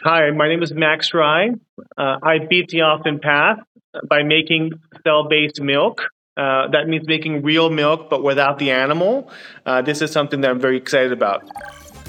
Hi, 0.00 0.30
my 0.30 0.48
name 0.48 0.62
is 0.62 0.72
Max 0.72 1.12
Rye. 1.12 1.50
Uh, 1.98 2.16
I 2.22 2.38
beat 2.48 2.70
the 2.70 2.80
often 2.80 3.20
path 3.20 3.58
by 4.08 4.22
making 4.22 4.72
cell 5.04 5.28
based 5.28 5.60
milk. 5.60 6.08
Uh, 6.34 6.68
that 6.68 6.88
means 6.88 7.06
making 7.06 7.42
real 7.42 7.68
milk, 7.68 8.08
but 8.08 8.24
without 8.24 8.58
the 8.58 8.70
animal. 8.70 9.30
Uh, 9.66 9.82
this 9.82 10.00
is 10.00 10.10
something 10.10 10.40
that 10.40 10.50
I'm 10.50 10.58
very 10.58 10.78
excited 10.78 11.12
about. 11.12 11.44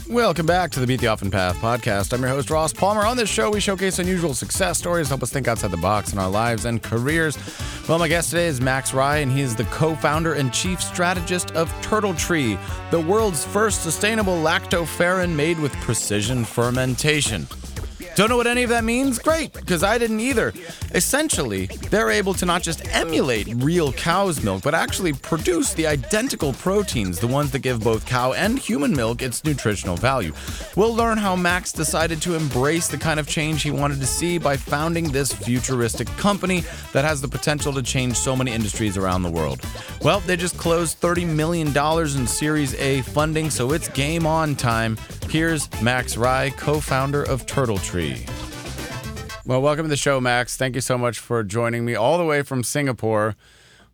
Welcome 0.10 0.46
back 0.46 0.72
to 0.72 0.80
the 0.80 0.88
Beat 0.88 1.02
the 1.02 1.08
Often 1.08 1.32
Path 1.32 1.58
podcast. 1.58 2.14
I'm 2.14 2.22
your 2.22 2.30
host, 2.30 2.50
Ross 2.50 2.72
Palmer. 2.72 3.06
On 3.06 3.18
this 3.18 3.30
show, 3.30 3.52
we 3.52 3.60
showcase 3.60 4.00
unusual 4.00 4.34
success 4.34 4.78
stories, 4.78 5.10
help 5.10 5.22
us 5.22 5.32
think 5.32 5.48
outside 5.48 5.72
the 5.72 5.78
box 5.78 6.14
in 6.14 6.20
our 6.20 6.30
lives 6.30 6.66
and 6.66 6.82
careers. 6.82 7.38
Well, 7.88 8.00
my 8.00 8.08
guest 8.08 8.30
today 8.30 8.48
is 8.48 8.62
Max 8.62 8.94
Rye, 8.94 9.18
and 9.18 9.32
he 9.32 9.42
is 9.42 9.56
the 9.56 9.66
co 9.66 9.94
founder 9.96 10.34
and 10.34 10.54
chief 10.54 10.82
strategist 10.82 11.52
of 11.52 11.70
Turtle 11.82 12.14
Tree, 12.14 12.58
the 12.92 13.00
world's 13.02 13.46
first 13.46 13.84
sustainable 13.84 14.38
lactoferrin 14.38 15.36
made 15.36 15.60
with 15.60 15.74
precision 15.82 16.46
fermentation. 16.46 17.46
Don't 18.16 18.30
know 18.30 18.38
what 18.38 18.46
any 18.46 18.62
of 18.62 18.70
that 18.70 18.84
means? 18.84 19.18
Great, 19.18 19.54
because 19.54 19.84
I 19.84 19.98
didn't 19.98 20.20
either. 20.20 20.54
Essentially, 20.94 21.66
they're 21.90 22.12
able 22.12 22.36
to 22.36 22.46
not 22.46 22.62
just 22.62 22.88
emulate 22.94 23.48
real 23.56 23.92
cow's 23.92 24.44
milk, 24.44 24.62
but 24.62 24.76
actually 24.76 25.14
produce 25.14 25.74
the 25.74 25.88
identical 25.88 26.54
proteins, 26.54 27.18
the 27.18 27.26
ones 27.26 27.50
that 27.52 27.60
give 27.60 27.84
both 27.84 28.06
cow 28.06 28.34
and 28.34 28.60
human 28.60 28.96
milk 28.96 29.24
its 29.24 29.44
nutritional 29.44 29.96
value. 29.96 30.32
We'll 30.76 30.94
learn 30.94 31.18
how 31.18 31.36
Max 31.36 31.72
decided 31.72 32.22
to 32.22 32.36
embrace 32.36 32.88
the 32.88 33.00
kind 33.00 33.20
of 33.20 33.28
change 33.28 33.64
he 33.64 33.72
wanted 33.72 34.00
to 34.00 34.06
see 34.06 34.38
by 34.38 34.58
founding 34.58 35.12
this 35.12 35.34
futuristic 35.34 36.08
company 36.10 36.64
that 36.92 37.06
has 37.06 37.20
the 37.20 37.28
potential 37.28 37.74
to 37.74 37.82
change 37.82 38.16
so 38.16 38.36
many 38.36 38.52
industries 38.52 38.96
around 38.96 39.24
the 39.24 39.32
world. 39.32 39.60
Well, 40.04 40.20
they 40.20 40.38
just 40.38 40.58
closed 40.60 41.02
$30 41.02 41.26
million 41.26 41.70
in 41.70 42.28
Series 42.28 42.76
A 42.76 43.02
funding, 43.02 43.50
so 43.50 43.72
it's 43.72 43.88
game 43.90 44.28
on 44.28 44.56
time. 44.56 44.98
Here's 45.30 45.70
Max 45.82 46.16
Rye, 46.18 46.52
co 46.52 46.80
founder 46.80 47.24
of 47.24 47.46
Turtle 47.46 47.78
Tree. 47.78 48.26
Well, 49.46 49.62
welcome 49.62 49.86
to 49.86 49.90
the 49.90 49.98
show, 49.98 50.22
Max. 50.22 50.56
Thank 50.56 50.76
you 50.76 50.82
so 50.82 50.98
much 50.98 51.20
for 51.20 51.44
joining 51.44 51.84
me 51.86 51.96
all 51.96 52.18
the 52.18 52.26
way 52.26 52.44
from 52.44 52.64
Singapore. 52.64 53.36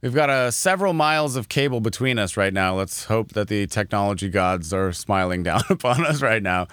We've 0.01 0.13
got 0.13 0.29
uh, 0.29 0.51
several 0.51 0.93
miles 0.93 1.35
of 1.35 1.49
cable 1.49 1.81
between 1.81 2.19
us 2.19 2.37
right 2.37 2.53
now. 2.53 2.75
Let's 2.75 3.05
hope 3.05 3.33
that 3.33 3.47
the 3.47 3.67
technology 3.67 4.29
gods 4.29 4.73
are 4.73 4.93
smiling 4.93 5.43
down 5.49 5.61
upon 5.69 6.05
us 6.05 6.21
right 6.21 6.43
now. 6.43 6.67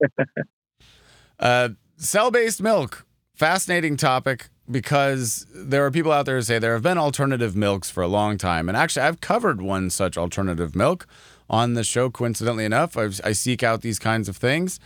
uh, 1.38 1.70
Cell 1.96 2.30
based 2.30 2.60
milk, 2.60 3.06
fascinating 3.34 3.96
topic 3.96 4.48
because 4.70 5.46
there 5.54 5.84
are 5.84 5.90
people 5.90 6.12
out 6.12 6.26
there 6.26 6.36
who 6.36 6.42
say 6.42 6.58
there 6.58 6.74
have 6.74 6.82
been 6.82 6.98
alternative 6.98 7.54
milks 7.54 7.90
for 7.90 8.02
a 8.02 8.08
long 8.08 8.38
time. 8.38 8.68
And 8.68 8.76
actually, 8.76 9.02
I've 9.02 9.20
covered 9.20 9.62
one 9.62 9.90
such 9.90 10.16
alternative 10.18 10.74
milk 10.74 11.06
on 11.54 11.74
the 11.74 11.84
show, 11.84 12.10
coincidentally 12.10 12.64
enough. 12.64 12.96
I've, 12.96 13.20
I 13.22 13.32
seek 13.32 13.62
out 13.62 13.82
these 13.82 14.00
kinds 14.00 14.28
of 14.28 14.36
things. 14.36 14.80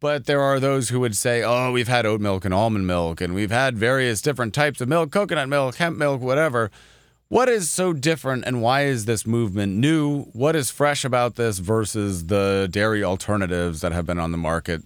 But 0.00 0.26
there 0.26 0.42
are 0.42 0.60
those 0.60 0.90
who 0.90 1.00
would 1.00 1.16
say, 1.16 1.42
oh, 1.42 1.72
we've 1.72 1.88
had 1.88 2.04
oat 2.04 2.20
milk 2.20 2.44
and 2.44 2.52
almond 2.52 2.86
milk, 2.86 3.22
and 3.22 3.34
we've 3.34 3.50
had 3.50 3.78
various 3.78 4.20
different 4.20 4.52
types 4.52 4.82
of 4.82 4.88
milk, 4.88 5.10
coconut 5.10 5.48
milk, 5.48 5.76
hemp 5.76 5.96
milk, 5.96 6.20
whatever. 6.20 6.70
What 7.28 7.48
is 7.48 7.70
so 7.70 7.94
different, 7.94 8.44
and 8.44 8.60
why 8.60 8.84
is 8.84 9.06
this 9.06 9.26
movement 9.26 9.76
new? 9.76 10.24
What 10.34 10.54
is 10.54 10.70
fresh 10.70 11.06
about 11.06 11.36
this 11.36 11.58
versus 11.58 12.26
the 12.26 12.68
dairy 12.70 13.02
alternatives 13.02 13.80
that 13.80 13.92
have 13.92 14.04
been 14.04 14.18
on 14.18 14.30
the 14.30 14.36
market 14.36 14.82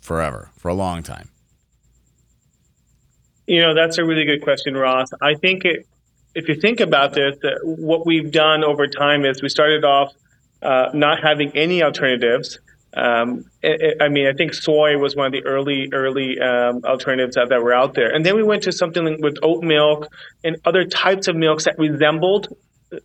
forever, 0.00 0.50
for 0.58 0.68
a 0.68 0.74
long 0.74 1.04
time? 1.04 1.28
You 3.46 3.60
know, 3.62 3.72
that's 3.72 3.98
a 3.98 4.04
really 4.04 4.24
good 4.24 4.42
question, 4.42 4.76
Ross. 4.76 5.10
I 5.22 5.34
think 5.34 5.64
it, 5.64 5.86
if 6.34 6.48
you 6.48 6.56
think 6.56 6.80
about 6.80 7.14
this, 7.14 7.36
what 7.62 8.04
we've 8.04 8.32
done 8.32 8.64
over 8.64 8.88
time 8.88 9.24
is 9.24 9.42
we 9.42 9.48
started 9.48 9.84
off 9.84 10.12
uh, 10.62 10.90
not 10.94 11.22
having 11.22 11.56
any 11.56 11.82
alternatives. 11.82 12.58
Um, 12.92 13.44
it, 13.62 13.80
it, 13.80 13.96
I 14.00 14.08
mean, 14.08 14.26
I 14.26 14.32
think 14.32 14.52
soy 14.52 14.98
was 14.98 15.14
one 15.14 15.26
of 15.26 15.32
the 15.32 15.44
early 15.44 15.88
early 15.92 16.40
um, 16.40 16.80
alternatives 16.84 17.36
that, 17.36 17.48
that 17.50 17.62
were 17.62 17.72
out 17.72 17.94
there, 17.94 18.12
and 18.12 18.26
then 18.26 18.34
we 18.34 18.42
went 18.42 18.64
to 18.64 18.72
something 18.72 19.18
with 19.20 19.36
oat 19.42 19.62
milk 19.62 20.08
and 20.42 20.56
other 20.64 20.84
types 20.84 21.28
of 21.28 21.36
milks 21.36 21.64
that 21.64 21.78
resembled, 21.78 22.48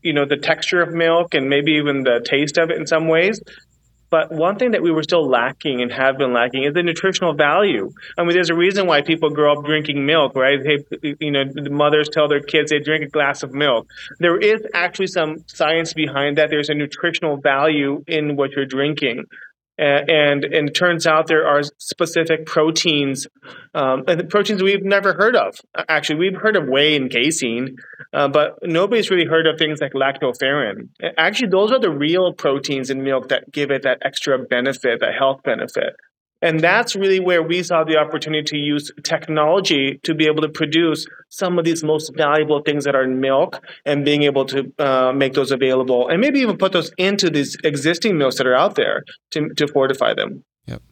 you 0.02 0.14
know, 0.14 0.26
the 0.26 0.38
texture 0.38 0.82
of 0.82 0.92
milk 0.92 1.36
and 1.36 1.50
maybe 1.50 1.74
even 1.74 2.04
the 2.04 2.20
taste 2.26 2.58
of 2.58 2.72
it 2.72 2.78
in 2.78 2.88
some 2.88 3.08
ways. 3.08 3.40
But 4.10 4.32
one 4.32 4.58
thing 4.58 4.72
that 4.72 4.82
we 4.82 4.92
were 4.92 5.04
still 5.04 5.28
lacking 5.28 5.82
and 5.82 5.92
have 5.92 6.18
been 6.18 6.34
lacking 6.34 6.64
is 6.64 6.74
the 6.74 6.84
nutritional 6.84 7.34
value. 7.34 7.92
I 8.18 8.24
mean, 8.24 8.34
there's 8.34 8.50
a 8.50 8.56
reason 8.56 8.88
why 8.88 9.02
people 9.02 9.30
grow 9.30 9.58
up 9.58 9.66
drinking 9.66 10.06
milk, 10.06 10.36
right? 10.36 10.60
They, 10.64 11.16
you 11.20 11.32
know, 11.32 11.44
the 11.46 11.70
mothers 11.70 12.10
tell 12.10 12.28
their 12.28 12.42
kids 12.42 12.72
they 12.72 12.80
drink 12.80 13.04
a 13.04 13.10
glass 13.10 13.44
of 13.44 13.54
milk. 13.54 13.88
There 14.20 14.38
is 14.38 14.62
actually 14.74 15.08
some 15.08 15.44
science 15.48 15.94
behind 15.94 16.38
that. 16.38 16.50
There's 16.50 16.70
a 16.70 16.76
nutritional 16.76 17.38
value 17.38 18.04
in 18.08 18.36
what 18.36 18.52
you're 18.52 18.66
drinking 18.66 19.26
and 19.78 20.44
and 20.46 20.70
it 20.70 20.74
turns 20.74 21.06
out 21.06 21.28
there 21.28 21.48
are 21.48 21.62
specific 21.78 22.46
proteins 22.46 23.28
um, 23.74 24.04
and 24.08 24.30
proteins 24.30 24.64
we've 24.64 24.84
never 24.84 25.14
heard 25.14 25.36
of. 25.36 25.56
Actually, 25.90 26.20
we've 26.20 26.40
heard 26.40 26.56
of 26.56 26.68
whey 26.68 26.96
and 26.96 27.12
casein, 27.12 27.76
uh, 28.14 28.28
but 28.28 28.58
nobody's 28.64 29.10
really 29.10 29.26
heard 29.26 29.48
of 29.48 29.58
things 29.58 29.82
like 29.82 29.94
lactoferrin. 29.94 30.90
Actually, 31.18 31.50
those 31.50 31.72
are 31.72 31.80
the 31.80 31.92
real 31.92 32.34
proteins 32.34 32.90
in 32.90 33.04
milk 33.04 33.30
that 33.30 33.52
give 33.52 33.72
it 33.72 33.84
that 33.84 34.00
extra 34.04 34.40
benefit, 34.40 35.00
that 35.02 35.14
health 35.18 35.42
benefit. 35.44 35.96
And 36.46 36.60
that's 36.60 36.96
really 36.96 37.20
where 37.20 37.42
we 37.42 37.64
saw 37.64 37.84
the 37.84 37.98
opportunity 37.98 38.44
to 38.44 38.56
use 38.56 38.92
technology 39.02 40.00
to 40.04 40.14
be 40.14 40.28
able 40.28 40.44
to 40.44 40.50
produce 40.50 41.08
some 41.30 41.58
of 41.58 41.66
these 41.66 41.84
most 41.84 42.16
valuable 42.16 42.62
things 42.62 42.84
that 42.84 42.94
are 42.94 43.02
in 43.02 43.20
milk 43.20 43.64
and 43.84 44.06
being 44.06 44.22
able 44.22 44.46
to 44.46 44.72
uh, 44.78 45.12
make 45.12 45.34
those 45.34 45.52
available 45.52 46.08
and 46.08 46.22
maybe 46.22 46.40
even 46.42 46.56
put 46.56 46.72
those 46.72 46.92
into 47.00 47.32
these 47.32 47.58
existing 47.64 48.20
milks 48.20 48.38
that 48.38 48.46
are 48.46 48.54
out 48.54 48.76
there 48.76 49.04
to, 49.32 49.50
to 49.56 49.68
fortify 49.68 50.14
them. 50.14 50.44
Yep. 50.68 50.84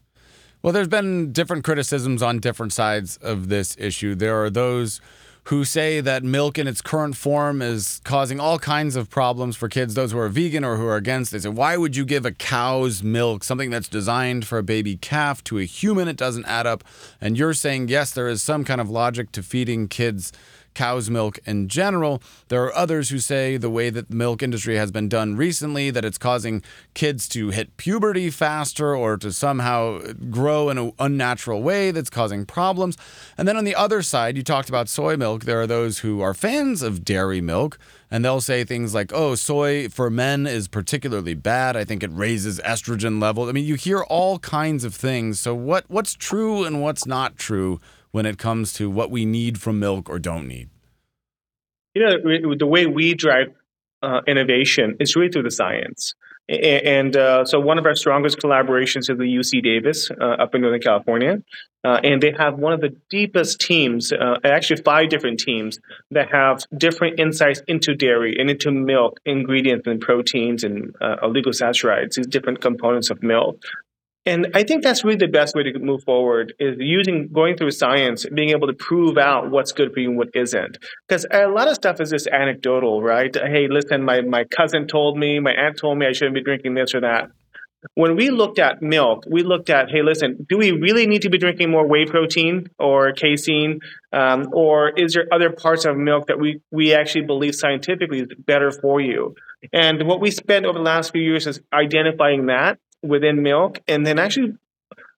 Well, 0.63 0.73
there's 0.73 0.87
been 0.87 1.31
different 1.31 1.63
criticisms 1.63 2.23
on 2.23 2.39
different 2.39 2.73
sides 2.73 3.17
of 3.17 3.49
this 3.49 3.77
issue. 3.77 4.15
There 4.15 4.43
are 4.43 4.49
those 4.49 5.01
who 5.45 5.65
say 5.65 5.99
that 5.99 6.23
milk 6.23 6.57
in 6.57 6.67
its 6.67 6.81
current 6.81 7.17
form 7.17 7.61
is 7.61 7.99
causing 8.05 8.39
all 8.39 8.57
kinds 8.57 8.95
of 8.95 9.09
problems 9.09 9.57
for 9.57 9.67
kids, 9.67 9.93
those 9.93 10.13
who 10.13 10.19
are 10.19 10.29
vegan 10.29 10.63
or 10.63 10.77
who 10.77 10.85
are 10.85 10.95
against. 10.95 11.31
They 11.31 11.39
say, 11.39 11.49
why 11.49 11.75
would 11.75 11.95
you 11.95 12.05
give 12.05 12.25
a 12.25 12.31
cow's 12.31 13.03
milk, 13.03 13.43
something 13.43 13.69
that's 13.69 13.89
designed 13.89 14.47
for 14.47 14.57
a 14.57 14.63
baby 14.63 14.95
calf, 14.95 15.43
to 15.45 15.59
a 15.59 15.65
human? 15.65 16.07
It 16.07 16.15
doesn't 16.15 16.45
add 16.45 16.65
up. 16.65 16.83
And 17.19 17.37
you're 17.37 17.53
saying, 17.53 17.89
yes, 17.89 18.11
there 18.11 18.29
is 18.29 18.41
some 18.41 18.63
kind 18.63 18.79
of 18.79 18.89
logic 18.89 19.31
to 19.33 19.43
feeding 19.43 19.89
kids 19.89 20.31
cow's 20.73 21.09
milk 21.09 21.39
in 21.45 21.67
general. 21.67 22.21
There 22.47 22.63
are 22.63 22.75
others 22.75 23.09
who 23.09 23.19
say 23.19 23.57
the 23.57 23.69
way 23.69 23.89
that 23.89 24.09
the 24.09 24.15
milk 24.15 24.43
industry 24.43 24.75
has 24.75 24.91
been 24.91 25.09
done 25.09 25.35
recently, 25.35 25.89
that 25.91 26.05
it's 26.05 26.17
causing 26.17 26.61
kids 26.93 27.27
to 27.29 27.49
hit 27.49 27.77
puberty 27.77 28.29
faster 28.29 28.95
or 28.95 29.17
to 29.17 29.31
somehow 29.31 29.99
grow 30.29 30.69
in 30.69 30.77
an 30.77 30.93
unnatural 30.99 31.61
way 31.61 31.91
that's 31.91 32.09
causing 32.09 32.45
problems. 32.45 32.97
And 33.37 33.47
then 33.47 33.57
on 33.57 33.63
the 33.63 33.75
other 33.75 34.01
side, 34.01 34.37
you 34.37 34.43
talked 34.43 34.69
about 34.69 34.89
soy 34.89 35.17
milk. 35.17 35.45
There 35.45 35.61
are 35.61 35.67
those 35.67 35.99
who 35.99 36.21
are 36.21 36.33
fans 36.33 36.81
of 36.81 37.03
dairy 37.03 37.41
milk. 37.41 37.77
And 38.11 38.23
they'll 38.23 38.41
say 38.41 38.63
things 38.63 38.93
like, 38.93 39.11
oh, 39.11 39.33
soy 39.33 39.89
for 39.89 40.11
men 40.11 40.45
is 40.45 40.67
particularly 40.67 41.33
bad. 41.33 41.75
I 41.75 41.83
think 41.83 42.03
it 42.03 42.11
raises 42.13 42.59
estrogen 42.59 43.19
levels. 43.19 43.49
I 43.49 43.53
mean, 43.53 43.65
you 43.65 43.73
hear 43.73 44.03
all 44.03 44.37
kinds 44.37 44.83
of 44.83 44.93
things. 44.93 45.39
So, 45.39 45.55
what, 45.55 45.85
what's 45.87 46.13
true 46.13 46.63
and 46.63 46.79
what's 46.79 47.07
not 47.07 47.37
true 47.37 47.81
when 48.13 48.25
it 48.25 48.37
comes 48.37 48.71
to 48.71 48.89
what 48.89 49.11
we 49.11 49.25
need 49.25 49.59
from 49.59 49.79
milk 49.79 50.09
or 50.09 50.19
don't 50.19 50.47
need? 50.47 50.69
You 51.93 52.05
know, 52.05 52.55
the 52.55 52.67
way 52.67 52.85
we 52.85 53.15
drive 53.15 53.47
uh, 54.01 54.21
innovation 54.27 54.95
is 54.99 55.15
really 55.15 55.29
through 55.29 55.43
the 55.43 55.51
science. 55.51 56.13
And 56.49 57.15
uh, 57.15 57.45
so, 57.45 57.59
one 57.59 57.77
of 57.77 57.85
our 57.85 57.95
strongest 57.95 58.37
collaborations 58.37 59.09
is 59.09 59.17
the 59.17 59.23
UC 59.23 59.63
Davis 59.63 60.11
uh, 60.11 60.23
up 60.43 60.53
in 60.53 60.61
Northern 60.61 60.81
California. 60.81 61.41
Uh, 61.85 61.99
and 62.03 62.21
they 62.21 62.33
have 62.37 62.55
one 62.55 62.73
of 62.73 62.81
the 62.81 62.95
deepest 63.09 63.61
teams, 63.61 64.11
uh, 64.11 64.35
actually, 64.43 64.81
five 64.83 65.09
different 65.09 65.39
teams 65.39 65.79
that 66.11 66.31
have 66.31 66.63
different 66.77 67.19
insights 67.19 67.61
into 67.67 67.95
dairy 67.95 68.37
and 68.39 68.49
into 68.49 68.71
milk 68.71 69.19
ingredients 69.25 69.87
and 69.87 70.01
proteins 70.01 70.63
and 70.63 70.93
uh, 71.01 71.15
oligosaccharides, 71.23 72.15
these 72.15 72.27
different 72.27 72.61
components 72.61 73.09
of 73.09 73.23
milk. 73.23 73.63
And 74.25 74.47
I 74.53 74.63
think 74.63 74.83
that's 74.83 75.03
really 75.03 75.17
the 75.17 75.27
best 75.27 75.53
way 75.53 75.63
to 75.63 75.79
move 75.79 76.03
forward 76.03 76.53
is 76.57 76.77
using 76.79 77.29
going 77.33 77.57
through 77.57 77.71
science, 77.71 78.25
being 78.33 78.51
able 78.51 78.67
to 78.67 78.73
prove 78.73 79.17
out 79.17 79.51
what's 79.51 79.73
good 79.73 79.93
for 79.93 79.99
you 79.99 80.09
and 80.09 80.17
what 80.17 80.29
isn't. 80.33 80.77
Because 81.07 81.25
a 81.29 81.47
lot 81.47 81.67
of 81.67 81.75
stuff 81.75 81.99
is 81.99 82.11
just 82.11 82.27
anecdotal, 82.27 83.01
right? 83.01 83.35
Hey, 83.35 83.67
listen, 83.69 84.03
my, 84.03 84.21
my 84.21 84.45
cousin 84.45 84.87
told 84.87 85.17
me, 85.17 85.39
my 85.39 85.51
aunt 85.51 85.77
told 85.77 85.97
me 85.97 86.05
I 86.05 86.13
shouldn't 86.13 86.35
be 86.35 86.43
drinking 86.43 86.73
this 86.75 86.95
or 86.95 87.01
that. 87.01 87.31
When 87.95 88.15
we 88.15 88.29
looked 88.29 88.59
at 88.59 88.81
milk, 88.81 89.25
we 89.29 89.43
looked 89.43 89.69
at, 89.69 89.89
hey, 89.89 90.03
listen, 90.03 90.45
do 90.47 90.57
we 90.57 90.71
really 90.71 91.05
need 91.05 91.23
to 91.23 91.29
be 91.29 91.37
drinking 91.37 91.69
more 91.69 91.85
whey 91.85 92.05
protein 92.05 92.67
or 92.79 93.11
casein? 93.11 93.81
Um, 94.13 94.47
or 94.53 94.91
is 94.91 95.15
there 95.15 95.27
other 95.33 95.49
parts 95.49 95.83
of 95.83 95.97
milk 95.97 96.27
that 96.27 96.39
we, 96.39 96.61
we 96.71 96.93
actually 96.93 97.25
believe 97.25 97.55
scientifically 97.55 98.21
is 98.21 98.27
better 98.39 98.71
for 98.71 99.01
you? 99.01 99.35
And 99.73 100.07
what 100.07 100.21
we 100.21 100.31
spent 100.31 100.65
over 100.65 100.79
the 100.79 100.83
last 100.83 101.11
few 101.11 101.21
years 101.21 101.45
is 101.45 101.59
identifying 101.73 102.45
that 102.45 102.79
within 103.03 103.43
milk 103.43 103.79
and 103.87 104.05
then 104.05 104.19
actually 104.19 104.53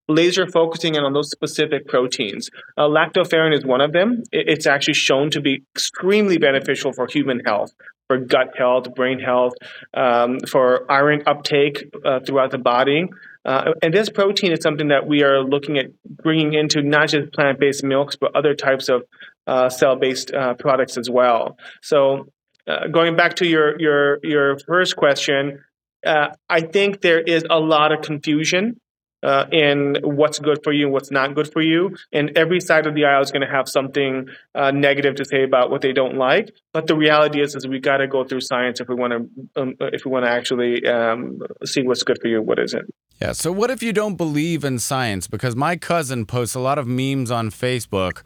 laser 0.08 0.48
focusing 0.48 0.96
in 0.96 1.04
on 1.04 1.14
those 1.14 1.32
specific 1.32 1.88
proteins. 1.88 2.50
Uh, 2.78 2.84
lactoferrin 2.84 3.56
is 3.56 3.66
one 3.66 3.82
of 3.82 3.92
them. 3.92 4.24
It's 4.32 4.68
actually 4.68 4.94
shown 4.94 5.32
to 5.32 5.42
be 5.42 5.64
extremely 5.74 6.38
beneficial 6.38 6.94
for 6.94 7.08
human 7.08 7.40
health, 7.46 7.74
for 8.08 8.18
gut 8.18 8.54
health, 8.58 8.94
brain 8.94 9.20
health, 9.20 9.54
um, 9.94 10.40
for 10.42 10.90
iron 10.92 11.24
uptake 11.26 11.86
uh, 12.04 12.20
throughout 12.20 12.52
the 12.52 12.58
body. 12.60 13.08
Uh, 13.46 13.74
and 13.82 13.94
this 13.94 14.10
protein 14.10 14.52
is 14.52 14.60
something 14.62 14.88
that 14.90 15.08
we 15.08 15.24
are 15.24 15.44
looking 15.44 15.78
at 15.78 15.88
bringing 16.04 16.54
into 16.54 16.82
not 16.82 17.10
just 17.10 17.32
plant-based 17.34 17.84
milks, 17.84 18.16
but 18.16 18.36
other 18.36 18.56
types 18.56 18.90
of 18.90 19.04
uh, 19.48 19.70
cell-based 19.70 20.34
uh, 20.34 20.56
products 20.56 20.98
as 20.98 21.10
well. 21.10 21.58
So, 21.82 22.28
uh, 22.68 22.88
going 22.88 23.16
back 23.16 23.36
to 23.36 23.48
your 23.48 23.80
your 23.80 24.20
your 24.24 24.58
first 24.58 24.96
question, 24.96 25.64
uh, 26.06 26.30
I 26.50 26.62
think 26.62 27.02
there 27.02 27.22
is 27.22 27.46
a 27.50 27.60
lot 27.60 27.92
of 27.92 28.02
confusion 28.02 28.80
uh, 29.26 29.48
in 29.52 29.98
what's 30.04 30.38
good 30.38 30.60
for 30.64 30.72
you 30.72 30.86
and 30.86 30.94
what's 30.94 31.10
not 31.10 31.34
good 31.34 31.52
for 31.52 31.62
you. 31.62 31.96
And 32.14 32.38
every 32.38 32.62
side 32.62 32.86
of 32.86 32.94
the 32.94 33.06
aisle 33.06 33.22
is 33.22 33.32
going 33.32 33.42
to 33.42 33.52
have 33.52 33.68
something 33.68 34.28
uh, 34.54 34.70
negative 34.72 35.16
to 35.16 35.26
say 35.26 35.44
about 35.44 35.72
what 35.72 35.82
they 35.82 35.94
don't 35.94 36.16
like. 36.16 36.54
But 36.74 36.86
the 36.86 36.96
reality 36.96 37.42
is, 37.42 37.56
is 37.56 37.68
we 37.68 37.80
got 37.80 37.98
to 37.98 38.08
go 38.08 38.24
through 38.24 38.42
science 38.42 38.80
if 38.80 38.88
we 38.88 38.94
want 38.94 39.14
to, 39.14 39.62
um, 39.62 39.76
if 39.80 40.06
we 40.06 40.12
want 40.12 40.26
to 40.26 40.32
actually 40.32 40.86
um, 40.86 41.40
see 41.64 41.82
what's 41.82 42.04
good 42.04 42.20
for 42.22 42.28
you, 42.28 42.38
and 42.38 42.48
what 42.48 42.60
isn't. 42.60 42.94
Yeah. 43.20 43.32
So 43.32 43.52
what 43.52 43.72
if 43.72 43.82
you 43.82 43.94
don't 43.94 44.16
believe 44.16 44.64
in 44.64 44.78
science? 44.78 45.28
Because 45.28 45.56
my 45.56 45.78
cousin 45.78 46.26
posts 46.26 46.54
a 46.54 46.60
lot 46.60 46.78
of 46.78 46.86
memes 46.86 47.32
on 47.32 47.50
Facebook, 47.50 48.22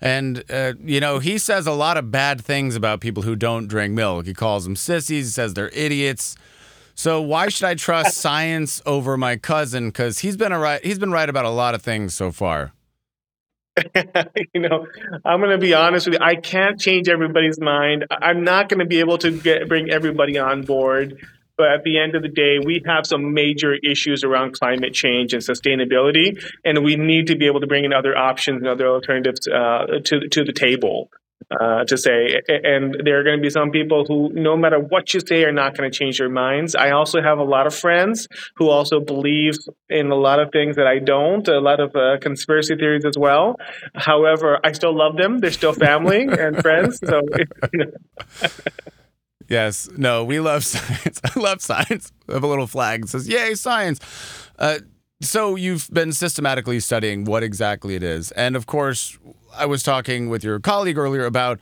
and 0.00 0.44
uh, 0.50 0.74
you 0.84 1.00
know 1.00 1.18
he 1.18 1.38
says 1.38 1.66
a 1.66 1.72
lot 1.72 1.96
of 1.96 2.10
bad 2.10 2.40
things 2.42 2.76
about 2.76 3.00
people 3.00 3.22
who 3.22 3.34
don't 3.34 3.66
drink 3.66 3.94
milk. 3.94 4.26
He 4.26 4.34
calls 4.34 4.64
them 4.64 4.76
sissies. 4.76 5.26
He 5.26 5.32
says 5.32 5.54
they're 5.54 5.70
idiots. 5.70 6.36
So 6.94 7.20
why 7.20 7.48
should 7.48 7.66
I 7.66 7.74
trust 7.74 8.16
science 8.18 8.80
over 8.86 9.16
my 9.16 9.36
cousin? 9.36 9.88
Because 9.88 10.20
he's 10.20 10.36
been 10.36 10.52
a 10.52 10.58
right. 10.58 10.84
He's 10.84 10.98
been 10.98 11.12
right 11.12 11.28
about 11.28 11.44
a 11.44 11.50
lot 11.50 11.74
of 11.74 11.82
things 11.82 12.14
so 12.14 12.32
far. 12.32 12.72
you 14.54 14.60
know, 14.60 14.86
I'm 15.24 15.40
going 15.40 15.50
to 15.50 15.58
be 15.58 15.74
honest 15.74 16.06
with 16.06 16.14
you. 16.14 16.24
I 16.24 16.36
can't 16.36 16.78
change 16.78 17.08
everybody's 17.08 17.60
mind. 17.60 18.06
I'm 18.10 18.44
not 18.44 18.68
going 18.68 18.78
to 18.78 18.86
be 18.86 19.00
able 19.00 19.18
to 19.18 19.32
get, 19.32 19.68
bring 19.68 19.90
everybody 19.90 20.38
on 20.38 20.62
board. 20.62 21.18
But 21.56 21.68
at 21.68 21.84
the 21.84 21.98
end 22.00 22.16
of 22.16 22.22
the 22.22 22.28
day, 22.28 22.58
we 22.64 22.82
have 22.86 23.06
some 23.06 23.32
major 23.32 23.74
issues 23.74 24.24
around 24.24 24.58
climate 24.58 24.92
change 24.92 25.34
and 25.34 25.42
sustainability, 25.42 26.42
and 26.64 26.84
we 26.84 26.96
need 26.96 27.28
to 27.28 27.36
be 27.36 27.46
able 27.46 27.60
to 27.60 27.68
bring 27.68 27.84
in 27.84 27.92
other 27.92 28.16
options 28.16 28.60
and 28.60 28.68
other 28.68 28.88
alternatives 28.88 29.46
uh, 29.46 30.00
to 30.04 30.28
to 30.28 30.42
the 30.42 30.52
table 30.52 31.10
uh, 31.50 31.84
to 31.84 31.96
say. 31.96 32.40
And 32.48 32.96
there 33.04 33.20
are 33.20 33.24
going 33.24 33.38
to 33.38 33.42
be 33.42 33.50
some 33.50 33.70
people 33.70 34.04
who, 34.06 34.30
no 34.32 34.56
matter 34.56 34.78
what 34.78 35.12
you 35.14 35.20
say, 35.20 35.44
are 35.44 35.52
not 35.52 35.76
going 35.76 35.90
to 35.90 35.96
change 35.96 36.18
their 36.18 36.28
minds. 36.28 36.74
I 36.74 36.90
also 36.90 37.22
have 37.22 37.38
a 37.38 37.44
lot 37.44 37.66
of 37.66 37.74
friends 37.74 38.28
who 38.56 38.68
also 38.68 39.00
believe 39.00 39.54
in 39.88 40.10
a 40.10 40.16
lot 40.16 40.40
of 40.40 40.50
things 40.52 40.76
that 40.76 40.86
I 40.86 40.98
don't, 40.98 41.46
a 41.48 41.60
lot 41.60 41.80
of 41.80 41.94
uh, 41.94 42.18
conspiracy 42.20 42.76
theories 42.76 43.04
as 43.04 43.16
well. 43.18 43.56
However, 43.94 44.58
I 44.64 44.72
still 44.72 44.96
love 44.96 45.16
them. 45.16 45.38
They're 45.38 45.50
still 45.50 45.72
family 45.74 46.22
and 46.30 46.60
friends. 46.60 46.98
So. 47.04 47.22
Yes. 49.48 49.88
No, 49.96 50.24
we 50.24 50.40
love 50.40 50.64
science. 50.64 51.20
I 51.22 51.38
love 51.38 51.60
science. 51.60 52.12
I 52.28 52.32
have 52.32 52.44
a 52.44 52.46
little 52.46 52.66
flag 52.66 53.02
that 53.02 53.08
says, 53.08 53.28
Yay, 53.28 53.54
science. 53.54 54.00
Uh, 54.58 54.78
so 55.20 55.56
you've 55.56 55.88
been 55.92 56.12
systematically 56.12 56.80
studying 56.80 57.24
what 57.24 57.42
exactly 57.42 57.94
it 57.94 58.02
is. 58.02 58.30
And 58.32 58.56
of 58.56 58.66
course, 58.66 59.18
I 59.56 59.66
was 59.66 59.82
talking 59.82 60.28
with 60.28 60.44
your 60.44 60.60
colleague 60.60 60.98
earlier 60.98 61.24
about 61.24 61.60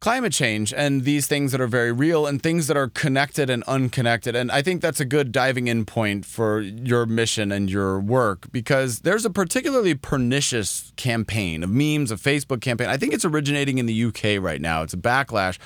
climate 0.00 0.32
change 0.32 0.72
and 0.72 1.04
these 1.04 1.26
things 1.26 1.52
that 1.52 1.60
are 1.60 1.66
very 1.66 1.92
real 1.92 2.26
and 2.26 2.42
things 2.42 2.68
that 2.68 2.76
are 2.76 2.88
connected 2.88 3.50
and 3.50 3.62
unconnected. 3.64 4.34
And 4.34 4.50
I 4.50 4.62
think 4.62 4.80
that's 4.80 4.98
a 4.98 5.04
good 5.04 5.30
diving 5.30 5.68
in 5.68 5.84
point 5.84 6.24
for 6.24 6.60
your 6.60 7.04
mission 7.04 7.52
and 7.52 7.70
your 7.70 8.00
work 8.00 8.50
because 8.50 9.00
there's 9.00 9.26
a 9.26 9.30
particularly 9.30 9.94
pernicious 9.94 10.92
campaign 10.96 11.62
of 11.62 11.68
memes, 11.68 12.10
a 12.10 12.16
Facebook 12.16 12.62
campaign. 12.62 12.88
I 12.88 12.96
think 12.96 13.12
it's 13.12 13.26
originating 13.26 13.76
in 13.76 13.84
the 13.84 14.04
UK 14.04 14.42
right 14.42 14.60
now. 14.60 14.82
It's 14.82 14.94
a 14.94 14.98
backlash 14.98 15.58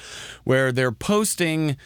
where 0.42 0.72
they're 0.72 0.92
posting 0.92 1.76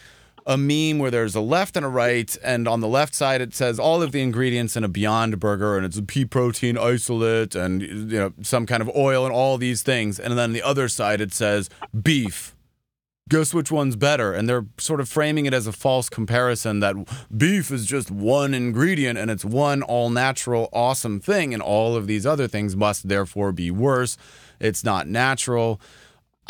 a 0.49 0.57
meme 0.57 0.97
where 0.97 1.11
there's 1.11 1.35
a 1.35 1.41
left 1.41 1.77
and 1.77 1.85
a 1.85 1.89
right, 1.89 2.35
and 2.43 2.67
on 2.67 2.81
the 2.81 2.87
left 2.87 3.13
side 3.13 3.39
it 3.39 3.53
says 3.53 3.77
all 3.79 4.01
of 4.01 4.11
the 4.11 4.19
ingredients 4.19 4.75
in 4.75 4.83
a 4.83 4.87
Beyond 4.87 5.39
Burger, 5.39 5.77
and 5.77 5.85
it's 5.85 5.97
a 5.99 6.01
pea 6.01 6.25
protein 6.25 6.75
isolate, 6.75 7.53
and 7.53 7.83
you 7.83 8.17
know 8.17 8.33
some 8.41 8.65
kind 8.65 8.81
of 8.81 8.89
oil, 8.95 9.25
and 9.25 9.33
all 9.33 9.59
these 9.59 9.83
things. 9.83 10.19
And 10.19 10.35
then 10.35 10.51
the 10.51 10.63
other 10.63 10.89
side 10.89 11.21
it 11.21 11.33
says 11.33 11.69
beef. 12.01 12.55
Guess 13.29 13.53
which 13.53 13.71
one's 13.71 13.95
better? 13.95 14.33
And 14.33 14.49
they're 14.49 14.65
sort 14.79 14.99
of 14.99 15.07
framing 15.07 15.45
it 15.45 15.53
as 15.53 15.67
a 15.67 15.71
false 15.71 16.09
comparison 16.09 16.79
that 16.79 16.95
beef 17.37 17.69
is 17.69 17.85
just 17.85 18.09
one 18.09 18.55
ingredient 18.55 19.19
and 19.19 19.29
it's 19.29 19.45
one 19.45 19.83
all 19.83 20.09
natural, 20.09 20.67
awesome 20.73 21.19
thing, 21.19 21.53
and 21.53 21.61
all 21.61 21.95
of 21.95 22.07
these 22.07 22.25
other 22.25 22.47
things 22.47 22.75
must 22.75 23.07
therefore 23.07 23.51
be 23.51 23.69
worse. 23.69 24.17
It's 24.59 24.83
not 24.83 25.07
natural. 25.07 25.79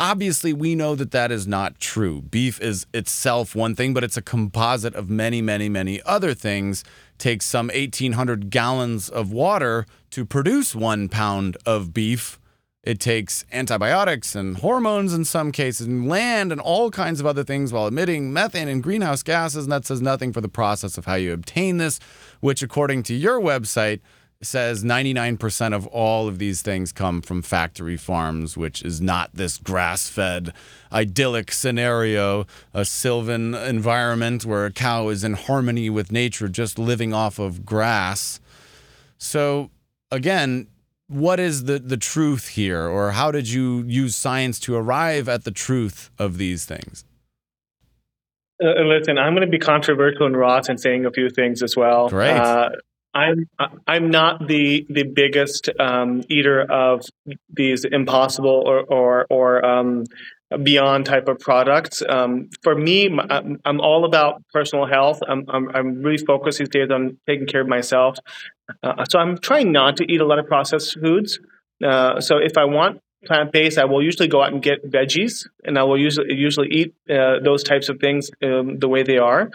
Obviously, 0.00 0.54
we 0.54 0.74
know 0.74 0.94
that 0.94 1.10
that 1.10 1.30
is 1.30 1.46
not 1.46 1.78
true. 1.78 2.22
Beef 2.22 2.58
is 2.62 2.86
itself 2.94 3.54
one 3.54 3.74
thing, 3.74 3.92
but 3.92 4.02
it's 4.02 4.16
a 4.16 4.22
composite 4.22 4.94
of 4.94 5.10
many, 5.10 5.42
many, 5.42 5.68
many 5.68 6.00
other 6.06 6.32
things. 6.32 6.82
Takes 7.18 7.44
some 7.44 7.66
1,800 7.66 8.48
gallons 8.48 9.10
of 9.10 9.30
water 9.30 9.84
to 10.12 10.24
produce 10.24 10.74
one 10.74 11.10
pound 11.10 11.58
of 11.66 11.92
beef. 11.92 12.40
It 12.82 12.98
takes 12.98 13.44
antibiotics 13.52 14.34
and 14.34 14.56
hormones 14.56 15.12
in 15.12 15.26
some 15.26 15.52
cases, 15.52 15.86
and 15.86 16.08
land 16.08 16.50
and 16.50 16.62
all 16.62 16.90
kinds 16.90 17.20
of 17.20 17.26
other 17.26 17.44
things 17.44 17.70
while 17.70 17.86
emitting 17.86 18.32
methane 18.32 18.68
and 18.68 18.82
greenhouse 18.82 19.22
gases. 19.22 19.64
And 19.64 19.72
that 19.72 19.84
says 19.84 20.00
nothing 20.00 20.32
for 20.32 20.40
the 20.40 20.48
process 20.48 20.96
of 20.96 21.04
how 21.04 21.16
you 21.16 21.34
obtain 21.34 21.76
this, 21.76 22.00
which, 22.40 22.62
according 22.62 23.02
to 23.02 23.14
your 23.14 23.38
website, 23.38 24.00
says 24.42 24.82
99% 24.82 25.74
of 25.74 25.86
all 25.88 26.26
of 26.26 26.38
these 26.38 26.62
things 26.62 26.92
come 26.92 27.20
from 27.20 27.42
factory 27.42 27.96
farms, 27.96 28.56
which 28.56 28.82
is 28.82 29.00
not 29.00 29.30
this 29.34 29.58
grass 29.58 30.08
fed, 30.08 30.52
idyllic 30.90 31.52
scenario, 31.52 32.46
a 32.72 32.84
sylvan 32.84 33.54
environment 33.54 34.46
where 34.46 34.64
a 34.64 34.72
cow 34.72 35.08
is 35.08 35.24
in 35.24 35.34
harmony 35.34 35.90
with 35.90 36.10
nature, 36.10 36.48
just 36.48 36.78
living 36.78 37.12
off 37.12 37.38
of 37.38 37.66
grass. 37.66 38.40
So, 39.18 39.70
again, 40.10 40.68
what 41.06 41.38
is 41.38 41.64
the, 41.64 41.78
the 41.78 41.98
truth 41.98 42.48
here, 42.48 42.88
or 42.88 43.10
how 43.10 43.30
did 43.30 43.50
you 43.50 43.84
use 43.86 44.16
science 44.16 44.58
to 44.60 44.74
arrive 44.74 45.28
at 45.28 45.44
the 45.44 45.50
truth 45.50 46.10
of 46.18 46.38
these 46.38 46.64
things? 46.64 47.04
Uh, 48.62 48.80
listen, 48.84 49.18
I'm 49.18 49.34
going 49.34 49.46
to 49.46 49.50
be 49.50 49.58
controversial 49.58 50.26
and 50.26 50.36
Ross 50.36 50.68
and 50.68 50.80
saying 50.80 51.04
a 51.04 51.10
few 51.10 51.28
things 51.28 51.62
as 51.62 51.76
well. 51.76 52.08
Great. 52.08 52.36
Uh, 52.36 52.70
I'm 53.12 53.48
I'm 53.86 54.10
not 54.10 54.46
the 54.46 54.86
the 54.88 55.02
biggest 55.02 55.68
um, 55.78 56.22
eater 56.28 56.60
of 56.60 57.04
these 57.48 57.84
impossible 57.84 58.62
or 58.66 58.80
or, 58.84 59.26
or 59.30 59.64
um, 59.64 60.04
beyond 60.62 61.06
type 61.06 61.28
of 61.28 61.38
products. 61.38 62.02
Um, 62.08 62.50
for 62.62 62.74
me, 62.74 63.08
I'm 63.64 63.80
all 63.80 64.04
about 64.04 64.42
personal 64.52 64.86
health. 64.86 65.20
I'm, 65.26 65.44
I'm, 65.48 65.68
I'm 65.74 66.02
really 66.02 66.18
focused 66.18 66.58
these 66.58 66.68
days 66.68 66.90
on 66.90 67.18
taking 67.28 67.46
care 67.46 67.60
of 67.60 67.68
myself. 67.68 68.18
Uh, 68.82 69.04
so 69.08 69.18
I'm 69.18 69.38
trying 69.38 69.70
not 69.70 69.96
to 69.98 70.12
eat 70.12 70.20
a 70.20 70.26
lot 70.26 70.38
of 70.38 70.46
processed 70.46 70.98
foods. 70.98 71.38
Uh, 71.84 72.20
so 72.20 72.38
if 72.38 72.58
I 72.58 72.64
want 72.64 73.00
plant 73.24 73.52
based, 73.52 73.78
I 73.78 73.84
will 73.84 74.02
usually 74.02 74.28
go 74.28 74.42
out 74.42 74.52
and 74.52 74.62
get 74.62 74.90
veggies, 74.90 75.46
and 75.64 75.78
I 75.78 75.84
will 75.84 75.98
usually 75.98 76.34
usually 76.34 76.68
eat 76.68 76.94
uh, 77.08 77.38
those 77.42 77.62
types 77.62 77.88
of 77.88 78.00
things 78.00 78.30
um, 78.42 78.78
the 78.78 78.88
way 78.88 79.02
they 79.02 79.18
are. 79.18 79.50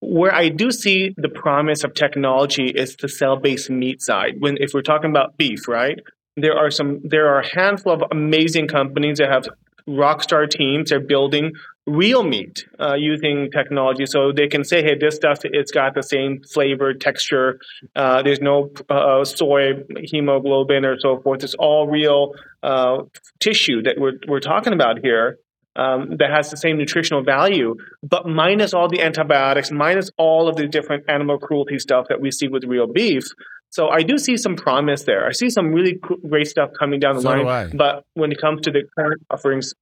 Where 0.00 0.34
I 0.34 0.48
do 0.48 0.70
see 0.70 1.14
the 1.16 1.28
promise 1.28 1.82
of 1.84 1.94
technology 1.94 2.68
is 2.68 2.96
the 2.96 3.08
cell-based 3.08 3.68
meat 3.70 4.00
side. 4.00 4.36
When 4.38 4.56
if 4.58 4.72
we're 4.72 4.82
talking 4.82 5.10
about 5.10 5.36
beef, 5.36 5.66
right? 5.66 5.98
There 6.36 6.56
are 6.56 6.70
some 6.70 7.00
there 7.02 7.26
are 7.34 7.40
a 7.40 7.48
handful 7.48 7.92
of 7.92 8.02
amazing 8.12 8.68
companies 8.68 9.18
that 9.18 9.30
have 9.30 9.48
rock 9.88 10.22
star 10.22 10.46
teams. 10.46 10.90
They're 10.90 11.00
building 11.00 11.52
real 11.86 12.22
meat 12.22 12.66
uh, 12.78 12.94
using 12.94 13.50
technology, 13.50 14.06
so 14.06 14.30
they 14.30 14.46
can 14.46 14.62
say, 14.62 14.82
"Hey, 14.82 14.94
this 14.94 15.16
stuff 15.16 15.40
it's 15.44 15.72
got 15.72 15.94
the 15.94 16.02
same 16.02 16.42
flavor, 16.52 16.94
texture. 16.94 17.58
Uh, 17.96 18.22
there's 18.22 18.40
no 18.40 18.70
uh, 18.90 19.24
soy 19.24 19.82
hemoglobin 20.04 20.84
or 20.84 20.98
so 21.00 21.20
forth. 21.22 21.42
It's 21.42 21.54
all 21.54 21.88
real 21.88 22.34
uh, 22.62 22.98
tissue 23.40 23.82
that 23.82 23.98
we're 23.98 24.18
we're 24.28 24.40
talking 24.40 24.72
about 24.72 25.00
here." 25.02 25.38
Um, 25.78 26.16
that 26.18 26.30
has 26.30 26.50
the 26.50 26.56
same 26.56 26.76
nutritional 26.76 27.22
value, 27.22 27.76
but 28.02 28.26
minus 28.26 28.74
all 28.74 28.88
the 28.88 29.00
antibiotics, 29.00 29.70
minus 29.70 30.10
all 30.18 30.48
of 30.48 30.56
the 30.56 30.66
different 30.66 31.04
animal 31.08 31.38
cruelty 31.38 31.78
stuff 31.78 32.06
that 32.08 32.20
we 32.20 32.30
see 32.30 32.48
with 32.48 32.64
real 32.64 32.86
beef. 32.86 33.24
So 33.70 33.88
I 33.88 34.02
do 34.02 34.18
see 34.18 34.36
some 34.36 34.56
promise 34.56 35.04
there. 35.04 35.26
I 35.26 35.32
see 35.32 35.50
some 35.50 35.72
really 35.72 35.94
great 36.28 36.48
stuff 36.48 36.70
coming 36.78 37.00
down 37.00 37.16
the 37.16 37.22
so 37.22 37.28
line. 37.28 37.44
But 37.76 38.04
when 38.14 38.32
it 38.32 38.40
comes 38.40 38.62
to 38.62 38.70
the 38.70 38.82
current 38.98 39.22
offerings, 39.30 39.74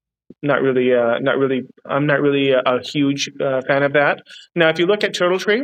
not 0.42 0.60
really, 0.60 0.92
uh, 0.92 1.18
not 1.20 1.38
really. 1.38 1.62
I'm 1.84 2.06
not 2.06 2.20
really 2.20 2.50
a, 2.50 2.60
a 2.60 2.82
huge 2.82 3.30
uh, 3.40 3.62
fan 3.66 3.82
of 3.84 3.92
that. 3.92 4.22
Now, 4.54 4.68
if 4.70 4.78
you 4.78 4.86
look 4.86 5.04
at 5.04 5.14
Turtle 5.14 5.38
Tree, 5.38 5.62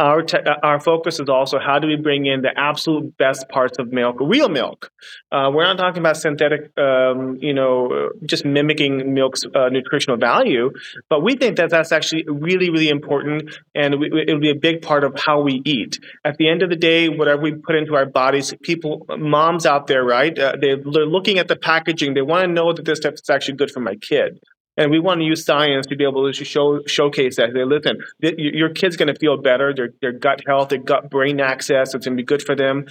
our 0.00 0.22
te- 0.22 0.38
uh, 0.38 0.56
our 0.62 0.80
focus 0.80 1.20
is 1.20 1.28
also 1.28 1.58
how 1.58 1.78
do 1.78 1.86
we 1.86 1.96
bring 1.96 2.26
in 2.26 2.40
the 2.42 2.58
absolute 2.58 3.16
best 3.18 3.48
parts 3.48 3.78
of 3.78 3.92
milk, 3.92 4.16
real 4.20 4.48
milk. 4.48 4.90
Uh, 5.30 5.50
we're 5.52 5.64
not 5.64 5.76
talking 5.76 6.00
about 6.00 6.16
synthetic, 6.16 6.76
um, 6.78 7.36
you 7.40 7.52
know, 7.52 8.10
just 8.24 8.44
mimicking 8.44 9.12
milk's 9.12 9.42
uh, 9.54 9.68
nutritional 9.68 10.16
value, 10.16 10.70
but 11.08 11.22
we 11.22 11.36
think 11.36 11.56
that 11.56 11.70
that's 11.70 11.92
actually 11.92 12.24
really, 12.28 12.70
really 12.70 12.88
important, 12.88 13.54
and 13.74 14.00
we, 14.00 14.06
it'll 14.26 14.40
be 14.40 14.50
a 14.50 14.54
big 14.54 14.82
part 14.82 15.04
of 15.04 15.18
how 15.18 15.40
we 15.40 15.60
eat. 15.64 15.98
At 16.24 16.36
the 16.38 16.48
end 16.48 16.62
of 16.62 16.70
the 16.70 16.76
day, 16.76 17.08
whatever 17.08 17.42
we 17.42 17.52
put 17.52 17.76
into 17.76 17.94
our 17.94 18.06
bodies, 18.06 18.54
people, 18.62 19.06
moms 19.18 19.66
out 19.66 19.86
there, 19.86 20.04
right? 20.04 20.36
Uh, 20.36 20.56
they're, 20.60 20.78
they're 20.78 21.06
looking 21.06 21.38
at 21.38 21.48
the 21.48 21.56
packaging. 21.56 22.14
They 22.14 22.22
want 22.22 22.44
to 22.44 22.52
know 22.52 22.72
that 22.72 22.84
this 22.84 22.98
stuff 22.98 23.14
is 23.14 23.30
actually 23.30 23.56
good 23.56 23.70
for 23.70 23.80
my 23.80 23.96
kid. 23.96 24.40
And 24.80 24.90
we 24.90 24.98
want 24.98 25.20
to 25.20 25.26
use 25.26 25.44
science 25.44 25.86
to 25.88 25.96
be 25.96 26.04
able 26.04 26.32
to 26.32 26.44
show 26.44 26.80
showcase 26.86 27.36
that. 27.36 27.52
They 27.52 27.64
listen, 27.64 27.98
your 28.38 28.70
kid's 28.70 28.96
going 28.96 29.12
to 29.12 29.14
feel 29.14 29.36
better. 29.36 29.74
Their 29.74 29.90
their 30.00 30.12
gut 30.12 30.40
health, 30.46 30.70
their 30.70 30.78
gut 30.78 31.10
brain 31.10 31.38
axis, 31.38 31.94
it's 31.94 32.06
going 32.06 32.16
to 32.16 32.22
be 32.22 32.24
good 32.24 32.42
for 32.42 32.56
them. 32.56 32.86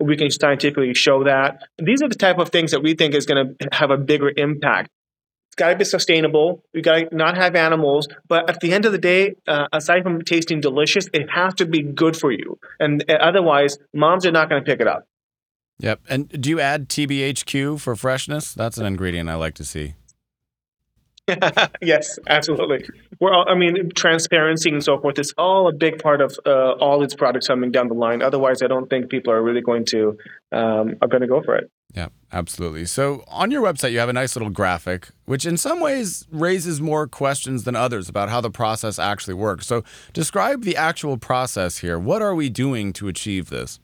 We 0.00 0.16
can 0.16 0.30
scientifically 0.30 0.94
show 0.94 1.24
that. 1.24 1.64
These 1.76 2.00
are 2.00 2.08
the 2.08 2.14
type 2.14 2.38
of 2.38 2.48
things 2.48 2.70
that 2.70 2.82
we 2.82 2.94
think 2.94 3.14
is 3.14 3.26
going 3.26 3.56
to 3.58 3.68
have 3.72 3.90
a 3.90 3.98
bigger 3.98 4.32
impact 4.34 4.88
It's 5.48 5.56
got 5.56 5.68
to 5.68 5.76
be 5.76 5.84
sustainable. 5.84 6.64
We 6.72 6.80
got 6.80 7.10
to 7.10 7.14
not 7.14 7.36
have 7.36 7.54
animals. 7.54 8.08
But 8.26 8.48
at 8.48 8.60
the 8.60 8.72
end 8.72 8.86
of 8.86 8.92
the 8.92 8.98
day, 8.98 9.34
uh, 9.46 9.66
aside 9.70 10.04
from 10.04 10.22
tasting 10.22 10.62
delicious, 10.62 11.08
it 11.12 11.28
has 11.28 11.52
to 11.56 11.66
be 11.66 11.82
good 11.82 12.16
for 12.16 12.32
you. 12.32 12.58
And 12.80 13.04
uh, 13.06 13.14
otherwise, 13.20 13.76
moms 13.92 14.24
are 14.24 14.32
not 14.32 14.48
going 14.48 14.64
to 14.64 14.66
pick 14.70 14.80
it 14.80 14.86
up. 14.88 15.06
Yep. 15.80 16.00
And 16.08 16.28
do 16.40 16.48
you 16.48 16.58
add 16.58 16.88
TBHQ 16.88 17.80
for 17.80 17.96
freshness? 17.96 18.54
That's 18.54 18.78
an 18.78 18.86
ingredient 18.86 19.28
I 19.28 19.34
like 19.34 19.54
to 19.56 19.64
see. 19.64 19.94
yes, 21.82 22.18
absolutely. 22.28 22.88
We're 23.20 23.32
I 23.32 23.54
mean, 23.54 23.90
transparency 23.94 24.70
and 24.70 24.82
so 24.82 24.98
forth 24.98 25.18
is 25.18 25.34
all 25.36 25.68
a 25.68 25.72
big 25.72 26.02
part 26.02 26.20
of 26.20 26.38
uh, 26.46 26.72
all 26.72 27.00
these 27.00 27.14
products 27.14 27.48
coming 27.48 27.70
down 27.70 27.88
the 27.88 27.94
line. 27.94 28.22
Otherwise, 28.22 28.62
I 28.62 28.66
don't 28.66 28.88
think 28.88 29.10
people 29.10 29.32
are 29.32 29.42
really 29.42 29.60
going 29.60 29.84
to 29.86 30.16
um, 30.52 30.96
are 31.02 31.08
going 31.08 31.22
to 31.22 31.26
go 31.26 31.42
for 31.42 31.56
it. 31.56 31.70
Yeah, 31.94 32.08
absolutely. 32.32 32.84
So 32.84 33.24
on 33.28 33.50
your 33.50 33.62
website, 33.62 33.92
you 33.92 33.98
have 33.98 34.08
a 34.08 34.12
nice 34.12 34.36
little 34.36 34.50
graphic, 34.50 35.08
which 35.24 35.46
in 35.46 35.56
some 35.56 35.80
ways 35.80 36.26
raises 36.30 36.80
more 36.80 37.06
questions 37.06 37.64
than 37.64 37.74
others 37.74 38.08
about 38.08 38.28
how 38.28 38.40
the 38.40 38.50
process 38.50 38.98
actually 38.98 39.34
works. 39.34 39.66
So 39.66 39.84
describe 40.12 40.64
the 40.64 40.76
actual 40.76 41.16
process 41.16 41.78
here. 41.78 41.98
What 41.98 42.20
are 42.20 42.34
we 42.34 42.50
doing 42.50 42.92
to 42.94 43.08
achieve 43.08 43.48
this? 43.48 43.80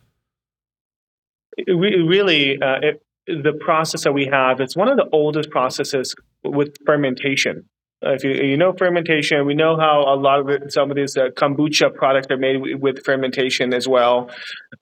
We 1.66 1.96
really, 1.96 2.60
uh, 2.60 2.80
it, 2.82 3.02
the 3.26 3.58
process 3.60 4.04
that 4.04 4.12
we 4.12 4.26
have, 4.26 4.60
it's 4.60 4.76
one 4.76 4.88
of 4.88 4.96
the 4.96 5.08
oldest 5.12 5.50
processes 5.50 6.14
with 6.42 6.76
fermentation. 6.84 7.68
If 8.02 8.22
you, 8.22 8.32
you 8.32 8.56
know 8.56 8.72
fermentation, 8.72 9.46
we 9.46 9.54
know 9.54 9.78
how 9.78 10.02
a 10.06 10.16
lot 10.16 10.40
of 10.40 10.48
it, 10.50 10.72
some 10.72 10.90
of 10.90 10.96
these 10.96 11.16
uh, 11.16 11.28
kombucha 11.30 11.94
products 11.94 12.26
are 12.30 12.36
made 12.36 12.54
w- 12.54 12.76
with 12.76 13.02
fermentation 13.02 13.72
as 13.72 13.88
well. 13.88 14.30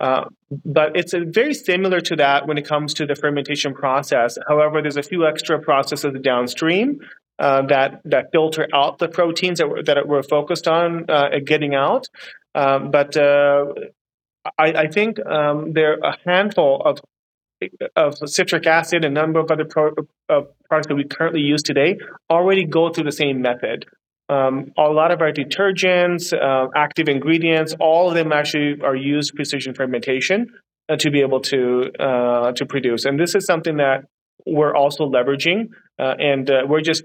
Uh, 0.00 0.25
but 0.64 0.96
it's 0.96 1.14
very 1.14 1.54
similar 1.54 2.00
to 2.00 2.16
that 2.16 2.49
when 2.49 2.58
it 2.58 2.66
comes 2.66 2.94
to 2.94 3.06
the 3.06 3.14
fermentation 3.14 3.75
process. 3.75 4.38
However, 4.49 4.82
there's 4.82 4.96
a 4.96 5.02
few 5.04 5.26
extra 5.26 5.61
processes 5.61 6.16
downstream 6.20 6.99
uh, 7.38 7.62
that 7.66 8.00
that 8.04 8.26
filter 8.32 8.66
out 8.75 8.99
the 8.99 9.08
proteins 9.08 9.58
that 9.58 9.68
we're, 9.68 9.82
that 9.84 10.08
we're 10.08 10.22
focused 10.22 10.66
on 10.66 11.08
uh, 11.08 11.28
getting 11.44 11.75
out. 11.75 12.08
Um, 12.54 12.90
but 12.90 13.16
uh, 13.16 13.66
I, 14.58 14.72
I, 14.72 14.88
think 14.88 15.25
um, 15.25 15.72
there 15.72 15.92
are 15.92 16.12
a 16.12 16.16
handful 16.26 16.82
of 16.84 16.99
of 17.97 18.16
citric 18.25 18.66
acid 18.66 19.04
and 19.04 19.16
a 19.16 19.21
number 19.21 19.40
of 19.40 19.50
other 19.50 19.64
pro- 19.64 19.95
uh, 20.28 20.42
products 20.69 20.88
that 20.88 20.95
we 20.95 21.04
currently 21.04 21.40
use 21.40 21.62
today 21.62 21.99
already 22.31 22.64
go 22.64 22.90
through 22.90 23.04
the 23.04 23.12
same 23.12 23.42
method. 23.42 23.87
Um, 24.28 24.73
a 24.78 24.88
lot 24.88 25.11
of 25.11 25.21
our 25.21 25.33
detergents, 25.33 26.33
uh, 26.33 26.69
active 26.75 27.09
ingredients, 27.09 27.75
all 27.78 28.09
of 28.09 28.14
them 28.14 28.33
actually 28.33 28.81
are 28.83 28.97
used 28.97 29.35
precision 29.35 29.75
fermentation 29.75 30.47
uh, 30.88 30.97
to 30.97 31.11
be 31.11 31.21
able 31.21 31.40
to 31.40 31.90
uh, 31.99 32.52
to 32.52 32.64
produce. 32.64 33.04
And 33.04 33.19
this 33.19 33.35
is 33.35 33.45
something 33.45 33.76
that 33.76 34.04
we're 34.47 34.75
also 34.75 35.09
leveraging, 35.09 35.69
uh, 35.99 36.14
and 36.19 36.50
uh, 36.50 36.62
we're 36.66 36.81
just 36.81 37.04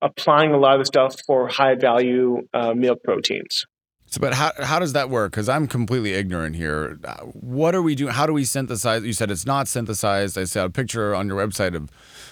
applying 0.00 0.52
a 0.52 0.58
lot 0.58 0.74
of 0.74 0.80
the 0.80 0.84
stuff 0.84 1.16
for 1.26 1.48
high 1.48 1.74
value 1.74 2.46
milk 2.74 3.02
proteins. 3.02 3.66
So, 4.10 4.20
but 4.20 4.32
how 4.32 4.52
how 4.58 4.78
does 4.78 4.94
that 4.94 5.10
work? 5.10 5.32
Because 5.32 5.48
I'm 5.48 5.66
completely 5.66 6.14
ignorant 6.14 6.56
here. 6.56 6.98
What 7.32 7.74
are 7.74 7.82
we 7.82 7.94
doing? 7.94 8.12
How 8.12 8.26
do 8.26 8.32
we 8.32 8.44
synthesize? 8.44 9.04
You 9.04 9.12
said 9.12 9.30
it's 9.30 9.44
not 9.44 9.68
synthesized. 9.68 10.38
I 10.38 10.44
saw 10.44 10.64
a 10.64 10.70
picture 10.70 11.14
on 11.14 11.28
your 11.28 11.36
website 11.36 11.74
of 11.74 11.90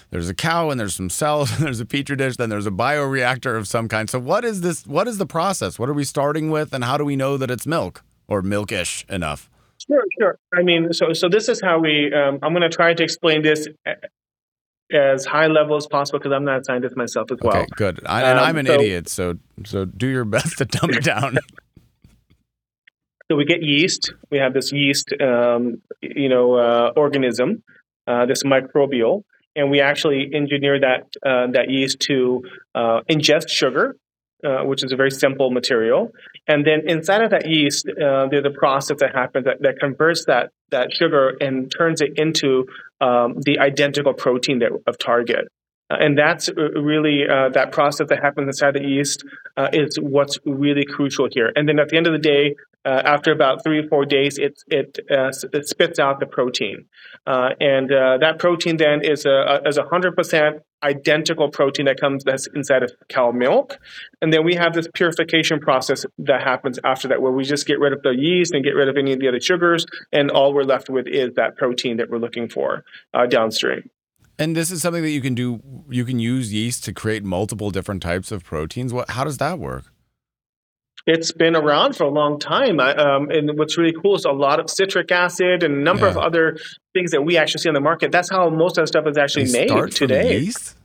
there's 0.09 0.27
a 0.27 0.33
cow 0.33 0.71
and 0.71 0.79
there's 0.79 0.95
some 0.95 1.09
cells 1.09 1.51
and 1.55 1.65
there's 1.65 1.79
a 1.79 1.85
petri 1.85 2.15
dish, 2.15 2.37
then 2.37 2.49
there's 2.49 2.65
a 2.65 2.71
bioreactor 2.71 3.55
of 3.57 3.67
some 3.67 3.87
kind. 3.87 4.09
So, 4.09 4.19
what 4.19 4.43
is 4.43 4.61
this? 4.61 4.87
What 4.87 5.07
is 5.07 5.19
the 5.19 5.27
process? 5.27 5.77
What 5.77 5.87
are 5.87 5.93
we 5.93 6.03
starting 6.03 6.49
with, 6.49 6.73
and 6.73 6.83
how 6.83 6.97
do 6.97 7.05
we 7.05 7.15
know 7.15 7.37
that 7.37 7.51
it's 7.51 7.67
milk 7.67 8.03
or 8.27 8.41
milkish 8.41 9.07
enough? 9.09 9.49
Sure, 9.87 10.03
sure. 10.19 10.39
I 10.55 10.63
mean, 10.63 10.91
so 10.93 11.13
so 11.13 11.29
this 11.29 11.47
is 11.47 11.61
how 11.61 11.79
we. 11.79 12.11
Um, 12.11 12.39
I'm 12.41 12.53
going 12.53 12.69
to 12.69 12.75
try 12.75 12.95
to 12.95 13.03
explain 13.03 13.43
this 13.43 13.67
as 14.91 15.25
high 15.25 15.47
level 15.47 15.75
as 15.75 15.85
possible 15.85 16.19
because 16.19 16.31
I'm 16.31 16.45
not 16.45 16.61
a 16.61 16.63
scientist 16.63 16.95
myself 16.95 17.31
as 17.31 17.37
well. 17.41 17.57
Okay, 17.57 17.67
good. 17.75 18.01
I, 18.05 18.23
and 18.23 18.39
um, 18.39 18.45
I'm 18.45 18.57
an 18.57 18.65
so, 18.65 18.73
idiot, 18.73 19.09
so 19.09 19.37
so 19.65 19.85
do 19.85 20.07
your 20.07 20.25
best 20.35 20.57
to 20.57 20.65
dumb 20.65 20.91
it 20.91 21.03
down. 21.03 21.37
So 23.29 23.35
we 23.35 23.43
get 23.43 23.61
yeast. 23.61 24.13
We 24.31 24.37
have 24.37 24.53
this 24.53 24.71
yeast, 24.71 25.13
um, 25.19 25.81
you 26.01 26.29
know, 26.29 26.53
uh, 26.53 26.93
organism, 26.95 27.61
uh, 28.07 28.25
this 28.25 28.43
microbial, 28.43 29.23
and 29.53 29.69
we 29.69 29.81
actually 29.81 30.29
engineer 30.33 30.79
that 30.79 31.07
uh, 31.25 31.47
that 31.51 31.69
yeast 31.69 31.99
to 32.01 32.43
uh, 32.73 33.01
ingest 33.09 33.49
sugar, 33.49 33.97
uh, 34.45 34.63
which 34.63 34.81
is 34.81 34.93
a 34.93 34.95
very 34.95 35.11
simple 35.11 35.51
material. 35.51 36.11
And 36.47 36.65
then 36.65 36.87
inside 36.87 37.21
of 37.21 37.31
that 37.31 37.49
yeast, 37.49 37.89
uh, 37.89 38.27
there's 38.31 38.45
a 38.45 38.57
process 38.57 38.97
that 39.01 39.13
happens 39.13 39.43
that, 39.43 39.61
that 39.61 39.77
converts 39.79 40.23
that 40.27 40.51
that 40.69 40.93
sugar 40.93 41.35
and 41.41 41.69
turns 41.77 41.99
it 41.99 42.11
into 42.15 42.65
um, 43.01 43.35
the 43.41 43.59
identical 43.59 44.13
protein 44.13 44.59
that, 44.59 44.71
of 44.87 44.97
target. 44.99 45.49
And 45.89 46.17
that's 46.17 46.49
really 46.49 47.25
that 47.27 47.71
process 47.71 48.07
that 48.09 48.21
happens 48.21 48.47
inside 48.47 48.73
the 48.73 48.83
yeast 48.83 49.23
is 49.71 49.97
what's 49.97 50.37
really 50.45 50.83
crucial 50.85 51.29
here. 51.31 51.51
And 51.55 51.67
then 51.67 51.79
at 51.79 51.87
the 51.87 51.95
end 51.95 52.07
of 52.07 52.13
the 52.13 52.19
day, 52.19 52.55
uh, 52.85 53.01
after 53.03 53.31
about 53.31 53.63
three 53.63 53.79
or 53.79 53.87
four 53.87 54.05
days, 54.05 54.37
it 54.37 54.61
it, 54.67 54.99
uh, 55.11 55.31
it 55.53 55.67
spits 55.67 55.99
out 55.99 56.19
the 56.19 56.25
protein, 56.25 56.85
uh, 57.25 57.49
and 57.59 57.89
that 57.89 58.39
protein 58.39 58.77
then 58.77 59.01
is 59.03 59.25
a 59.25 59.61
is 59.65 59.77
a 59.77 59.83
hundred 59.83 60.15
percent 60.15 60.57
identical 60.83 61.49
protein 61.49 61.85
that 61.85 61.99
comes 61.99 62.23
that's 62.23 62.47
inside 62.55 62.83
of 62.83 62.91
cow 63.09 63.31
milk, 63.31 63.77
and 64.21 64.31
then 64.31 64.45
we 64.45 64.55
have 64.55 64.73
this 64.73 64.87
purification 64.93 65.59
process 65.59 66.05
that 66.17 66.41
happens 66.43 66.79
after 66.83 67.07
that, 67.07 67.21
where 67.21 67.31
we 67.31 67.43
just 67.43 67.67
get 67.67 67.79
rid 67.79 67.93
of 67.93 68.01
the 68.03 68.11
yeast 68.11 68.53
and 68.53 68.63
get 68.63 68.75
rid 68.75 68.87
of 68.87 68.95
any 68.95 69.11
of 69.11 69.19
the 69.19 69.27
other 69.27 69.41
sugars, 69.41 69.85
and 70.13 70.31
all 70.31 70.53
we're 70.53 70.63
left 70.63 70.89
with 70.89 71.07
is 71.07 71.33
that 71.35 71.57
protein 71.57 71.97
that 71.97 72.09
we're 72.09 72.19
looking 72.19 72.47
for 72.47 72.83
downstream. 73.29 73.89
And 74.39 74.55
this 74.55 74.69
is 74.69 74.81
something 74.81 75.01
that 75.01 75.09
you 75.09 75.21
can 75.21 75.33
do. 75.33 75.61
You 75.89 76.05
can 76.05 76.19
use 76.19 76.53
yeast 76.53 76.83
to 76.85 76.93
create 76.93 77.23
multiple 77.23 77.71
different 77.71 78.03
types 78.03 78.31
of 78.31 78.43
proteins. 78.43 78.93
What? 78.93 79.09
How 79.09 79.23
does 79.23 79.39
that 79.39 79.57
work? 79.59 79.85
It's 81.07 81.31
been 81.31 81.55
around 81.55 81.95
for 81.95 82.03
a 82.03 82.09
long 82.09 82.37
time. 82.37 82.81
Um, 82.81 83.31
and 83.31 83.57
what's 83.57 83.77
really 83.77 83.95
cool 84.01 84.15
is 84.15 84.25
a 84.25 84.31
lot 84.31 84.59
of 84.59 84.69
citric 84.69 85.09
acid 85.09 85.63
and 85.63 85.73
a 85.73 85.77
number 85.77 86.05
yeah. 86.05 86.11
of 86.11 86.17
other 86.17 86.57
things 86.93 87.11
that 87.11 87.21
we 87.21 87.37
actually 87.37 87.61
see 87.61 87.69
on 87.69 87.75
the 87.75 87.81
market. 87.81 88.11
That's 88.11 88.29
how 88.29 88.49
most 88.49 88.77
of 88.77 88.83
the 88.83 88.87
stuff 88.87 89.07
is 89.07 89.17
actually 89.17 89.45
they 89.45 89.67
made 89.67 89.91
today. 89.93 90.37
yeast? 90.39 90.75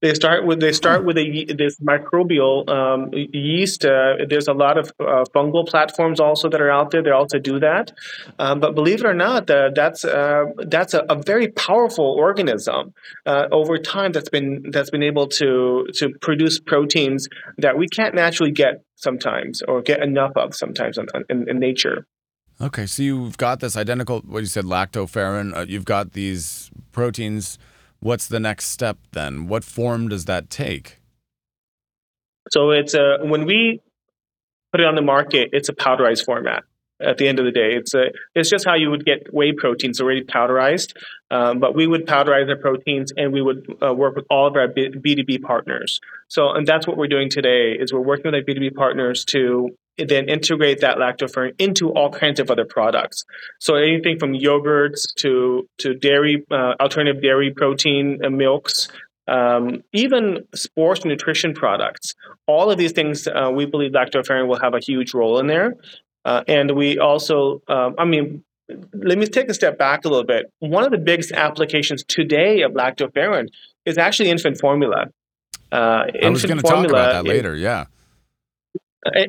They 0.00 0.14
start 0.14 0.46
with 0.46 0.60
they 0.60 0.72
start 0.72 1.04
with 1.04 1.18
a 1.18 1.44
this 1.56 1.78
microbial 1.78 2.68
um, 2.68 3.10
yeast. 3.12 3.84
Uh, 3.84 4.16
there's 4.28 4.48
a 4.48 4.54
lot 4.54 4.78
of 4.78 4.92
uh, 4.98 5.24
fungal 5.34 5.66
platforms 5.66 6.20
also 6.20 6.48
that 6.48 6.60
are 6.60 6.70
out 6.70 6.90
there. 6.90 7.02
They 7.02 7.10
also 7.10 7.38
do 7.38 7.58
that, 7.60 7.92
um, 8.38 8.60
but 8.60 8.74
believe 8.74 9.00
it 9.00 9.06
or 9.06 9.14
not, 9.14 9.48
uh, 9.50 9.70
that's 9.74 10.04
uh, 10.04 10.44
that's 10.56 10.94
a, 10.94 11.00
a, 11.10 11.22
very 11.22 11.48
powerful 11.48 12.04
organism 12.04 12.94
uh, 13.26 13.46
over 13.52 13.76
time. 13.76 14.12
That's 14.12 14.30
been 14.30 14.64
that's 14.70 14.90
been 14.90 15.02
able 15.02 15.26
to 15.28 15.86
to 15.94 16.10
produce 16.20 16.58
proteins 16.60 17.28
that 17.58 17.76
we 17.76 17.86
can't 17.86 18.14
naturally 18.14 18.52
get 18.52 18.82
sometimes 18.96 19.62
or 19.68 19.82
get 19.82 20.02
enough 20.02 20.32
of 20.36 20.54
sometimes 20.54 20.96
in, 20.96 21.06
in, 21.28 21.48
in 21.48 21.58
nature. 21.58 22.06
Okay, 22.60 22.86
so 22.86 23.02
you've 23.02 23.36
got 23.36 23.60
this 23.60 23.76
identical 23.76 24.20
what 24.20 24.40
you 24.40 24.46
said 24.46 24.64
lactoferrin. 24.64 25.54
Uh, 25.56 25.66
you've 25.68 25.84
got 25.84 26.12
these 26.12 26.70
proteins 26.92 27.58
What's 28.04 28.26
the 28.26 28.38
next 28.38 28.66
step 28.66 28.98
then? 29.12 29.46
What 29.46 29.64
form 29.64 30.08
does 30.08 30.26
that 30.26 30.50
take? 30.50 30.98
So 32.50 32.70
it's 32.70 32.92
a 32.92 33.16
when 33.22 33.46
we 33.46 33.80
put 34.72 34.82
it 34.82 34.86
on 34.86 34.94
the 34.94 35.00
market, 35.00 35.48
it's 35.54 35.70
a 35.70 35.72
powderized 35.72 36.22
format. 36.26 36.64
At 37.00 37.16
the 37.16 37.26
end 37.26 37.38
of 37.38 37.46
the 37.46 37.50
day, 37.50 37.72
it's 37.72 37.94
a 37.94 38.10
it's 38.34 38.50
just 38.50 38.66
how 38.66 38.74
you 38.74 38.90
would 38.90 39.06
get 39.06 39.32
whey 39.32 39.52
proteins 39.52 40.02
already 40.02 40.22
powderized, 40.22 40.92
um, 41.30 41.60
but 41.60 41.74
we 41.74 41.86
would 41.86 42.06
powderize 42.06 42.46
the 42.46 42.56
proteins 42.56 43.10
and 43.16 43.32
we 43.32 43.40
would 43.40 43.74
uh, 43.82 43.94
work 43.94 44.16
with 44.16 44.26
all 44.28 44.46
of 44.46 44.54
our 44.54 44.68
B 44.68 44.90
two 44.90 45.24
B 45.24 45.38
partners. 45.38 45.98
So 46.28 46.50
and 46.50 46.66
that's 46.66 46.86
what 46.86 46.98
we're 46.98 47.08
doing 47.08 47.30
today 47.30 47.72
is 47.72 47.90
we're 47.90 48.00
working 48.00 48.26
with 48.26 48.34
our 48.34 48.42
B 48.42 48.52
two 48.52 48.60
B 48.60 48.68
partners 48.68 49.24
to 49.30 49.74
then 49.98 50.28
integrate 50.28 50.80
that 50.80 50.96
lactoferrin 50.96 51.54
into 51.58 51.90
all 51.90 52.10
kinds 52.10 52.40
of 52.40 52.50
other 52.50 52.64
products. 52.64 53.24
So 53.60 53.76
anything 53.76 54.18
from 54.18 54.32
yogurts 54.32 55.14
to 55.18 55.68
to 55.78 55.94
dairy, 55.94 56.44
uh, 56.50 56.74
alternative 56.80 57.22
dairy 57.22 57.52
protein 57.52 58.20
uh, 58.24 58.30
milks, 58.30 58.88
um, 59.28 59.82
even 59.92 60.46
sports 60.54 61.04
nutrition 61.04 61.54
products. 61.54 62.14
All 62.46 62.70
of 62.70 62.78
these 62.78 62.92
things, 62.92 63.26
uh, 63.26 63.50
we 63.54 63.66
believe 63.66 63.92
lactoferrin 63.92 64.48
will 64.48 64.60
have 64.60 64.74
a 64.74 64.80
huge 64.80 65.14
role 65.14 65.38
in 65.38 65.46
there. 65.46 65.74
Uh, 66.24 66.42
and 66.48 66.72
we 66.72 66.98
also, 66.98 67.62
um, 67.68 67.94
I 67.98 68.04
mean, 68.04 68.42
let 68.94 69.18
me 69.18 69.26
take 69.26 69.48
a 69.50 69.54
step 69.54 69.78
back 69.78 70.04
a 70.04 70.08
little 70.08 70.24
bit. 70.24 70.50
One 70.58 70.84
of 70.84 70.90
the 70.90 70.98
biggest 70.98 71.32
applications 71.32 72.02
today 72.02 72.62
of 72.62 72.72
lactoferrin 72.72 73.48
is 73.84 73.98
actually 73.98 74.30
infant 74.30 74.58
formula. 74.58 75.06
Uh, 75.70 76.04
I 76.22 76.28
was 76.30 76.44
going 76.44 76.56
to 76.56 76.62
talk 76.62 76.86
about 76.86 77.12
that 77.12 77.24
later. 77.24 77.54
yeah 77.56 77.86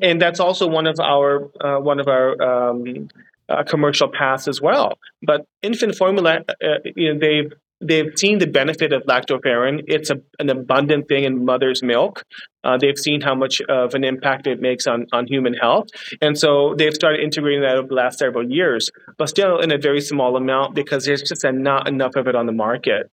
and 0.01 0.21
that's 0.21 0.39
also 0.39 0.67
one 0.67 0.87
of 0.87 0.99
our 0.99 1.49
uh, 1.61 1.79
one 1.79 1.99
of 1.99 2.07
our 2.07 2.41
um, 2.41 3.09
uh, 3.49 3.63
commercial 3.63 4.09
paths 4.09 4.47
as 4.47 4.61
well. 4.61 4.97
But 5.21 5.45
infant 5.61 5.95
formula, 5.95 6.39
uh, 6.49 6.79
you 6.95 7.13
know, 7.13 7.19
they've 7.19 7.51
they've 7.81 8.11
seen 8.17 8.39
the 8.39 8.47
benefit 8.47 8.93
of 8.93 9.03
lactoferrin. 9.03 9.83
It's 9.87 10.09
a, 10.09 10.15
an 10.39 10.49
abundant 10.49 11.07
thing 11.07 11.25
in 11.25 11.45
mother's 11.45 11.83
milk. 11.83 12.23
Uh, 12.63 12.77
they've 12.77 12.97
seen 12.97 13.21
how 13.21 13.35
much 13.35 13.61
of 13.61 13.93
an 13.93 14.03
impact 14.03 14.47
it 14.47 14.61
makes 14.61 14.87
on, 14.87 15.05
on 15.11 15.27
human 15.27 15.53
health. 15.53 15.87
And 16.21 16.37
so 16.37 16.73
they've 16.77 16.93
started 16.93 17.21
integrating 17.21 17.61
that 17.61 17.75
over 17.75 17.87
the 17.87 17.93
last 17.93 18.17
several 18.17 18.49
years, 18.49 18.89
but 19.17 19.29
still 19.29 19.59
in 19.59 19.71
a 19.71 19.77
very 19.77 20.01
small 20.01 20.35
amount 20.35 20.73
because 20.73 21.05
there's 21.05 21.21
just 21.21 21.45
not 21.45 21.87
enough 21.87 22.15
of 22.15 22.27
it 22.27 22.35
on 22.35 22.45
the 22.45 22.53
market. 22.53 23.11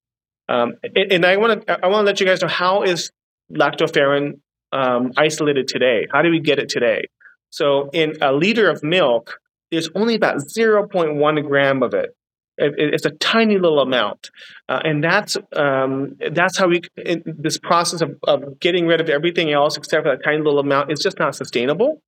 Um, 0.49 0.75
and, 0.83 1.12
and 1.12 1.26
I 1.26 1.37
want 1.37 1.66
to 1.66 1.85
I 1.85 1.88
want 1.88 2.02
to 2.02 2.07
let 2.07 2.21
you 2.21 2.26
guys 2.26 2.40
know 2.40 2.49
how 2.49 2.83
is 2.83 3.11
lactoferrin 3.52 4.40
um, 4.73 5.12
isolated 5.17 5.69
today? 5.69 6.07
How 6.12 6.23
do 6.23 6.31
we 6.31 6.41
get 6.41 6.59
it 6.59 6.69
today? 6.69 7.07
So 7.50 7.91
in 7.93 8.14
a 8.21 8.33
liter 8.33 8.71
of 8.71 8.83
milk, 8.83 9.38
there's 9.71 9.88
only 9.95 10.14
about 10.14 10.38
0.1 10.38 11.47
gram 11.47 11.83
of 11.83 11.95
it. 11.95 12.17
It's 12.59 13.07
a 13.07 13.11
tiny 13.11 13.59
little 13.59 13.81
amount, 13.81 14.31
uh, 14.69 14.81
and 14.85 15.02
that's 15.02 15.38
um, 15.57 16.17
that's 16.33 16.59
how 16.59 16.69
we 16.69 16.83
this 17.25 17.59
process 17.59 18.02
of, 18.02 18.14
of 18.25 18.61
getting 18.61 18.87
rid 18.87 19.00
of 19.00 19.09
everything 19.09 19.50
else 19.50 19.79
except 19.79 20.05
for 20.05 20.14
that 20.14 20.23
tiny 20.23 20.37
little 20.37 20.59
amount 20.59 20.93
is 20.93 21.00
just 21.00 21.19
not 21.19 21.35
sustainable. 21.35 22.02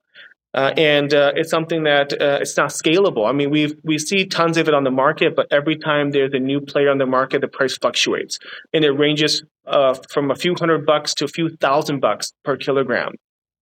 Uh, 0.55 0.73
and 0.77 1.13
uh, 1.13 1.33
it's 1.35 1.51
something 1.51 1.83
that 1.83 2.13
uh, 2.13 2.39
it's 2.41 2.57
not 2.57 2.71
scalable. 2.71 3.29
I 3.29 3.33
mean, 3.33 3.51
we 3.51 3.75
we 3.83 3.99
see 3.99 4.25
tons 4.25 4.57
of 4.57 4.69
it 4.69 4.75
on 4.75 4.85
the 4.85 4.91
market, 4.91 5.35
but 5.35 5.49
every 5.51 5.77
time 5.77 6.13
there's 6.13 6.33
a 6.33 6.39
new 6.39 6.61
player 6.61 6.91
on 6.91 6.99
the 6.99 7.07
market, 7.07 7.41
the 7.41 7.49
price 7.49 7.77
fluctuates, 7.77 8.39
and 8.73 8.85
it 8.85 8.93
ranges 8.93 9.43
uh, 9.67 9.95
from 10.09 10.31
a 10.31 10.37
few 10.37 10.55
hundred 10.55 10.87
bucks 10.87 11.13
to 11.15 11.25
a 11.25 11.29
few 11.29 11.57
thousand 11.57 11.99
bucks 11.99 12.33
per 12.45 12.57
kilogram, 12.57 13.15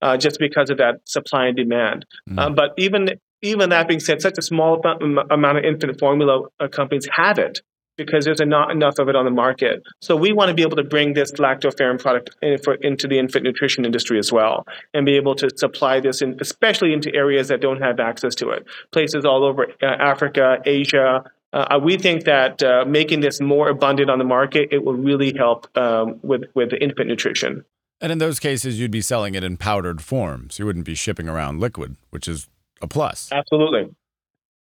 uh, 0.03 0.19
just 0.19 0.39
because 0.39 0.69
of 0.69 0.77
that 0.77 0.97
supply 1.07 1.47
and 1.47 1.57
demand. 1.57 2.05
Mm. 2.29 2.55
but 2.55 2.75
even 2.77 3.09
even 3.41 3.71
that 3.71 3.89
being 3.89 4.01
said, 4.01 4.21
such 4.21 4.37
a 4.37 4.43
small 4.43 4.83
amount 5.31 5.59
of 5.59 5.65
infant 5.65 5.99
formula 5.99 6.43
companies 6.71 7.09
have 7.17 7.39
it 7.39 7.63
because 7.97 8.25
there's 8.25 8.41
not 8.41 8.71
enough 8.71 8.99
of 8.99 9.09
it 9.09 9.17
on 9.17 9.25
the 9.25 9.31
market. 9.31 9.83
So 10.01 10.17
we 10.17 10.33
want 10.33 10.49
to 10.49 10.55
be 10.55 10.63
able 10.63 10.77
to 10.77 10.85
bring 10.85 11.15
this 11.15 11.33
lactoferrin 11.33 12.01
product 12.01 12.31
in 12.43 12.59
for, 12.59 12.75
into 12.75 13.07
the 13.07 13.19
infant 13.19 13.45
nutrition 13.45 13.85
industry 13.85 14.19
as 14.19 14.33
well, 14.33 14.67
and 14.95 15.05
be 15.05 15.17
able 15.17 15.35
to 15.37 15.51
supply 15.57 16.01
this, 16.01 16.23
in, 16.23 16.37
especially 16.41 16.93
into 16.93 17.15
areas 17.15 17.49
that 17.49 17.61
don't 17.61 17.81
have 17.81 18.01
access 18.01 18.35
to 18.37 18.51
it, 18.51 18.67
places 18.93 19.25
all 19.25 19.45
over 19.45 19.67
uh, 19.83 19.87
Africa, 19.87 20.59
Asia. 20.65 21.25
Uh, 21.53 21.79
we 21.83 21.99
think 21.99 22.25
that 22.25 22.63
uh, 22.63 22.85
making 22.87 23.21
this 23.21 23.41
more 23.41 23.69
abundant 23.69 24.09
on 24.09 24.19
the 24.19 24.25
market, 24.25 24.71
it 24.73 24.85
will 24.85 24.95
really 24.95 25.35
help 25.37 25.69
um, 25.77 26.19
with 26.23 26.45
with 26.55 26.73
infant 26.81 27.09
nutrition. 27.09 27.65
And 28.01 28.11
in 28.11 28.19
those 28.19 28.41
cases, 28.41 28.81
you'd 28.81 28.91
be 28.91 29.03
selling 29.03 29.35
it 29.35 29.45
in 29.45 29.57
powdered 29.57 30.03
forms. 30.03 30.59
You 30.59 30.67
wouldn't 30.67 30.87
be 30.87 30.95
shipping 30.95 31.29
around 31.29 31.61
liquid, 31.61 31.97
which 32.11 32.27
is 32.27 32.49
a 32.81 32.89
plus. 32.89 33.31
Absolutely, 33.31 33.95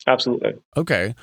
absolutely. 0.06 0.54
Okay. 0.76 1.14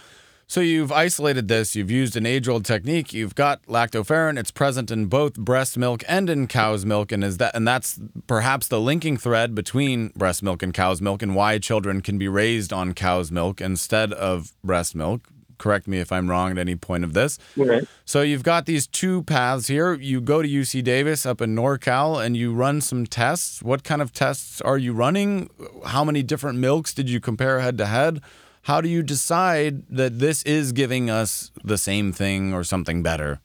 So 0.47 0.59
you've 0.59 0.91
isolated 0.91 1.47
this, 1.47 1.75
you've 1.75 1.89
used 1.89 2.15
an 2.15 2.25
age 2.25 2.47
old 2.47 2.65
technique, 2.65 3.13
you've 3.13 3.33
got 3.35 3.65
lactoferrin, 3.65 4.38
it's 4.38 4.51
present 4.51 4.91
in 4.91 5.05
both 5.05 5.35
breast 5.35 5.77
milk 5.77 6.03
and 6.07 6.29
in 6.29 6.47
cow's 6.47 6.85
milk, 6.85 7.12
and 7.12 7.23
is 7.23 7.38
that 7.38 7.55
and 7.55 7.67
that's 7.67 8.00
perhaps 8.27 8.67
the 8.67 8.79
linking 8.79 9.17
thread 9.17 9.55
between 9.55 10.09
breast 10.09 10.43
milk 10.43 10.62
and 10.62 10.73
cow's 10.73 11.01
milk 11.01 11.21
and 11.21 11.33
why 11.33 11.57
children 11.57 12.01
can 12.01 12.17
be 12.17 12.27
raised 12.27 12.71
on 12.73 12.93
cow's 12.93 13.31
milk 13.31 13.62
instead 13.62 14.13
of 14.13 14.53
breast 14.63 14.95
milk. 14.95 15.27
Correct 15.57 15.88
me 15.88 16.00
if 16.00 16.12
I'm 16.12 16.29
wrong 16.29 16.51
at 16.51 16.57
any 16.57 16.75
point 16.75 17.05
of 17.05 17.13
this. 17.13 17.39
Right. 17.55 17.83
So 18.03 18.21
you've 18.21 18.43
got 18.43 18.65
these 18.65 18.85
two 18.85 19.23
paths 19.23 19.67
here. 19.67 19.93
You 19.93 20.19
go 20.19 20.41
to 20.41 20.47
UC 20.47 20.83
Davis 20.83 21.25
up 21.25 21.39
in 21.41 21.55
NorCal 21.55 22.23
and 22.23 22.35
you 22.35 22.53
run 22.53 22.81
some 22.81 23.05
tests. 23.05 23.63
What 23.63 23.83
kind 23.83 24.01
of 24.01 24.12
tests 24.12 24.59
are 24.62 24.77
you 24.77 24.91
running? 24.93 25.50
How 25.85 26.03
many 26.03 26.21
different 26.21 26.59
milks 26.59 26.93
did 26.93 27.09
you 27.09 27.21
compare 27.21 27.62
head 27.62 27.77
to 27.77 27.85
head? 27.85 28.21
How 28.63 28.82
do 28.82 28.89
you 28.89 29.03
decide 29.03 29.88
that 29.89 30.20
this 30.20 30.43
is 30.43 30.72
giving 30.72 31.10
us 31.10 31.51
the 31.63 31.77
same 31.77 32.12
thing 32.12 32.53
or 32.53 32.63
something 32.63 33.03
better? 33.03 33.41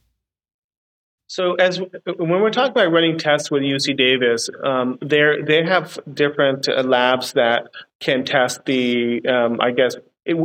So, 1.27 1.55
as 1.55 1.79
when 1.79 2.41
we're 2.41 2.51
talking 2.51 2.71
about 2.71 2.91
running 2.91 3.19
tests 3.19 3.51
with 3.51 3.63
UC 3.63 3.99
Davis, 3.99 4.49
um, 4.65 4.97
they 5.03 5.21
they 5.45 5.63
have 5.63 5.99
different 6.13 6.69
uh, 6.69 6.83
labs 6.83 7.35
that 7.35 7.69
can 8.01 8.25
test 8.25 8.65
the, 8.65 9.21
um, 9.29 9.61
I 9.61 9.73
guess, 9.73 9.97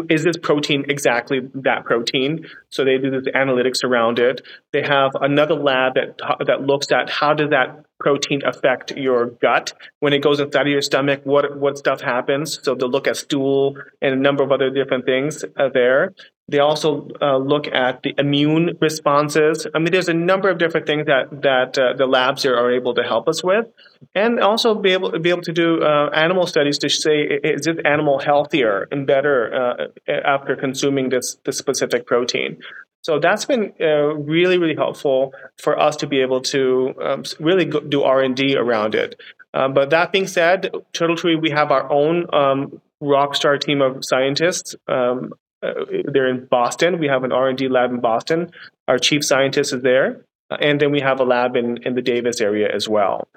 is 0.10 0.24
this 0.24 0.38
protein 0.38 0.86
exactly 0.90 1.40
that 1.56 1.86
protein? 1.86 2.48
So 2.70 2.84
they 2.84 2.98
do 2.98 3.22
the 3.22 3.32
analytics 3.32 3.84
around 3.84 4.20
it. 4.20 4.42
They 4.72 4.82
have 4.82 5.12
another 5.22 5.56
lab 5.56 5.94
that 5.96 6.20
that 6.48 6.62
looks 6.62 6.92
at 6.92 7.10
how 7.10 7.34
does 7.34 7.52
that 7.52 7.86
protein 8.04 8.42
affect 8.46 8.92
your 8.92 9.28
gut 9.46 9.74
when 10.00 10.14
it 10.14 10.22
goes 10.22 10.40
inside 10.40 10.68
of 10.68 10.74
your 10.78 10.82
stomach. 10.82 11.22
What 11.24 11.58
what 11.58 11.78
stuff 11.78 12.02
happens? 12.02 12.60
So 12.62 12.76
they'll 12.76 12.90
look 12.90 13.08
at 13.08 13.18
stool 13.18 13.78
and 14.02 14.14
a 14.14 14.22
number 14.28 14.44
of 14.44 14.52
other 14.52 14.70
different 14.70 15.06
things 15.06 15.44
uh, 15.44 15.70
there. 15.74 16.14
They 16.50 16.60
also 16.60 17.08
uh, 17.22 17.38
look 17.38 17.68
at 17.68 18.04
the 18.04 18.14
immune 18.18 18.78
responses. 18.82 19.66
I 19.74 19.80
mean, 19.80 19.92
there's 19.94 20.10
a 20.10 20.14
number 20.14 20.50
of 20.50 20.58
different 20.58 20.86
things 20.86 21.06
that 21.06 21.42
that 21.42 21.78
uh, 21.78 21.94
the 21.94 22.06
labs 22.06 22.46
are 22.46 22.72
able 22.72 22.94
to 22.96 23.04
help 23.04 23.30
us 23.30 23.42
with, 23.44 23.66
and 24.14 24.42
also 24.42 24.76
be 24.76 24.92
able 24.92 25.18
be 25.20 25.30
able 25.30 25.44
to 25.44 25.54
do 25.54 25.82
uh, 25.82 26.10
animal 26.14 26.46
studies 26.46 26.78
to 26.80 26.90
say 26.90 27.22
is 27.22 27.66
this 27.66 27.78
animal 27.86 28.20
healthier 28.20 28.90
and 28.92 29.08
better 29.08 29.38
uh, 29.62 30.12
after 30.36 30.58
consuming 30.58 31.10
this 31.10 31.38
this 31.46 31.58
specific 31.58 32.06
protein. 32.06 32.60
So 33.04 33.20
that's 33.20 33.46
been 33.46 33.74
uh, 33.80 34.16
really 34.16 34.58
really 34.58 34.76
helpful 34.76 35.34
for 35.58 35.78
us 35.80 35.98
to 35.98 36.08
be 36.08 36.22
able 36.22 36.42
to 36.42 36.94
um, 37.02 37.24
really 37.40 37.66
go, 37.66 37.80
do 37.80 38.04
R 38.04 38.22
and 38.22 38.36
D 38.36 38.56
around 38.56 38.96
it. 38.96 39.20
Uh, 39.54 39.68
but 39.68 39.92
that 39.92 40.12
being 40.12 40.28
said, 40.28 40.72
Turtle 40.94 41.16
Tree 41.16 41.36
we 41.36 41.52
have 41.52 41.72
our 41.72 41.92
own 41.92 42.34
um, 42.34 42.82
rockstar 43.02 43.60
team 43.60 43.82
of 43.82 44.04
scientists. 44.04 44.76
Um, 44.88 45.34
uh, 45.62 45.74
they're 46.06 46.28
in 46.28 46.46
Boston. 46.46 47.00
We 47.00 47.08
have 47.08 47.24
an 47.24 47.32
R 47.32 47.50
and 47.50 47.58
D 47.58 47.68
lab 47.68 47.92
in 47.92 48.00
Boston. 48.00 48.52
Our 48.88 48.98
chief 48.98 49.24
scientist 49.24 49.74
is 49.74 49.82
there, 49.82 50.26
uh, 50.50 50.58
and 50.60 50.80
then 50.80 50.92
we 50.92 51.02
have 51.02 51.20
a 51.20 51.26
lab 51.26 51.56
in 51.56 51.84
in 51.84 51.96
the 51.96 52.02
Davis 52.02 52.42
area 52.42 52.74
as 52.74 52.88
well. 52.90 53.28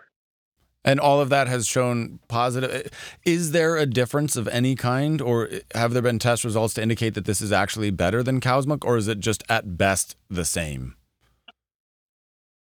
And 0.87 1.01
all 1.01 1.21
of 1.21 1.29
that 1.31 1.49
has 1.49 1.67
shown 1.67 2.21
positive. 2.29 2.91
Is 3.25 3.51
there 3.51 3.77
a 3.77 3.87
difference 3.87 4.37
of 4.37 4.47
any 4.49 4.77
kind, 4.77 5.21
or 5.21 5.51
have 5.75 5.93
there 5.93 6.01
been 6.01 6.21
test 6.21 6.45
results 6.45 6.75
to 6.75 6.83
indicate 6.83 7.15
that 7.15 7.25
this 7.25 7.41
is 7.41 7.51
actually 7.51 7.91
better 7.91 8.23
than 8.23 8.41
cow's 8.41 8.69
milk, 8.69 8.85
or 8.85 8.97
is 8.97 9.09
it 9.09 9.19
just 9.19 9.43
at 9.49 9.77
best 9.77 10.17
the 10.31 10.45
same? 10.45 10.95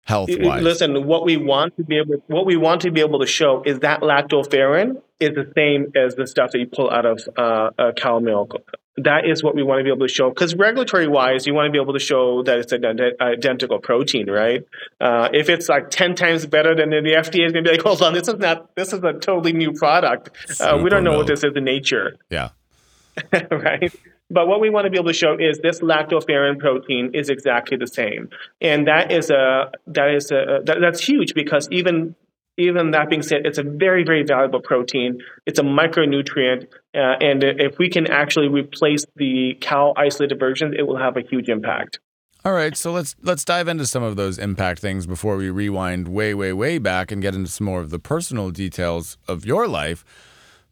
Health 0.05 0.29
wise. 0.39 0.63
Listen, 0.63 1.05
what 1.05 1.23
we 1.23 1.37
want 1.37 1.77
to 1.77 1.83
be 1.83 1.97
able, 1.97 2.15
what 2.27 2.45
we 2.47 2.57
want 2.57 2.81
to 2.81 2.91
be 2.91 2.99
able 2.99 3.19
to 3.19 3.27
show 3.27 3.61
is 3.63 3.79
that 3.79 4.01
lactoferrin 4.01 5.01
is 5.19 5.31
the 5.31 5.51
same 5.55 5.91
as 5.95 6.15
the 6.15 6.27
stuff 6.27 6.51
that 6.51 6.59
you 6.59 6.67
pull 6.67 6.89
out 6.89 7.05
of 7.05 7.21
uh, 7.37 7.69
uh, 7.77 7.91
cow 7.93 8.19
milk 8.19 8.55
that 8.97 9.25
is 9.25 9.43
what 9.43 9.55
we 9.55 9.63
want 9.63 9.79
to 9.79 9.83
be 9.83 9.89
able 9.89 10.07
to 10.07 10.13
show. 10.13 10.29
Because 10.29 10.55
regulatory 10.55 11.07
wise, 11.07 11.45
you 11.45 11.53
want 11.53 11.67
to 11.67 11.71
be 11.71 11.81
able 11.81 11.93
to 11.93 11.99
show 11.99 12.43
that 12.43 12.59
it's 12.59 12.71
an 12.71 12.99
identical 13.19 13.79
protein, 13.79 14.29
right? 14.29 14.63
Uh, 15.01 15.29
if 15.33 15.49
it's 15.49 15.67
like 15.67 15.89
ten 15.89 16.15
times 16.15 16.45
better 16.45 16.75
than 16.75 16.91
the 16.91 16.97
FDA 16.97 17.45
is 17.45 17.51
going 17.51 17.65
to 17.65 17.69
be 17.69 17.71
like, 17.71 17.81
hold 17.81 18.01
on, 18.01 18.13
this 18.13 18.27
is 18.27 18.35
not. 18.35 18.73
This 18.75 18.93
is 18.93 19.03
a 19.03 19.13
totally 19.13 19.53
new 19.53 19.73
product. 19.73 20.29
Uh, 20.59 20.79
we 20.81 20.89
don't 20.89 21.03
know 21.03 21.17
what 21.17 21.27
this 21.27 21.43
is 21.43 21.55
in 21.55 21.63
nature. 21.63 22.15
Yeah. 22.29 22.49
right. 23.51 23.93
But 24.29 24.47
what 24.47 24.59
we 24.59 24.69
want 24.69 24.85
to 24.85 24.89
be 24.89 24.97
able 24.97 25.09
to 25.09 25.13
show 25.13 25.37
is 25.37 25.59
this 25.59 25.81
lactoferrin 25.81 26.57
protein 26.57 27.11
is 27.13 27.29
exactly 27.29 27.77
the 27.77 27.87
same, 27.87 28.29
and 28.61 28.87
that 28.87 29.11
is 29.11 29.29
a 29.29 29.71
that 29.87 30.09
is 30.09 30.31
a 30.31 30.61
that, 30.63 30.79
that's 30.81 31.05
huge 31.05 31.33
because 31.33 31.67
even 31.69 32.15
even 32.57 32.91
that 32.91 33.09
being 33.09 33.21
said, 33.21 33.45
it's 33.45 33.57
a 33.57 33.63
very, 33.63 34.03
very 34.03 34.23
valuable 34.23 34.61
protein. 34.61 35.19
It's 35.45 35.59
a 35.59 35.63
micronutrient. 35.63 36.67
Uh, 36.93 37.17
and 37.19 37.43
if 37.43 37.77
we 37.77 37.89
can 37.89 38.07
actually 38.07 38.47
replace 38.47 39.05
the 39.15 39.57
cow 39.59 39.93
isolated 39.97 40.39
versions, 40.39 40.75
it 40.77 40.83
will 40.83 40.97
have 40.97 41.17
a 41.17 41.21
huge 41.21 41.49
impact. 41.49 41.99
All 42.45 42.53
right, 42.53 42.77
so 42.77 42.91
let's 42.91 43.15
let's 43.23 43.43
dive 43.43 43.67
into 43.67 43.87
some 43.87 44.03
of 44.03 44.17
those 44.17 44.37
impact 44.37 44.79
things 44.79 45.07
before 45.07 45.35
we 45.35 45.49
rewind 45.49 46.07
way, 46.07 46.35
way, 46.35 46.53
way 46.53 46.77
back 46.77 47.11
and 47.11 47.19
get 47.19 47.33
into 47.33 47.49
some 47.49 47.65
more 47.65 47.81
of 47.81 47.89
the 47.89 47.97
personal 47.97 48.51
details 48.51 49.17
of 49.27 49.45
your 49.45 49.67
life. 49.67 50.05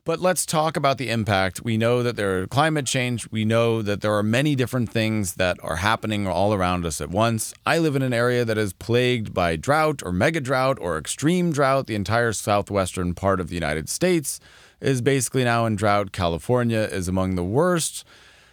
But 0.06 0.20
let's 0.20 0.46
talk 0.46 0.76
about 0.76 0.98
the 0.98 1.10
impact. 1.10 1.64
We 1.64 1.78
know 1.78 2.04
that 2.04 2.18
there 2.18 2.42
are 2.42 2.48
climate 2.48 2.86
change. 2.86 3.32
We 3.32 3.46
know 3.46 3.82
that 3.82 4.02
there 4.02 4.14
are 4.14 4.22
many 4.22 4.54
different 4.54 4.92
things 4.92 5.36
that 5.36 5.58
are 5.64 5.78
happening 5.78 6.28
all 6.28 6.54
around 6.54 6.86
us 6.86 7.00
at 7.00 7.10
once. 7.10 7.54
I 7.66 7.78
live 7.78 7.96
in 7.96 8.02
an 8.02 8.12
area 8.12 8.44
that 8.44 8.58
is 8.58 8.74
plagued 8.74 9.34
by 9.34 9.56
drought 9.56 10.02
or 10.04 10.12
mega 10.12 10.42
drought 10.42 10.78
or 10.82 10.98
extreme 10.98 11.54
drought. 11.54 11.88
The 11.88 11.96
entire 11.96 12.34
southwestern 12.34 13.14
part 13.14 13.40
of 13.40 13.48
the 13.48 13.54
United 13.54 13.88
States 13.88 14.42
is 14.82 15.02
basically 15.02 15.46
now 15.46 15.66
in 15.66 15.78
drought. 15.78 16.12
California 16.12 16.82
is 16.82 17.08
among 17.08 17.36
the 17.36 17.44
worst. 17.44 18.04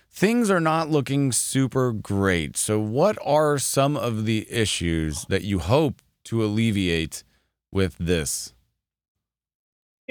Things 0.08 0.52
are 0.52 0.60
not 0.60 0.88
looking 0.88 1.32
super 1.32 1.90
great. 1.90 2.56
So, 2.56 2.78
what 2.78 3.18
are 3.24 3.58
some 3.58 3.96
of 3.96 4.24
the 4.24 4.46
issues 4.52 5.24
that 5.24 5.42
you 5.42 5.58
hope 5.58 6.00
to 6.26 6.44
alleviate 6.44 7.24
with 7.72 7.96
this? 7.98 8.54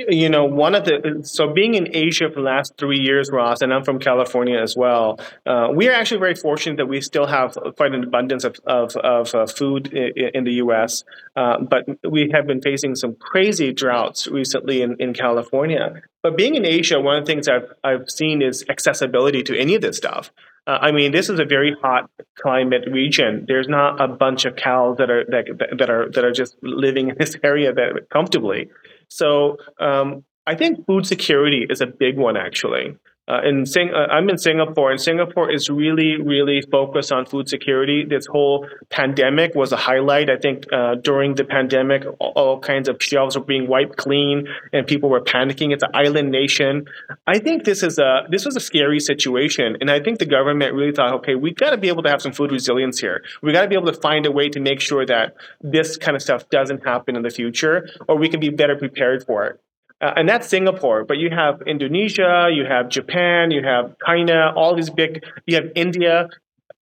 You 0.08 0.30
know, 0.30 0.46
one 0.46 0.76
of 0.76 0.86
the 0.86 1.22
so 1.24 1.52
being 1.52 1.74
in 1.74 1.96
Asia 1.96 2.30
for 2.30 2.36
the 2.36 2.46
last 2.46 2.74
three 2.78 3.00
years, 3.00 3.30
Ross, 3.32 3.62
and 3.62 3.74
I'm 3.74 3.84
from 3.84 4.00
California 4.00 4.60
as 4.60 4.76
well. 4.76 5.20
Uh, 5.46 5.70
we 5.74 5.88
are 5.88 5.94
actually 5.94 6.20
very 6.20 6.36
fortunate 6.36 6.78
that 6.78 6.86
we 6.86 7.02
still 7.02 7.26
have 7.26 7.58
quite 7.76 7.94
an 7.94 8.04
abundance 8.04 8.44
of 8.44 8.56
of, 8.66 8.96
of 8.98 9.36
uh, 9.36 9.46
food 9.46 9.94
in, 9.94 10.32
in, 10.34 10.44
the 10.44 10.54
U.S. 10.54 11.04
Uh, 11.36 11.60
but 11.60 11.86
we 12.10 12.30
have 12.34 12.48
been 12.48 12.62
facing 12.62 12.96
some 12.96 13.16
crazy 13.16 13.74
droughts 13.74 14.28
recently 14.28 14.82
in, 14.82 14.96
in 15.00 15.14
California. 15.14 16.02
But 16.24 16.38
being 16.38 16.56
in 16.56 16.66
Asia, 16.66 17.00
one 17.00 17.18
of 17.18 17.26
the 17.26 17.32
things 17.32 17.48
I've 17.48 17.72
I've 17.84 18.10
seen 18.10 18.42
is 18.42 18.66
accessibility 18.70 19.44
to 19.44 19.58
any 19.58 19.76
of 19.76 19.82
this 19.82 19.98
stuff. 19.98 20.32
Uh, 20.68 20.78
I 20.82 20.92
mean, 20.92 21.12
this 21.12 21.30
is 21.30 21.40
a 21.40 21.46
very 21.46 21.76
hot 21.82 22.12
climate 22.40 22.84
region. 22.92 23.46
There's 23.48 23.68
not 23.68 24.00
a 24.00 24.08
bunch 24.08 24.46
of 24.46 24.56
cows 24.56 24.98
that 24.98 25.10
are 25.10 25.26
that, 25.26 25.78
that 25.80 25.90
are 25.90 26.10
that 26.12 26.24
are 26.24 26.32
just 26.32 26.56
living 26.62 27.10
in 27.10 27.16
this 27.18 27.36
area 27.44 27.74
that 27.74 28.10
comfortably. 28.10 28.70
So 29.10 29.58
um, 29.80 30.24
I 30.48 30.56
think 30.56 30.86
food 30.86 31.06
security 31.06 31.66
is 31.70 31.82
a 31.82 31.88
big 31.88 32.18
one 32.18 32.38
actually. 32.38 32.96
Uh, 33.30 33.42
in 33.44 33.66
Sing- 33.66 33.94
uh, 33.94 34.08
I'm 34.12 34.28
in 34.30 34.40
Singapore, 34.40 34.90
and 34.90 35.00
Singapore 35.00 35.52
is 35.52 35.70
really, 35.70 36.20
really 36.20 36.62
focused 36.62 37.12
on 37.12 37.28
food 37.28 37.48
security. 37.48 38.04
This 38.04 38.26
whole 38.26 38.68
pandemic 38.90 39.54
was 39.54 39.72
a 39.72 39.78
highlight. 39.78 40.32
I 40.32 40.38
think 40.38 40.66
uh, 40.74 40.96
during 40.96 41.36
the 41.36 41.44
pandemic, 41.44 42.06
all, 42.20 42.34
all, 42.36 42.60
kinds 42.60 42.90
of 42.90 42.98
shelves 43.02 43.38
were 43.38 43.44
being 43.44 43.68
wiped 43.68 43.98
clean, 43.98 44.48
and 44.74 44.88
people 44.88 45.10
were 45.10 45.22
panicking. 45.22 45.72
It's 45.74 45.84
an 45.84 45.92
island 45.94 46.32
nation. 46.32 46.86
I 47.28 47.38
think 47.38 47.66
this 47.66 47.84
is 47.84 48.00
a 48.00 48.24
this 48.30 48.46
was 48.46 48.56
a 48.56 48.60
scary 48.60 49.00
situation, 49.00 49.78
and 49.80 49.92
I 49.92 50.00
think 50.00 50.18
the 50.18 50.26
government 50.26 50.74
really 50.74 50.92
thought, 50.92 51.14
okay, 51.20 51.36
we 51.36 51.54
got 51.54 51.70
to 51.70 51.78
be 51.78 51.90
able 51.90 52.02
to 52.04 52.10
have 52.10 52.24
some 52.24 52.34
food 52.34 52.52
resilience 52.52 53.00
here. 53.00 53.24
We 53.44 53.54
got 53.54 53.62
to 53.62 53.68
be 53.68 53.76
able 53.76 53.92
to 53.92 54.02
find 54.02 54.26
a 54.26 54.32
way 54.32 54.50
to 54.50 54.60
make 54.60 54.82
sure 54.82 55.06
that 55.06 55.36
this 55.62 55.98
kind 55.98 56.16
of 56.16 56.24
stuff 56.24 56.50
doesn't 56.50 56.84
happen 56.84 57.16
in 57.16 57.22
the 57.22 57.30
future, 57.30 57.88
or 58.08 58.18
we 58.18 58.28
can 58.28 58.40
be 58.40 58.50
better 58.50 58.76
prepared 58.76 59.24
for 59.24 59.46
it. 59.46 59.62
Uh, 60.02 60.14
and 60.16 60.30
that's 60.30 60.48
Singapore. 60.48 61.04
But 61.04 61.18
you 61.18 61.30
have 61.30 61.62
Indonesia, 61.66 62.50
you 62.52 62.66
have 62.66 62.90
Japan, 62.90 63.52
you 63.52 63.64
have 63.64 63.96
China, 64.06 64.54
all 64.56 64.76
these 64.76 64.90
big, 64.90 65.24
you 65.46 65.56
have 65.56 65.72
India. 65.76 66.30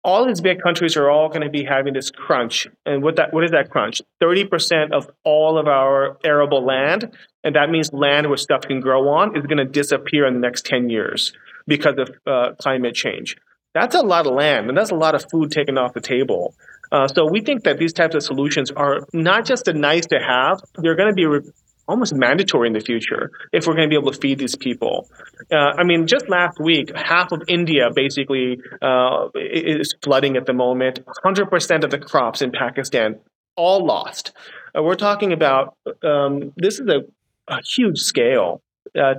All 0.02 0.26
these 0.26 0.42
big 0.42 0.60
countries 0.60 0.98
are 0.98 1.08
all 1.08 1.28
going 1.28 1.40
to 1.40 1.48
be 1.48 1.64
having 1.64 1.94
this 1.94 2.10
crunch. 2.10 2.66
And 2.84 3.02
what 3.02 3.16
that 3.16 3.32
what 3.32 3.42
is 3.42 3.52
that 3.52 3.70
crunch? 3.70 4.02
30% 4.22 4.92
of 4.92 5.10
all 5.24 5.56
of 5.56 5.66
our 5.66 6.18
arable 6.22 6.62
land, 6.62 7.16
and 7.42 7.56
that 7.56 7.70
means 7.70 7.90
land 7.90 8.28
where 8.28 8.36
stuff 8.36 8.62
can 8.62 8.80
grow 8.80 9.08
on, 9.08 9.34
is 9.34 9.46
going 9.46 9.56
to 9.56 9.64
disappear 9.64 10.26
in 10.26 10.34
the 10.34 10.40
next 10.40 10.66
10 10.66 10.90
years 10.90 11.32
because 11.66 11.96
of 11.96 12.10
uh, 12.26 12.54
climate 12.60 12.94
change. 12.94 13.38
That's 13.72 13.94
a 13.94 14.02
lot 14.02 14.26
of 14.26 14.34
land, 14.34 14.68
and 14.68 14.76
that's 14.76 14.90
a 14.90 14.94
lot 14.94 15.14
of 15.14 15.24
food 15.30 15.50
taken 15.50 15.78
off 15.78 15.94
the 15.94 16.00
table. 16.00 16.54
Uh, 16.92 17.08
so 17.08 17.26
we 17.26 17.40
think 17.40 17.64
that 17.64 17.78
these 17.78 17.92
types 17.92 18.14
of 18.14 18.22
solutions 18.22 18.70
are 18.70 19.00
not 19.12 19.44
just 19.44 19.66
a 19.68 19.72
nice 19.72 20.06
to 20.06 20.18
have; 20.20 20.60
they're 20.76 20.94
going 20.94 21.08
to 21.08 21.14
be 21.14 21.26
re- 21.26 21.40
almost 21.88 22.14
mandatory 22.14 22.66
in 22.66 22.72
the 22.72 22.80
future 22.80 23.30
if 23.52 23.66
we're 23.66 23.74
going 23.74 23.88
to 23.88 23.92
be 23.92 23.98
able 23.98 24.12
to 24.12 24.18
feed 24.18 24.38
these 24.38 24.56
people. 24.56 25.08
Uh, 25.52 25.56
I 25.56 25.84
mean, 25.84 26.06
just 26.06 26.28
last 26.28 26.58
week, 26.58 26.90
half 26.96 27.32
of 27.32 27.42
India 27.48 27.90
basically 27.94 28.58
uh, 28.82 29.28
is 29.34 29.94
flooding 30.02 30.36
at 30.36 30.46
the 30.46 30.54
moment. 30.54 31.00
100% 31.24 31.84
of 31.84 31.90
the 31.90 31.98
crops 31.98 32.42
in 32.42 32.52
Pakistan 32.52 33.20
all 33.56 33.84
lost. 33.84 34.32
Uh, 34.76 34.82
we're 34.82 34.94
talking 34.94 35.32
about 35.32 35.76
um, 36.02 36.52
this 36.56 36.80
is 36.80 36.88
a, 36.88 37.04
a 37.48 37.62
huge 37.62 37.98
scale. 37.98 38.62
Uh, 38.98 39.14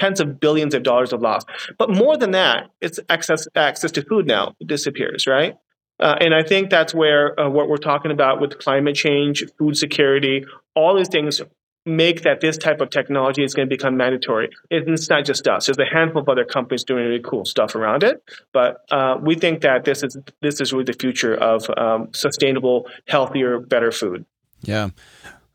tens 0.00 0.20
of 0.20 0.40
billions 0.40 0.74
of 0.74 0.82
dollars 0.82 1.12
of 1.12 1.20
loss. 1.20 1.44
But 1.78 1.90
more 1.90 2.16
than 2.16 2.30
that, 2.32 2.70
it's 2.80 2.98
access 3.08 3.46
access 3.54 3.92
to 3.92 4.02
food 4.02 4.26
now 4.26 4.54
disappears, 4.64 5.26
right? 5.26 5.56
Uh, 6.00 6.16
and 6.20 6.34
I 6.34 6.42
think 6.42 6.70
that's 6.70 6.94
where 6.94 7.38
uh, 7.38 7.48
what 7.48 7.68
we're 7.68 7.76
talking 7.76 8.10
about 8.10 8.40
with 8.40 8.58
climate 8.58 8.96
change, 8.96 9.44
food 9.58 9.76
security, 9.76 10.44
all 10.74 10.96
these 10.96 11.08
things 11.08 11.40
make 11.84 12.22
that 12.22 12.40
this 12.40 12.56
type 12.56 12.80
of 12.80 12.90
technology 12.90 13.42
is 13.42 13.54
going 13.54 13.68
to 13.68 13.74
become 13.74 13.96
mandatory. 13.96 14.50
It's 14.70 15.10
not 15.10 15.24
just 15.24 15.48
us. 15.48 15.66
There's 15.66 15.78
a 15.78 15.84
handful 15.84 16.22
of 16.22 16.28
other 16.28 16.44
companies 16.44 16.84
doing 16.84 17.06
really 17.06 17.22
cool 17.22 17.44
stuff 17.44 17.74
around 17.74 18.04
it, 18.04 18.22
but 18.52 18.84
uh, 18.90 19.18
we 19.20 19.34
think 19.34 19.62
that 19.62 19.84
this 19.84 20.02
is 20.02 20.16
this 20.40 20.60
is 20.60 20.72
really 20.72 20.84
the 20.84 20.92
future 20.92 21.34
of 21.34 21.68
um, 21.76 22.08
sustainable, 22.12 22.86
healthier, 23.08 23.58
better 23.58 23.90
food. 23.90 24.24
Yeah, 24.62 24.90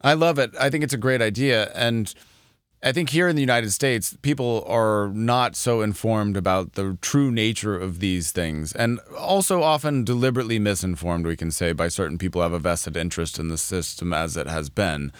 I 0.01 0.13
love 0.13 0.37
it. 0.37 0.51
I 0.59 0.69
think 0.69 0.83
it's 0.83 0.93
a 0.93 0.97
great 0.97 1.21
idea, 1.21 1.71
and 1.73 2.13
I 2.83 2.91
think 2.91 3.09
here 3.09 3.29
in 3.29 3.35
the 3.35 3.41
United 3.41 3.71
States, 3.71 4.17
people 4.21 4.65
are 4.67 5.09
not 5.13 5.55
so 5.55 5.81
informed 5.81 6.35
about 6.35 6.73
the 6.73 6.97
true 7.01 7.31
nature 7.31 7.75
of 7.77 7.99
these 7.99 8.31
things, 8.31 8.73
and 8.73 8.99
also 9.17 9.63
often 9.63 10.03
deliberately 10.03 10.59
misinformed. 10.59 11.25
We 11.25 11.37
can 11.37 11.51
say 11.51 11.71
by 11.71 11.87
certain 11.87 12.17
people 12.17 12.41
who 12.41 12.43
have 12.43 12.53
a 12.53 12.59
vested 12.59 12.97
interest 12.97 13.39
in 13.39 13.47
the 13.47 13.57
system 13.57 14.11
as 14.11 14.35
it 14.35 14.47
has 14.47 14.69
been. 14.69 15.13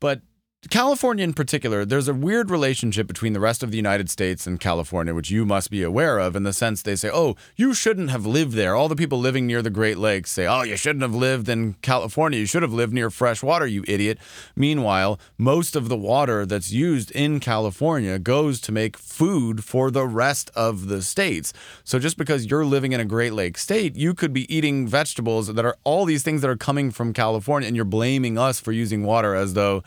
But 0.00 0.22
California 0.70 1.24
in 1.24 1.32
particular, 1.32 1.84
there's 1.84 2.08
a 2.08 2.14
weird 2.14 2.50
relationship 2.50 3.06
between 3.06 3.32
the 3.32 3.40
rest 3.40 3.62
of 3.62 3.70
the 3.70 3.76
United 3.76 4.10
States 4.10 4.46
and 4.46 4.60
California, 4.60 5.14
which 5.14 5.30
you 5.30 5.46
must 5.46 5.70
be 5.70 5.82
aware 5.82 6.18
of, 6.18 6.36
in 6.36 6.42
the 6.42 6.52
sense 6.52 6.82
they 6.82 6.96
say, 6.96 7.08
oh, 7.12 7.36
you 7.56 7.72
shouldn't 7.72 8.10
have 8.10 8.26
lived 8.26 8.52
there. 8.52 8.74
All 8.74 8.88
the 8.88 8.96
people 8.96 9.18
living 9.18 9.46
near 9.46 9.62
the 9.62 9.70
Great 9.70 9.96
Lakes 9.96 10.30
say, 10.30 10.46
oh, 10.46 10.62
you 10.62 10.76
shouldn't 10.76 11.02
have 11.02 11.14
lived 11.14 11.48
in 11.48 11.74
California. 11.80 12.38
You 12.38 12.46
should 12.46 12.62
have 12.62 12.72
lived 12.72 12.92
near 12.92 13.08
fresh 13.08 13.42
water, 13.42 13.66
you 13.66 13.82
idiot. 13.88 14.18
Meanwhile, 14.56 15.18
most 15.38 15.74
of 15.74 15.88
the 15.88 15.96
water 15.96 16.44
that's 16.44 16.70
used 16.70 17.10
in 17.12 17.40
California 17.40 18.18
goes 18.18 18.60
to 18.62 18.72
make 18.72 18.98
food 18.98 19.64
for 19.64 19.90
the 19.90 20.06
rest 20.06 20.50
of 20.54 20.88
the 20.88 21.00
states. 21.00 21.52
So 21.82 21.98
just 21.98 22.18
because 22.18 22.46
you're 22.46 22.66
living 22.66 22.92
in 22.92 23.00
a 23.00 23.06
Great 23.06 23.32
Lake 23.32 23.56
state, 23.56 23.96
you 23.96 24.12
could 24.12 24.34
be 24.34 24.52
eating 24.54 24.86
vegetables 24.86 25.46
that 25.46 25.64
are 25.64 25.76
all 25.84 26.04
these 26.04 26.22
things 26.22 26.42
that 26.42 26.50
are 26.50 26.56
coming 26.56 26.90
from 26.90 27.14
California, 27.14 27.66
and 27.66 27.74
you're 27.74 27.86
blaming 27.86 28.36
us 28.36 28.60
for 28.60 28.72
using 28.72 29.04
water 29.04 29.34
as 29.34 29.54
though 29.54 29.82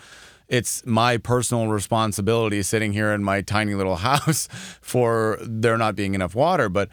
it's 0.52 0.86
my 0.86 1.16
personal 1.16 1.70
responsibility 1.70 2.62
sitting 2.62 2.92
here 2.92 3.14
in 3.14 3.24
my 3.24 3.42
tiny 3.42 3.74
little 3.74 3.96
house 4.08 4.50
for 4.82 5.40
there 5.42 5.78
not 5.78 5.96
being 5.96 6.14
enough 6.14 6.36
water. 6.36 6.68
But 6.68 6.90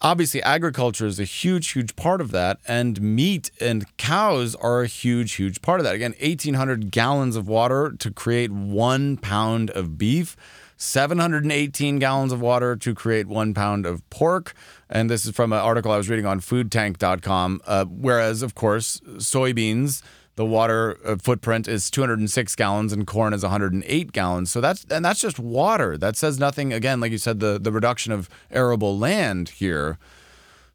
obviously, 0.00 0.40
agriculture 0.42 1.06
is 1.06 1.18
a 1.18 1.24
huge, 1.24 1.72
huge 1.72 1.96
part 1.96 2.20
of 2.20 2.30
that. 2.30 2.58
And 2.68 3.02
meat 3.02 3.50
and 3.60 3.84
cows 3.96 4.54
are 4.54 4.82
a 4.82 4.86
huge, 4.86 5.34
huge 5.34 5.60
part 5.62 5.80
of 5.80 5.84
that. 5.84 5.96
Again, 5.96 6.14
1,800 6.20 6.92
gallons 6.92 7.34
of 7.34 7.48
water 7.48 7.92
to 7.98 8.10
create 8.12 8.52
one 8.52 9.16
pound 9.16 9.70
of 9.70 9.98
beef. 9.98 10.36
718 10.78 11.98
gallons 11.98 12.32
of 12.32 12.40
water 12.40 12.76
to 12.76 12.94
create 12.94 13.26
one 13.26 13.54
pound 13.54 13.86
of 13.86 14.08
pork. 14.10 14.52
And 14.90 15.10
this 15.10 15.24
is 15.24 15.34
from 15.34 15.52
an 15.52 15.58
article 15.58 15.90
I 15.90 15.96
was 15.96 16.08
reading 16.08 16.26
on 16.26 16.40
foodtank.com. 16.40 17.62
Uh, 17.66 17.86
whereas, 17.86 18.42
of 18.42 18.54
course, 18.54 19.00
soybeans 19.16 20.02
the 20.36 20.44
water 20.44 20.98
uh, 21.04 21.16
footprint 21.16 21.66
is 21.66 21.90
206 21.90 22.54
gallons 22.56 22.92
and 22.92 23.06
corn 23.06 23.32
is 23.32 23.42
108 23.42 24.12
gallons. 24.12 24.50
So 24.50 24.60
that's 24.60 24.84
and 24.90 25.04
that's 25.04 25.20
just 25.20 25.38
water. 25.38 25.98
That 25.98 26.16
says 26.16 26.38
nothing 26.38 26.72
again 26.72 27.00
like 27.00 27.10
you 27.10 27.18
said 27.18 27.40
the 27.40 27.58
the 27.58 27.72
reduction 27.72 28.12
of 28.12 28.30
arable 28.50 28.96
land 28.96 29.48
here. 29.48 29.98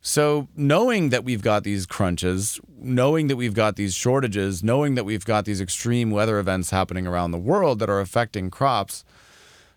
So 0.04 0.48
knowing 0.56 1.10
that 1.10 1.24
we've 1.24 1.44
got 1.44 1.64
these 1.64 1.86
crunches, 1.86 2.60
knowing 2.80 3.28
that 3.28 3.36
we've 3.36 3.54
got 3.54 3.76
these 3.76 3.94
shortages, 3.94 4.64
knowing 4.64 4.96
that 4.96 5.04
we've 5.04 5.26
got 5.26 5.46
these 5.46 5.62
extreme 5.62 6.10
weather 6.10 6.40
events 6.40 6.72
happening 6.72 7.06
around 7.06 7.30
the 7.30 7.38
world 7.38 7.78
that 7.80 7.90
are 7.90 8.02
affecting 8.02 8.50
crops, 8.50 9.06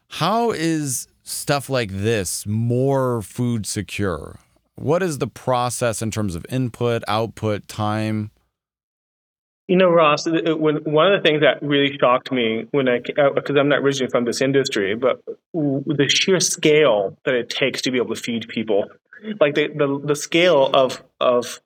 how 0.08 0.50
is 0.50 1.08
stuff 1.24 1.68
like 1.68 1.90
this 1.90 2.46
more 2.46 3.20
food 3.20 3.66
secure? 3.66 4.38
What 4.76 5.02
is 5.02 5.18
the 5.18 5.26
process 5.26 6.00
in 6.00 6.10
terms 6.10 6.34
of 6.34 6.46
input, 6.48 7.04
output, 7.06 7.68
time? 7.68 8.30
You 9.66 9.76
know, 9.76 9.88
Ross, 9.88 10.26
when, 10.26 10.76
one 10.84 11.12
of 11.12 11.22
the 11.22 11.26
things 11.26 11.40
that 11.40 11.62
really 11.62 11.96
shocked 11.98 12.30
me 12.30 12.66
when 12.72 12.88
I, 12.88 12.98
because 12.98 13.56
uh, 13.56 13.60
I'm 13.60 13.68
not 13.68 13.78
originally 13.78 14.10
from 14.10 14.26
this 14.26 14.42
industry, 14.42 14.94
but 14.94 15.22
the 15.54 16.06
sheer 16.08 16.38
scale 16.40 17.16
that 17.24 17.34
it 17.34 17.48
takes 17.48 17.80
to 17.82 17.90
be 17.90 17.96
able 17.96 18.14
to 18.14 18.20
feed 18.20 18.46
people, 18.48 18.84
like 19.40 19.54
the, 19.54 19.68
the, 19.68 20.00
the 20.04 20.16
scale 20.16 20.70
of, 20.74 21.02
of 21.18 21.60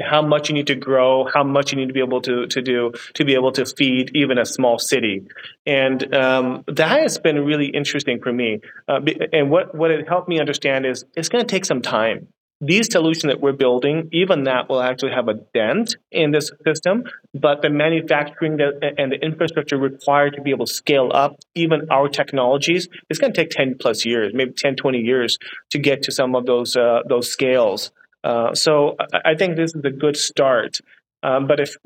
how 0.00 0.22
much 0.22 0.48
you 0.48 0.54
need 0.54 0.66
to 0.66 0.74
grow, 0.74 1.28
how 1.32 1.44
much 1.44 1.72
you 1.72 1.78
need 1.78 1.86
to 1.86 1.92
be 1.92 2.00
able 2.00 2.20
to, 2.22 2.46
to 2.46 2.60
do 2.60 2.92
to 3.14 3.24
be 3.24 3.34
able 3.34 3.52
to 3.52 3.64
feed 3.64 4.10
even 4.14 4.38
a 4.38 4.44
small 4.44 4.78
city. 4.78 5.26
And 5.66 6.14
um, 6.14 6.64
that 6.66 7.00
has 7.00 7.18
been 7.18 7.44
really 7.44 7.66
interesting 7.66 8.20
for 8.20 8.32
me. 8.32 8.60
Uh, 8.88 9.00
and 9.32 9.50
what, 9.50 9.74
what 9.74 9.90
it 9.90 10.08
helped 10.08 10.28
me 10.28 10.40
understand 10.40 10.86
is 10.86 11.04
it's 11.16 11.28
going 11.28 11.44
to 11.44 11.50
take 11.50 11.64
some 11.64 11.82
time 11.82 12.28
these 12.60 12.92
solutions 12.92 13.32
that 13.32 13.40
we're 13.40 13.52
building, 13.52 14.08
even 14.12 14.44
that 14.44 14.68
will 14.68 14.82
actually 14.82 15.12
have 15.12 15.28
a 15.28 15.34
dent 15.34 15.96
in 16.12 16.30
this 16.30 16.50
system, 16.66 17.04
but 17.32 17.62
the 17.62 17.70
manufacturing 17.70 18.58
and 18.98 19.12
the 19.12 19.18
infrastructure 19.22 19.78
required 19.78 20.34
to 20.34 20.42
be 20.42 20.50
able 20.50 20.66
to 20.66 20.72
scale 20.72 21.10
up 21.14 21.36
even 21.54 21.88
our 21.90 22.08
technologies, 22.08 22.88
it's 23.08 23.18
going 23.18 23.32
to 23.32 23.40
take 23.40 23.50
10 23.50 23.76
plus 23.80 24.04
years, 24.04 24.32
maybe 24.34 24.52
10, 24.52 24.76
20 24.76 24.98
years 24.98 25.38
to 25.70 25.78
get 25.78 26.02
to 26.02 26.12
some 26.12 26.34
of 26.34 26.44
those, 26.44 26.76
uh, 26.76 27.00
those 27.08 27.30
scales. 27.30 27.92
Uh, 28.22 28.54
so 28.54 28.96
I 29.24 29.34
think 29.34 29.56
this 29.56 29.74
is 29.74 29.82
a 29.82 29.90
good 29.90 30.16
start. 30.16 30.78
Um, 31.22 31.46
but 31.46 31.60
if 31.60 31.76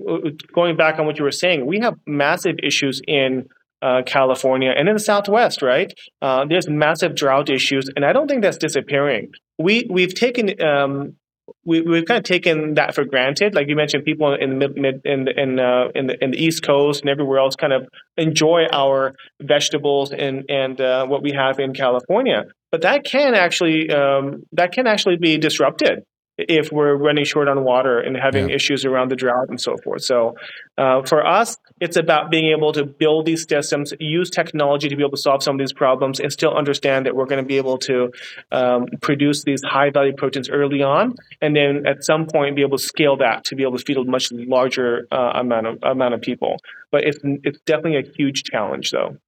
going 0.53 0.77
back 0.77 0.99
on 0.99 1.07
what 1.07 1.19
you 1.19 1.25
were 1.25 1.33
saying, 1.33 1.67
we 1.67 1.81
have 1.81 1.95
massive 2.07 2.57
issues 2.63 3.01
in 3.07 3.49
uh, 3.85 4.03
California 4.05 4.73
and 4.77 4.89
in 4.89 4.95
the 4.95 5.01
Southwest, 5.01 5.63
right? 5.63 5.93
Uh, 6.23 6.45
there's 6.49 6.69
massive 6.69 7.15
drought 7.15 7.49
issues, 7.51 7.89
and 7.95 8.05
I 8.05 8.13
don't 8.13 8.29
think 8.29 8.43
that's 8.43 8.59
disappearing 8.59 9.31
we 9.59 9.87
we've 9.91 10.15
taken 10.15 10.61
um, 10.63 11.17
we, 11.65 11.83
we've 11.83 12.07
kind 12.07 12.19
of 12.19 12.25
taken 12.25 12.75
that 12.75 12.95
for 12.95 13.05
granted. 13.05 13.55
Like 13.55 13.69
you 13.69 13.77
mentioned, 13.77 14.05
people 14.05 14.35
in 14.35 14.59
the 14.59 14.69
mid, 14.69 15.03
in 15.05 15.25
the, 15.25 15.41
in, 15.41 15.59
uh, 15.59 15.89
in 15.95 16.07
the 16.07 16.25
in 16.25 16.31
the 16.33 16.43
East 16.43 16.63
Coast 16.63 17.03
and 17.03 17.11
everywhere 17.11 17.39
else 17.39 17.55
kind 17.57 17.73
of 17.73 17.89
enjoy 18.17 18.67
our 18.73 19.15
vegetables 19.43 20.13
and 20.13 20.45
and 20.49 20.81
uh, 20.81 21.07
what 21.07 21.23
we 21.23 21.33
have 21.33 21.59
in 21.59 21.75
California. 21.75 22.45
But 22.71 22.83
that 22.83 23.05
can 23.05 23.35
actually 23.35 23.91
um, 23.91 24.45
that 24.53 24.73
can 24.73 24.87
actually 24.87 25.17
be 25.17 25.39
disrupted. 25.39 26.05
If 26.37 26.73
we're 26.73 26.97
running 26.97 27.25
short 27.25 27.49
on 27.49 27.63
water 27.65 28.01
and 28.01 28.17
having 28.17 28.49
yeah. 28.49 28.57
issues 28.57 28.85
around 28.85 29.11
the 29.11 29.17
drought 29.17 29.49
and 29.49 29.61
so 29.61 29.77
forth. 29.85 30.03
So 30.03 30.35
uh, 30.77 31.03
for 31.03 31.25
us, 31.25 31.57
it's 31.81 31.97
about 31.97 32.31
being 32.31 32.51
able 32.51 32.73
to 32.73 32.85
build 32.85 33.27
these 33.27 33.47
systems, 33.49 33.93
use 34.01 34.31
technology 34.31 34.89
to 34.89 34.97
be 34.97 35.03
able 35.03 35.13
to 35.13 35.17
solve 35.17 35.43
some 35.43 35.57
of 35.57 35.61
these 35.61 35.73
problems, 35.73 36.19
and 36.19 36.33
still 36.33 36.57
understand 36.57 37.07
that 37.07 37.15
we're 37.15 37.27
going 37.27 37.43
to 37.43 37.47
be 37.47 37.57
able 37.57 37.79
to 37.79 38.11
um, 38.51 38.87
produce 39.01 39.45
these 39.45 39.63
high 39.63 39.91
value 39.91 40.13
proteins 40.13 40.49
early 40.49 40.83
on, 40.83 41.15
and 41.41 41.55
then 41.55 41.87
at 41.87 42.05
some 42.05 42.27
point 42.27 42.57
be 42.57 42.63
able 42.63 42.79
to 42.79 42.85
scale 42.85 43.17
that 43.19 43.45
to 43.45 43.55
be 43.55 43.63
able 43.63 43.79
to 43.79 43.85
feed 43.85 43.97
a 43.97 44.05
much 44.05 44.33
larger 44.33 45.07
uh, 45.13 45.33
amount 45.35 45.67
of 45.67 45.79
amount 45.83 46.15
of 46.15 46.21
people. 46.21 46.57
But 46.91 47.05
it's 47.05 47.19
it's 47.23 47.61
definitely 47.61 47.99
a 47.99 48.13
huge 48.17 48.43
challenge, 48.43 48.91
though. 48.91 49.19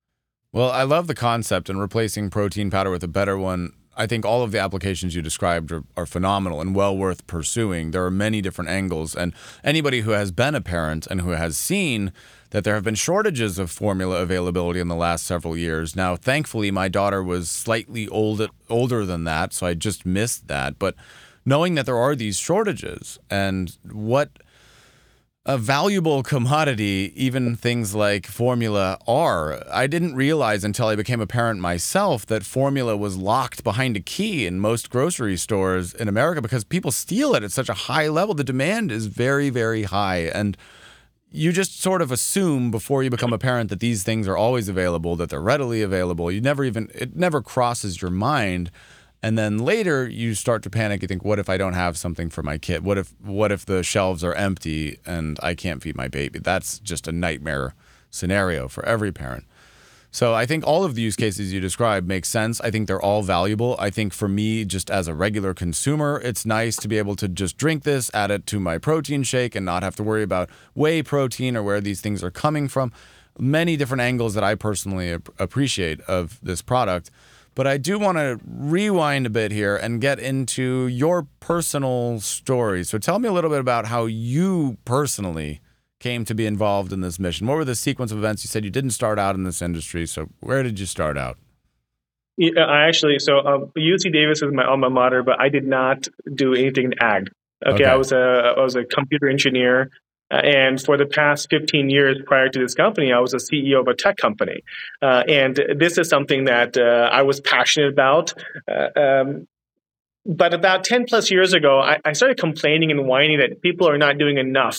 Well, 0.53 0.71
I 0.71 0.85
love 0.85 1.07
the 1.07 1.14
concept 1.14 1.69
and 1.69 1.79
replacing 1.79 2.31
protein 2.31 2.71
powder 2.71 2.90
with 2.90 3.05
a 3.05 3.09
better 3.09 3.37
one 3.37 3.73
I 3.97 4.07
think 4.07 4.25
all 4.25 4.43
of 4.43 4.53
the 4.53 4.59
applications 4.59 5.15
you 5.15 5.23
described 5.23 5.73
are, 5.73 5.83
are, 5.97 6.07
phenomenal 6.07 6.61
and 6.61 6.75
well 6.75 6.97
worth 6.97 7.27
pursuing. 7.27 7.91
There 7.91 8.05
are 8.05 8.11
many 8.11 8.43
different 8.43 8.71
angles, 8.71 9.15
and 9.15 9.33
anybody 9.65 10.03
who 10.03 10.11
has 10.11 10.31
been 10.31 10.55
a 10.55 10.61
parent 10.61 11.07
and 11.07 11.23
who 11.23 11.31
has 11.31 11.57
seen 11.57 12.13
that 12.51 12.65
there 12.65 12.75
have 12.75 12.85
been 12.85 12.95
shortages 12.95 13.59
of 13.59 13.71
formula 13.71 14.23
availability 14.23 14.81
in 14.81 14.89
the 14.89 14.95
last 14.95 15.25
several 15.25 15.57
years. 15.57 15.97
Now, 15.97 16.15
thankfully, 16.17 16.71
my 16.71 16.89
daughter 16.89 17.23
was 17.23 17.51
slightly 17.51 18.07
old, 18.09 18.49
older 18.69 19.05
than 19.05 19.25
that, 19.25 19.53
so 19.53 19.67
I 19.67 19.75
just 19.75 20.07
missed 20.07 20.47
that. 20.49 20.79
But 20.79 20.95
knowing 21.45 21.75
that 21.75 21.87
there 21.87 21.99
are 21.99 22.15
these 22.15 22.39
shortages 22.39 23.19
and 23.31 23.77
what 23.91 24.31
a 25.49 25.57
valuable 25.57 26.25
commodity, 26.25 27.13
even 27.15 27.55
things 27.55 27.95
like 27.95 28.27
formula 28.27 28.99
are. 29.07 29.63
I 29.73 29.87
didn't 29.87 30.17
realize 30.17 30.65
until 30.65 30.89
I 30.89 30.97
became 30.97 31.21
a 31.21 31.27
parent 31.27 31.61
myself 31.61 32.27
that 32.27 32.43
formula 32.43 32.97
was 32.97 33.17
locked 33.17 33.63
behind 33.63 33.97
a 33.97 34.01
key 34.01 34.45
in 34.45 34.59
most 34.59 34.91
grocery 34.91 35.37
stores 35.37 35.95
in 35.95 36.09
America 36.09 36.43
because 36.43 36.65
people 36.65 36.91
steal 36.91 37.37
it 37.37 37.45
at 37.45 37.53
such 37.53 37.69
a 37.69 37.75
high 37.75 38.09
level. 38.09 38.35
The 38.35 38.43
demand 38.43 38.91
is 38.91 39.07
very, 39.07 39.49
very 39.49 39.85
high. 39.85 40.23
And 40.23 40.57
you 41.31 41.53
just 41.53 41.81
sort 41.81 42.03
of 42.03 42.11
assume 42.11 42.73
before 42.73 43.05
you 43.05 43.11
become 43.11 43.33
a 43.33 43.39
parent 43.39 43.71
that 43.71 43.79
these 43.79 44.03
things 44.03 44.27
are 44.27 44.37
always 44.37 44.69
available, 44.69 45.15
that 45.15 45.31
they're 45.31 45.41
readily 45.41 45.81
available. 45.81 46.29
You 46.29 46.41
never 46.41 46.65
even, 46.65 46.91
it 46.93 47.15
never 47.15 47.41
crosses 47.41 48.03
your 48.03 48.11
mind 48.11 48.73
and 49.23 49.39
then 49.39 49.59
later 49.59 50.07
you 50.07 50.35
start 50.35 50.63
to 50.63 50.71
panic. 50.71 51.03
You 51.03 51.09
think 51.09 51.25
what 51.25 51.39
if 51.39 51.49
i 51.49 51.57
don't 51.57 51.73
have 51.73 51.97
something 51.97 52.31
for 52.31 52.43
my 52.43 52.59
kid? 52.59 52.85
What 52.85 52.99
if 52.99 53.15
what 53.21 53.53
if 53.53 53.67
the 53.67 53.83
shelves 53.83 54.23
are 54.23 54.35
empty 54.35 54.99
and 55.07 55.39
i 55.43 55.55
can't 55.55 55.83
feed 55.83 55.97
my 55.97 56.09
baby? 56.09 56.39
That's 56.39 56.79
just 56.79 57.09
a 57.09 57.13
nightmare 57.13 57.75
scenario 58.11 58.69
for 58.69 58.85
every 58.85 59.13
parent. 59.13 59.45
So 60.11 60.35
i 60.35 60.47
think 60.47 60.67
all 60.67 60.85
of 60.85 60.95
the 60.95 61.03
use 61.03 61.17
cases 61.17 61.53
you 61.53 61.61
described 61.61 62.07
make 62.07 62.25
sense. 62.25 62.61
I 62.61 62.71
think 62.71 62.87
they're 62.87 63.01
all 63.01 63.23
valuable. 63.23 63.77
I 63.79 63.91
think 63.91 64.13
for 64.13 64.29
me 64.29 64.65
just 64.65 64.91
as 64.91 65.09
a 65.09 65.15
regular 65.15 65.55
consumer 65.55 66.21
it's 66.23 66.45
nice 66.47 66.77
to 66.77 66.89
be 66.89 66.99
able 66.99 67.17
to 67.17 67.29
just 67.29 67.57
drink 67.57 67.85
this 67.85 68.11
add 68.15 68.31
it 68.31 68.47
to 68.47 68.61
my 68.61 68.79
protein 68.79 69.23
shake 69.23 69.55
and 69.55 69.65
not 69.67 69.83
have 69.83 69.97
to 69.97 70.03
worry 70.03 70.23
about 70.23 70.51
whey 70.75 71.03
protein 71.03 71.57
or 71.57 71.63
where 71.63 71.81
these 71.81 72.01
things 72.01 72.23
are 72.23 72.31
coming 72.31 72.69
from. 72.69 72.93
Many 73.39 73.77
different 73.77 74.01
angles 74.01 74.35
that 74.35 74.45
i 74.45 74.55
personally 74.55 75.11
appreciate 75.39 76.01
of 76.03 76.39
this 76.43 76.63
product 76.63 77.11
but 77.57 77.66
I 77.66 77.79
do 77.79 77.99
want 77.99 78.19
to 78.19 78.38
rewind 78.47 79.27
a 79.27 79.31
bit 79.31 79.51
here 79.51 79.75
and 79.75 79.99
get 79.99 80.21
into 80.21 80.87
your 80.87 81.27
personal 81.40 82.21
story. 82.21 82.85
So 82.85 82.99
tell 82.99 83.19
me 83.19 83.29
a 83.29 83.33
little 83.33 83.51
bit 83.51 83.61
about 83.61 83.87
how 83.87 84.05
you 84.05 84.77
personally 84.85 85.62
came 85.99 86.27
to 86.27 86.35
be 86.35 86.45
involved 86.45 86.92
in 86.92 87.01
this 87.01 87.19
mission. 87.19 87.47
What 87.47 87.57
were 87.57 87.64
the 87.64 87.75
sequence 87.75 88.12
of 88.12 88.19
events? 88.19 88.45
You 88.45 88.49
said 88.49 88.62
you 88.62 88.71
didn't 88.71 88.90
start 88.90 89.19
out 89.19 89.35
in 89.35 89.45
this 89.45 89.62
industry. 89.62 90.07
So 90.07 90.29
where 90.40 90.62
did 90.62 90.79
you 90.79 90.85
start 90.85 91.16
out? 91.16 91.38
Yeah, 92.37 92.61
I 92.61 92.87
actually, 92.88 93.19
so 93.19 93.38
um, 93.38 93.73
UC 93.75 94.12
Davis 94.12 94.42
is 94.42 94.53
my 94.53 94.66
alma 94.66 94.90
mater, 94.90 95.23
but 95.23 95.40
I 95.40 95.49
did 95.49 95.66
not 95.66 96.07
do 96.35 96.53
anything 96.53 96.85
in 96.85 96.95
ag. 97.01 97.31
Okay, 97.64 97.77
okay. 97.77 97.85
I 97.87 97.97
was 97.97 98.12
a 98.12 98.53
I 98.59 98.61
was 98.61 98.77
a 98.77 98.85
computer 98.85 99.31
engineer 99.31 99.85
uh, 99.85 99.87
and 100.31 100.81
for 100.81 100.97
the 100.97 101.07
past 101.07 101.49
15 101.51 101.89
years 101.89 102.19
prior 102.27 102.49
to 102.49 102.59
this 102.59 102.75
company, 102.75 103.12
I 103.12 103.21
was 103.21 103.33
a 103.33 103.39
CEO 103.39 103.81
of 103.81 103.89
a 103.89 103.95
tech 103.95 104.17
company. 104.17 104.62
Uh, 105.01 105.23
and 105.29 105.61
this 105.77 105.99
is 105.99 106.09
something 106.09 106.45
that 106.45 106.77
uh, 106.77 107.09
I 107.12 107.23
was 107.23 107.41
passionate 107.41 107.93
about. 107.93 108.35
Uh, 108.69 108.99
um, 108.99 109.49
but 110.25 110.53
about 110.53 110.83
10 110.83 111.07
plus 111.07 111.31
years 111.31 111.53
ago, 111.53 111.79
I, 111.81 111.99
I, 112.05 112.12
started 112.12 112.39
complaining 112.39 112.91
and 112.91 113.07
whining 113.07 113.39
that 113.39 113.62
people 113.62 113.89
are 113.89 113.99
not 113.99 114.19
doing 114.19 114.39
enough 114.39 114.77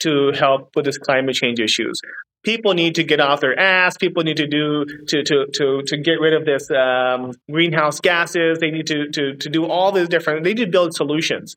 to 0.00 0.30
help 0.32 0.76
with 0.76 0.84
this 0.84 0.98
climate 0.98 1.34
change 1.34 1.58
issues. 1.58 2.00
People 2.44 2.74
need 2.74 2.94
to 2.94 3.02
get 3.02 3.18
off 3.18 3.40
their 3.40 3.58
ass. 3.58 3.96
People 3.96 4.22
need 4.22 4.36
to 4.36 4.46
do 4.46 4.84
to 5.08 5.24
to 5.24 5.46
to 5.54 5.82
to 5.82 5.96
get 5.96 6.20
rid 6.20 6.32
of 6.32 6.44
this 6.44 6.70
um, 6.70 7.32
greenhouse 7.50 7.98
gases. 7.98 8.60
They 8.60 8.70
need 8.70 8.86
to 8.86 9.08
to 9.10 9.34
to 9.34 9.50
do 9.50 9.66
all 9.66 9.90
these 9.90 10.08
different. 10.08 10.44
They 10.44 10.54
need 10.54 10.64
to 10.64 10.70
build 10.70 10.94
solutions. 10.94 11.56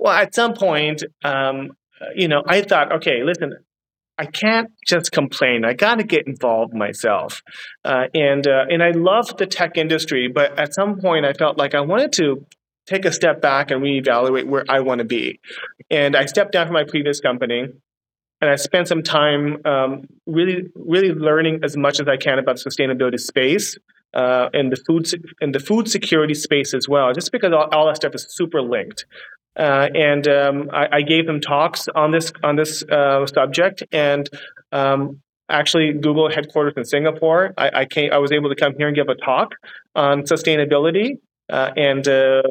Well, 0.00 0.12
at 0.12 0.34
some 0.34 0.54
point, 0.54 1.04
um, 1.22 1.76
you 2.14 2.28
know, 2.28 2.42
I 2.46 2.62
thought, 2.62 2.92
okay, 2.96 3.22
listen, 3.22 3.54
I 4.18 4.26
can't 4.26 4.70
just 4.86 5.12
complain. 5.12 5.64
I 5.64 5.74
got 5.74 5.96
to 5.96 6.04
get 6.04 6.26
involved 6.26 6.72
myself. 6.72 7.42
Uh, 7.84 8.04
and 8.14 8.46
uh, 8.46 8.64
and 8.70 8.82
I 8.82 8.92
love 8.92 9.36
the 9.36 9.46
tech 9.46 9.76
industry, 9.76 10.28
but 10.28 10.58
at 10.58 10.74
some 10.74 11.00
point 11.00 11.26
I 11.26 11.32
felt 11.34 11.58
like 11.58 11.74
I 11.74 11.80
wanted 11.80 12.12
to 12.12 12.46
take 12.86 13.04
a 13.04 13.12
step 13.12 13.42
back 13.42 13.70
and 13.70 13.82
reevaluate 13.82 14.46
where 14.46 14.64
I 14.68 14.80
want 14.80 15.00
to 15.00 15.04
be. 15.04 15.40
And 15.90 16.16
I 16.16 16.26
stepped 16.26 16.52
down 16.52 16.66
from 16.66 16.74
my 16.74 16.84
previous 16.84 17.20
company, 17.20 17.66
and 18.40 18.50
I 18.50 18.56
spent 18.56 18.88
some 18.88 19.02
time 19.02 19.58
um, 19.66 20.06
really 20.26 20.64
really 20.74 21.12
learning 21.12 21.60
as 21.62 21.76
much 21.76 22.00
as 22.00 22.08
I 22.08 22.16
can 22.16 22.38
about 22.38 22.56
sustainability 22.56 23.20
space. 23.20 23.76
Uh, 24.16 24.48
and 24.54 24.72
the 24.72 24.80
food 24.86 25.06
and 25.42 25.54
the 25.54 25.60
food 25.60 25.90
security 25.90 26.32
space 26.32 26.72
as 26.72 26.88
well, 26.88 27.12
just 27.12 27.30
because 27.32 27.52
all, 27.52 27.68
all 27.70 27.86
that 27.86 27.96
stuff 27.96 28.14
is 28.14 28.26
super 28.30 28.62
linked. 28.62 29.04
Uh, 29.58 29.88
and 29.94 30.26
um, 30.26 30.70
I, 30.72 30.88
I, 30.98 31.02
gave 31.02 31.26
them 31.26 31.38
talks 31.40 31.86
on 31.94 32.12
this 32.12 32.32
on 32.42 32.56
this 32.56 32.82
uh, 32.84 33.26
subject. 33.26 33.82
And 33.92 34.26
um, 34.72 35.20
actually, 35.50 35.92
Google 35.92 36.30
headquarters 36.30 36.74
in 36.78 36.84
Singapore, 36.84 37.52
I, 37.58 37.70
I, 37.80 37.84
came. 37.84 38.10
I 38.10 38.18
was 38.18 38.32
able 38.32 38.48
to 38.48 38.56
come 38.56 38.74
here 38.78 38.86
and 38.88 38.96
give 38.96 39.08
a 39.08 39.14
talk 39.14 39.54
on 39.94 40.22
sustainability 40.22 41.18
uh, 41.50 41.72
and 41.76 42.06
uh, 42.08 42.42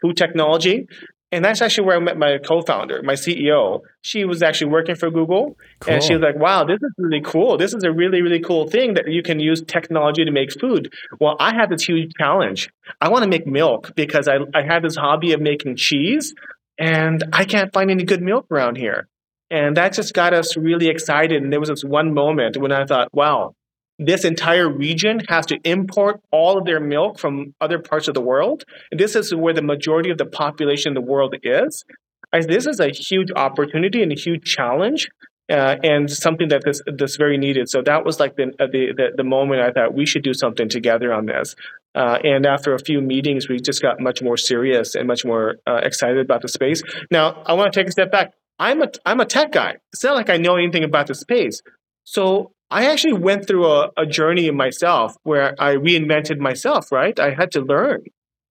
food 0.00 0.16
technology. 0.18 0.86
And 1.32 1.44
that's 1.44 1.60
actually 1.60 1.86
where 1.86 1.96
I 1.96 2.00
met 2.00 2.16
my 2.16 2.38
co-founder, 2.38 3.02
my 3.02 3.14
CEO. 3.14 3.80
She 4.02 4.24
was 4.24 4.42
actually 4.42 4.70
working 4.70 4.94
for 4.94 5.10
Google, 5.10 5.56
cool. 5.80 5.94
and 5.94 6.02
she 6.02 6.14
was 6.14 6.22
like, 6.22 6.36
"Wow, 6.36 6.64
this 6.64 6.76
is 6.80 6.92
really 6.98 7.20
cool. 7.20 7.58
This 7.58 7.74
is 7.74 7.82
a 7.82 7.90
really, 7.90 8.22
really 8.22 8.38
cool 8.38 8.68
thing 8.68 8.94
that 8.94 9.08
you 9.08 9.22
can 9.22 9.40
use 9.40 9.60
technology 9.62 10.24
to 10.24 10.30
make 10.30 10.52
food." 10.60 10.92
Well, 11.18 11.36
I 11.40 11.52
had 11.52 11.68
this 11.68 11.82
huge 11.82 12.12
challenge. 12.16 12.70
I 13.00 13.08
want 13.08 13.24
to 13.24 13.28
make 13.28 13.46
milk 13.46 13.92
because 13.96 14.28
I 14.28 14.36
I 14.54 14.62
have 14.62 14.82
this 14.82 14.96
hobby 14.96 15.32
of 15.32 15.40
making 15.40 15.76
cheese, 15.76 16.32
and 16.78 17.24
I 17.32 17.44
can't 17.44 17.72
find 17.72 17.90
any 17.90 18.04
good 18.04 18.22
milk 18.22 18.46
around 18.50 18.76
here. 18.76 19.08
And 19.50 19.76
that 19.76 19.94
just 19.94 20.14
got 20.14 20.32
us 20.32 20.56
really 20.56 20.88
excited. 20.88 21.42
And 21.42 21.52
there 21.52 21.60
was 21.60 21.68
this 21.68 21.84
one 21.84 22.14
moment 22.14 22.56
when 22.56 22.70
I 22.70 22.84
thought, 22.84 23.08
"Wow, 23.12 23.54
this 23.98 24.24
entire 24.24 24.68
region 24.68 25.20
has 25.28 25.46
to 25.46 25.58
import 25.64 26.20
all 26.30 26.58
of 26.58 26.64
their 26.64 26.80
milk 26.80 27.18
from 27.18 27.54
other 27.60 27.78
parts 27.78 28.08
of 28.08 28.14
the 28.14 28.20
world. 28.20 28.64
And 28.90 29.00
this 29.00 29.16
is 29.16 29.34
where 29.34 29.54
the 29.54 29.62
majority 29.62 30.10
of 30.10 30.18
the 30.18 30.26
population 30.26 30.90
in 30.90 30.94
the 30.94 31.00
world 31.00 31.34
is. 31.42 31.84
I, 32.32 32.40
this 32.40 32.66
is 32.66 32.80
a 32.80 32.88
huge 32.88 33.30
opportunity 33.34 34.02
and 34.02 34.12
a 34.12 34.16
huge 34.16 34.44
challenge. 34.44 35.08
Uh, 35.48 35.76
and 35.84 36.10
something 36.10 36.48
that 36.48 36.62
this 36.64 36.82
this 36.86 37.14
very 37.14 37.38
needed. 37.38 37.68
So 37.68 37.80
that 37.82 38.04
was 38.04 38.18
like 38.18 38.34
the, 38.34 38.46
uh, 38.58 38.66
the, 38.66 38.92
the 38.96 39.10
the 39.18 39.22
moment 39.22 39.60
I 39.60 39.70
thought 39.70 39.94
we 39.94 40.04
should 40.04 40.24
do 40.24 40.34
something 40.34 40.68
together 40.68 41.12
on 41.12 41.26
this. 41.26 41.54
Uh, 41.94 42.18
and 42.24 42.44
after 42.44 42.74
a 42.74 42.80
few 42.80 43.00
meetings, 43.00 43.48
we 43.48 43.60
just 43.60 43.80
got 43.80 44.00
much 44.00 44.20
more 44.20 44.36
serious 44.36 44.96
and 44.96 45.06
much 45.06 45.24
more 45.24 45.58
uh, 45.64 45.80
excited 45.84 46.18
about 46.18 46.42
the 46.42 46.48
space. 46.48 46.82
Now 47.12 47.44
I 47.46 47.52
want 47.52 47.72
to 47.72 47.78
take 47.78 47.86
a 47.86 47.92
step 47.92 48.10
back. 48.10 48.32
I'm 48.58 48.82
a 48.82 48.88
I'm 49.04 49.20
a 49.20 49.24
tech 49.24 49.52
guy. 49.52 49.76
It's 49.92 50.02
not 50.02 50.16
like 50.16 50.30
I 50.30 50.36
know 50.36 50.56
anything 50.56 50.82
about 50.82 51.06
the 51.06 51.14
space. 51.14 51.62
So 52.02 52.50
I 52.70 52.86
actually 52.86 53.14
went 53.14 53.46
through 53.46 53.66
a, 53.66 53.90
a 53.96 54.06
journey 54.06 54.48
in 54.48 54.56
myself 54.56 55.14
where 55.22 55.54
I 55.58 55.76
reinvented 55.76 56.38
myself, 56.38 56.90
right? 56.90 57.18
I 57.18 57.30
had 57.30 57.52
to 57.52 57.60
learn. 57.60 58.02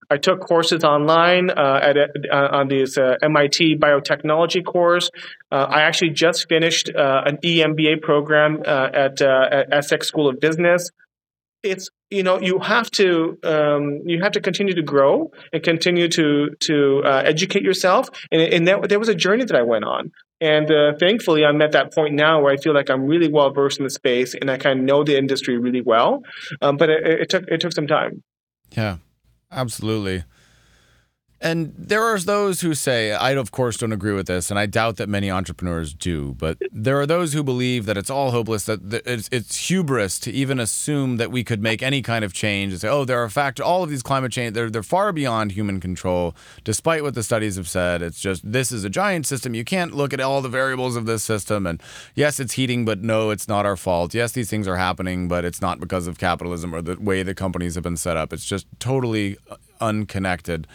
I 0.10 0.18
took 0.18 0.42
courses 0.42 0.84
online 0.84 1.50
uh, 1.50 1.80
at 1.82 1.98
uh, 1.98 2.50
on 2.52 2.68
this 2.68 2.98
uh, 2.98 3.16
MIT 3.22 3.78
biotechnology 3.78 4.64
course. 4.64 5.10
Uh, 5.52 5.66
I 5.68 5.82
actually 5.82 6.12
just 6.12 6.48
finished 6.48 6.90
uh, 6.96 7.24
an 7.26 7.38
EMBA 7.38 8.02
program 8.02 8.62
uh, 8.66 8.90
at, 8.94 9.22
at 9.22 9.72
ESSEC 9.72 10.04
School 10.04 10.30
of 10.30 10.40
Business. 10.40 10.92
It's 11.64 11.90
you 12.12 12.22
know 12.22 12.40
you 12.40 12.60
have 12.60 12.92
to 12.92 13.38
um, 13.44 14.02
you 14.06 14.22
have 14.22 14.34
to 14.34 14.42
continue 14.42 14.76
to 14.76 14.84
grow 14.84 15.32
and 15.52 15.64
continue 15.64 16.08
to 16.10 16.50
to 16.60 17.02
educate 17.06 17.64
yourself, 17.64 18.10
and, 18.32 18.42
and 18.42 18.68
that, 18.68 18.88
there 18.90 19.00
was 19.00 19.10
a 19.10 19.16
journey 19.16 19.46
that 19.46 19.56
I 19.56 19.64
went 19.64 19.86
on. 19.86 20.12
And 20.42 20.70
uh, 20.70 20.94
thankfully, 21.00 21.46
I'm 21.46 21.62
at 21.62 21.72
that 21.72 21.94
point 21.94 22.14
now 22.14 22.42
where 22.42 22.52
I 22.52 22.58
feel 22.58 22.74
like 22.74 22.90
I'm 22.90 23.06
really 23.06 23.30
well 23.30 23.52
versed 23.52 23.80
in 23.80 23.86
the 23.86 23.90
space 23.90 24.36
and 24.36 24.52
I 24.52 24.58
kind 24.58 24.80
of 24.80 24.86
know 24.86 25.04
the 25.04 25.18
industry 25.18 25.58
really 25.58 25.82
well. 25.82 26.24
Um, 26.62 26.78
but 26.78 26.90
it, 26.90 27.06
it, 27.06 27.30
took 27.30 27.46
it 27.48 27.62
took 27.62 27.72
some 27.72 27.88
time. 27.88 28.22
Yeah, 28.76 28.98
absolutely. 29.52 30.26
And 31.42 31.74
there 31.78 32.02
are 32.02 32.18
those 32.18 32.62
who 32.62 32.74
say, 32.74 33.12
I 33.12 33.32
of 33.32 33.52
course 33.52 33.78
don't 33.78 33.92
agree 33.92 34.14
with 34.14 34.28
this, 34.28 34.50
and 34.50 34.58
I 34.58 34.66
doubt 34.66 34.96
that 34.98 35.10
many 35.10 35.30
entrepreneurs 35.30 35.94
do, 35.94 36.34
but 36.40 36.58
there 36.72 37.00
are 37.00 37.06
those 37.06 37.34
who 37.34 37.44
believe 37.44 37.86
that 37.86 37.98
it's 37.98 38.10
all 38.10 38.32
hopeless, 38.32 38.66
that 38.66 39.04
it's, 39.06 39.28
it's 39.34 39.68
hubris 39.68 40.18
to 40.20 40.32
even 40.32 40.60
assume 40.60 41.18
that 41.18 41.32
we 41.32 41.44
could 41.44 41.62
make 41.62 41.84
any 41.84 42.02
kind 42.02 42.24
of 42.24 42.34
change 42.34 42.72
and 42.72 42.82
say, 42.82 42.88
oh, 42.88 43.04
there 43.04 43.22
are 43.22 43.30
factors, 43.30 43.66
all 43.66 43.84
of 43.84 43.90
these 43.90 44.02
climate 44.02 44.32
change, 44.32 44.54
they're, 44.54 44.70
they're 44.70 44.82
far 44.82 45.12
beyond 45.12 45.52
human 45.52 45.82
control, 45.82 46.34
despite 46.64 47.04
what 47.04 47.16
the 47.16 47.24
studies 47.24 47.58
have 47.58 47.68
said. 47.68 48.02
It's 48.02 48.22
just, 48.22 48.50
this 48.50 48.72
is 48.72 48.86
a 48.86 48.90
giant 48.90 49.28
system. 49.28 49.54
You 49.54 49.66
can't 49.66 49.94
look 49.94 50.14
at 50.14 50.22
all 50.22 50.42
the 50.42 50.50
variables 50.50 50.96
of 50.96 51.06
this 51.06 51.22
system. 51.24 51.68
And 51.68 51.82
yes, 52.16 52.40
it's 52.40 52.54
heating, 52.54 52.86
but 52.86 53.04
no, 53.04 53.30
it's 53.30 53.48
not 53.48 53.66
our 53.66 53.76
fault. 53.76 54.14
Yes, 54.14 54.32
these 54.32 54.50
things 54.50 54.68
are 54.68 54.78
happening, 54.78 55.28
but 55.28 55.44
it's 55.44 55.62
not 55.62 55.82
because 55.82 56.08
of 56.08 56.18
capitalism 56.18 56.74
or 56.74 56.82
the 56.82 56.96
way 56.96 57.24
the 57.24 57.36
companies 57.36 57.76
have 57.76 57.84
been 57.84 57.98
set 57.98 58.16
up. 58.16 58.32
It's 58.32 58.46
just 58.46 58.68
totally 58.80 59.38
uh, 59.52 59.58
unconnected. 59.82 60.66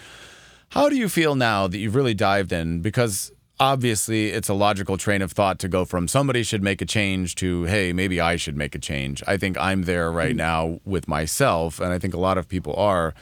How 0.71 0.89
do 0.89 0.97
you 0.97 1.09
feel 1.09 1.35
now 1.35 1.67
that 1.67 1.79
you've 1.79 1.97
really 1.97 2.15
dived 2.15 2.53
in? 2.53 2.81
Because 2.81 3.33
obviously 3.59 4.29
it's 4.29 4.49
a 4.49 4.55
logical 4.55 4.97
train 4.97 5.21
of 5.21 5.33
thought 5.33 5.59
to 5.59 5.69
go 5.69 5.85
from 5.85 6.07
somebody 6.07 6.45
should 6.45 6.63
make 6.63 6.81
a 6.81 6.87
change 6.87 7.35
to, 7.37 7.65
hey, 7.65 7.93
maybe 7.93 8.21
I 8.21 8.37
should 8.37 8.57
make 8.57 8.77
a 8.77 8.79
change. 8.79 9.21
I 9.27 9.37
think 9.37 9.59
I'm 9.59 9.83
there 9.83 10.13
right 10.13 10.33
mm. 10.33 10.39
now 10.39 10.81
with 10.85 11.09
myself, 11.09 11.81
and 11.81 11.93
I 11.93 11.99
think 11.99 12.15
a 12.15 12.21
lot 12.21 12.39
of 12.39 12.49
people 12.49 12.75
are. 12.77 13.15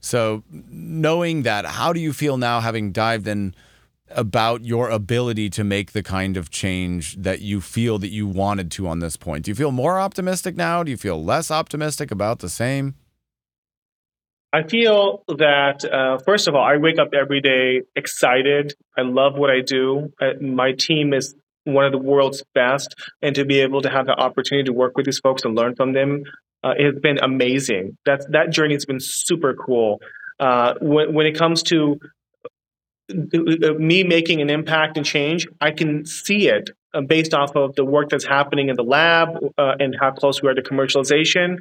So, 0.00 0.44
knowing 0.50 1.42
that, 1.42 1.64
how 1.64 1.92
do 1.92 1.98
you 1.98 2.12
feel 2.12 2.36
now 2.36 2.60
having 2.60 2.92
dived 2.92 3.26
in 3.26 3.56
about 4.10 4.64
your 4.64 4.88
ability 4.88 5.50
to 5.50 5.64
make 5.64 5.92
the 5.92 6.02
kind 6.02 6.36
of 6.36 6.50
change 6.50 7.16
that 7.16 7.40
you 7.40 7.60
feel 7.60 7.98
that 7.98 8.10
you 8.10 8.28
wanted 8.28 8.70
to 8.72 8.86
on 8.86 9.00
this 9.00 9.16
point? 9.16 9.46
Do 9.46 9.50
you 9.50 9.56
feel 9.56 9.72
more 9.72 9.98
optimistic 9.98 10.54
now? 10.54 10.84
Do 10.84 10.92
you 10.92 10.96
feel 10.96 11.24
less 11.24 11.50
optimistic 11.50 12.12
about 12.12 12.38
the 12.38 12.48
same? 12.48 12.94
I 14.54 14.62
feel 14.62 15.24
that, 15.26 15.84
uh, 15.84 16.18
first 16.24 16.46
of 16.46 16.54
all, 16.54 16.62
I 16.62 16.76
wake 16.76 17.00
up 17.00 17.08
every 17.12 17.40
day 17.40 17.82
excited. 17.96 18.74
I 18.96 19.00
love 19.02 19.36
what 19.36 19.50
I 19.50 19.62
do. 19.62 20.12
I, 20.20 20.34
my 20.40 20.70
team 20.78 21.12
is 21.12 21.34
one 21.64 21.84
of 21.84 21.90
the 21.90 21.98
world's 21.98 22.44
best. 22.54 22.94
And 23.20 23.34
to 23.34 23.44
be 23.44 23.58
able 23.62 23.82
to 23.82 23.90
have 23.90 24.06
the 24.06 24.12
opportunity 24.12 24.66
to 24.66 24.72
work 24.72 24.96
with 24.96 25.06
these 25.06 25.18
folks 25.18 25.44
and 25.44 25.56
learn 25.56 25.74
from 25.74 25.92
them 25.92 26.22
uh, 26.62 26.74
has 26.78 26.94
been 27.02 27.18
amazing. 27.18 27.98
That, 28.06 28.30
that 28.30 28.50
journey 28.50 28.74
has 28.74 28.84
been 28.84 29.00
super 29.00 29.54
cool. 29.54 30.00
Uh, 30.38 30.74
when, 30.80 31.12
when 31.12 31.26
it 31.26 31.36
comes 31.36 31.64
to 31.64 31.98
uh, 33.10 33.72
me 33.76 34.04
making 34.04 34.40
an 34.40 34.50
impact 34.50 34.96
and 34.96 35.04
change, 35.04 35.48
I 35.60 35.72
can 35.72 36.06
see 36.06 36.46
it 36.46 36.70
uh, 36.94 37.00
based 37.00 37.34
off 37.34 37.56
of 37.56 37.74
the 37.74 37.84
work 37.84 38.08
that's 38.08 38.24
happening 38.24 38.68
in 38.68 38.76
the 38.76 38.84
lab 38.84 39.30
uh, 39.58 39.72
and 39.80 39.96
how 40.00 40.12
close 40.12 40.40
we 40.40 40.48
are 40.48 40.54
to 40.54 40.62
commercialization 40.62 41.58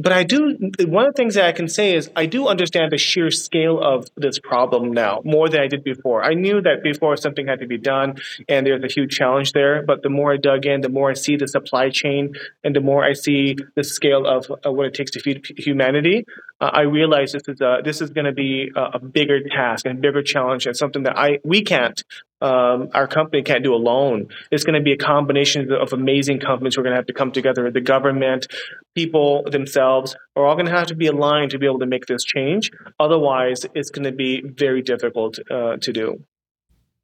but 0.00 0.12
I 0.12 0.22
do, 0.22 0.56
one 0.86 1.06
of 1.06 1.14
the 1.14 1.16
things 1.16 1.34
that 1.34 1.44
I 1.44 1.52
can 1.52 1.68
say 1.68 1.94
is 1.94 2.10
I 2.16 2.24
do 2.24 2.48
understand 2.48 2.90
the 2.90 2.96
sheer 2.98 3.30
scale 3.30 3.78
of 3.78 4.08
this 4.16 4.38
problem 4.38 4.92
now 4.92 5.20
more 5.24 5.48
than 5.50 5.60
I 5.60 5.66
did 5.66 5.84
before. 5.84 6.24
I 6.24 6.32
knew 6.32 6.62
that 6.62 6.82
before 6.82 7.16
something 7.18 7.46
had 7.46 7.60
to 7.60 7.66
be 7.66 7.76
done 7.76 8.16
and 8.48 8.66
there's 8.66 8.82
a 8.82 8.88
huge 8.88 9.14
challenge 9.14 9.52
there. 9.52 9.82
But 9.82 10.02
the 10.02 10.08
more 10.08 10.32
I 10.32 10.38
dug 10.38 10.64
in, 10.64 10.80
the 10.80 10.88
more 10.88 11.10
I 11.10 11.14
see 11.14 11.36
the 11.36 11.46
supply 11.46 11.90
chain 11.90 12.34
and 12.64 12.74
the 12.74 12.80
more 12.80 13.04
I 13.04 13.12
see 13.12 13.56
the 13.74 13.84
scale 13.84 14.26
of 14.26 14.46
what 14.64 14.86
it 14.86 14.94
takes 14.94 15.10
to 15.12 15.20
feed 15.20 15.46
humanity, 15.58 16.24
uh, 16.60 16.70
I 16.72 16.82
realize 16.82 17.32
this 17.32 17.42
is 17.48 17.60
a, 17.60 17.78
this 17.82 18.00
is 18.00 18.10
going 18.10 18.26
to 18.26 18.32
be 18.32 18.70
a, 18.76 18.82
a, 18.94 18.98
bigger 18.98 19.40
task 19.48 19.86
and 19.86 20.00
bigger 20.00 20.22
challenge 20.22 20.66
and 20.66 20.76
something 20.76 21.04
that 21.04 21.16
I 21.16 21.38
we 21.44 21.62
can't 21.62 22.02
um, 22.42 22.88
our 22.94 23.06
company 23.06 23.42
can't 23.42 23.62
do 23.62 23.74
alone. 23.74 24.28
It's 24.50 24.64
going 24.64 24.78
to 24.78 24.82
be 24.82 24.92
a 24.92 24.96
combination 24.96 25.70
of 25.72 25.92
amazing 25.92 26.40
companies 26.40 26.74
who 26.74 26.80
are 26.80 26.84
going 26.84 26.92
to 26.92 26.96
have 26.96 27.06
to 27.06 27.12
come 27.12 27.32
together. 27.32 27.70
The 27.70 27.82
government, 27.82 28.46
people 28.94 29.44
themselves 29.50 30.16
are 30.36 30.46
all 30.46 30.54
going 30.54 30.66
to 30.66 30.72
have 30.72 30.86
to 30.86 30.94
be 30.94 31.06
aligned 31.06 31.50
to 31.50 31.58
be 31.58 31.66
able 31.66 31.80
to 31.80 31.86
make 31.86 32.06
this 32.06 32.24
change. 32.24 32.70
Otherwise, 32.98 33.66
it's 33.74 33.90
going 33.90 34.04
to 34.04 34.12
be 34.12 34.42
very 34.42 34.80
difficult 34.80 35.38
uh, 35.50 35.76
to 35.76 35.92
do. 35.92 36.24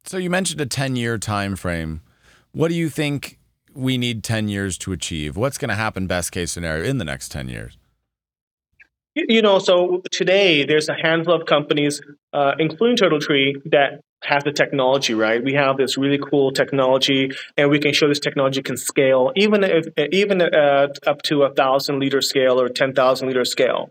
So 0.05 0.17
you 0.17 0.29
mentioned 0.29 0.61
a 0.61 0.65
10 0.65 0.95
year 0.95 1.17
time 1.17 1.55
frame. 1.55 2.01
What 2.51 2.69
do 2.69 2.75
you 2.75 2.89
think 2.89 3.37
we 3.73 3.97
need 3.97 4.23
10 4.23 4.47
years 4.47 4.77
to 4.79 4.91
achieve? 4.91 5.37
What's 5.37 5.59
going 5.59 5.69
to 5.69 5.75
happen 5.75 6.07
best 6.07 6.31
case 6.31 6.51
scenario 6.51 6.83
in 6.83 6.97
the 6.97 7.05
next 7.05 7.31
10 7.31 7.49
years? 7.49 7.77
You 9.17 9.41
know, 9.41 9.57
so 9.57 10.03
today 10.11 10.63
there's 10.63 10.89
a 10.89 10.93
handful 10.93 11.33
of 11.33 11.47
companies, 11.47 12.01
uh, 12.33 12.51
including 12.59 12.97
TurtleTree, 12.97 13.71
that 13.71 14.01
have 14.23 14.43
the 14.43 14.51
technology, 14.51 15.15
right? 15.15 15.43
We 15.43 15.53
have 15.53 15.77
this 15.77 15.97
really 15.97 16.19
cool 16.19 16.51
technology, 16.51 17.31
and 17.55 17.71
we 17.71 17.79
can 17.79 17.93
show 17.93 18.07
this 18.07 18.19
technology 18.19 18.61
can 18.61 18.77
scale 18.77 19.31
even 19.35 19.63
if 19.63 19.85
even 20.11 20.41
at 20.41 21.07
up 21.07 21.23
to 21.23 21.43
a 21.43 21.53
thousand 21.53 21.99
liter 21.99 22.21
scale 22.21 22.61
or 22.61 22.69
ten 22.69 22.93
thousand 22.93 23.27
liter 23.27 23.45
scale. 23.45 23.89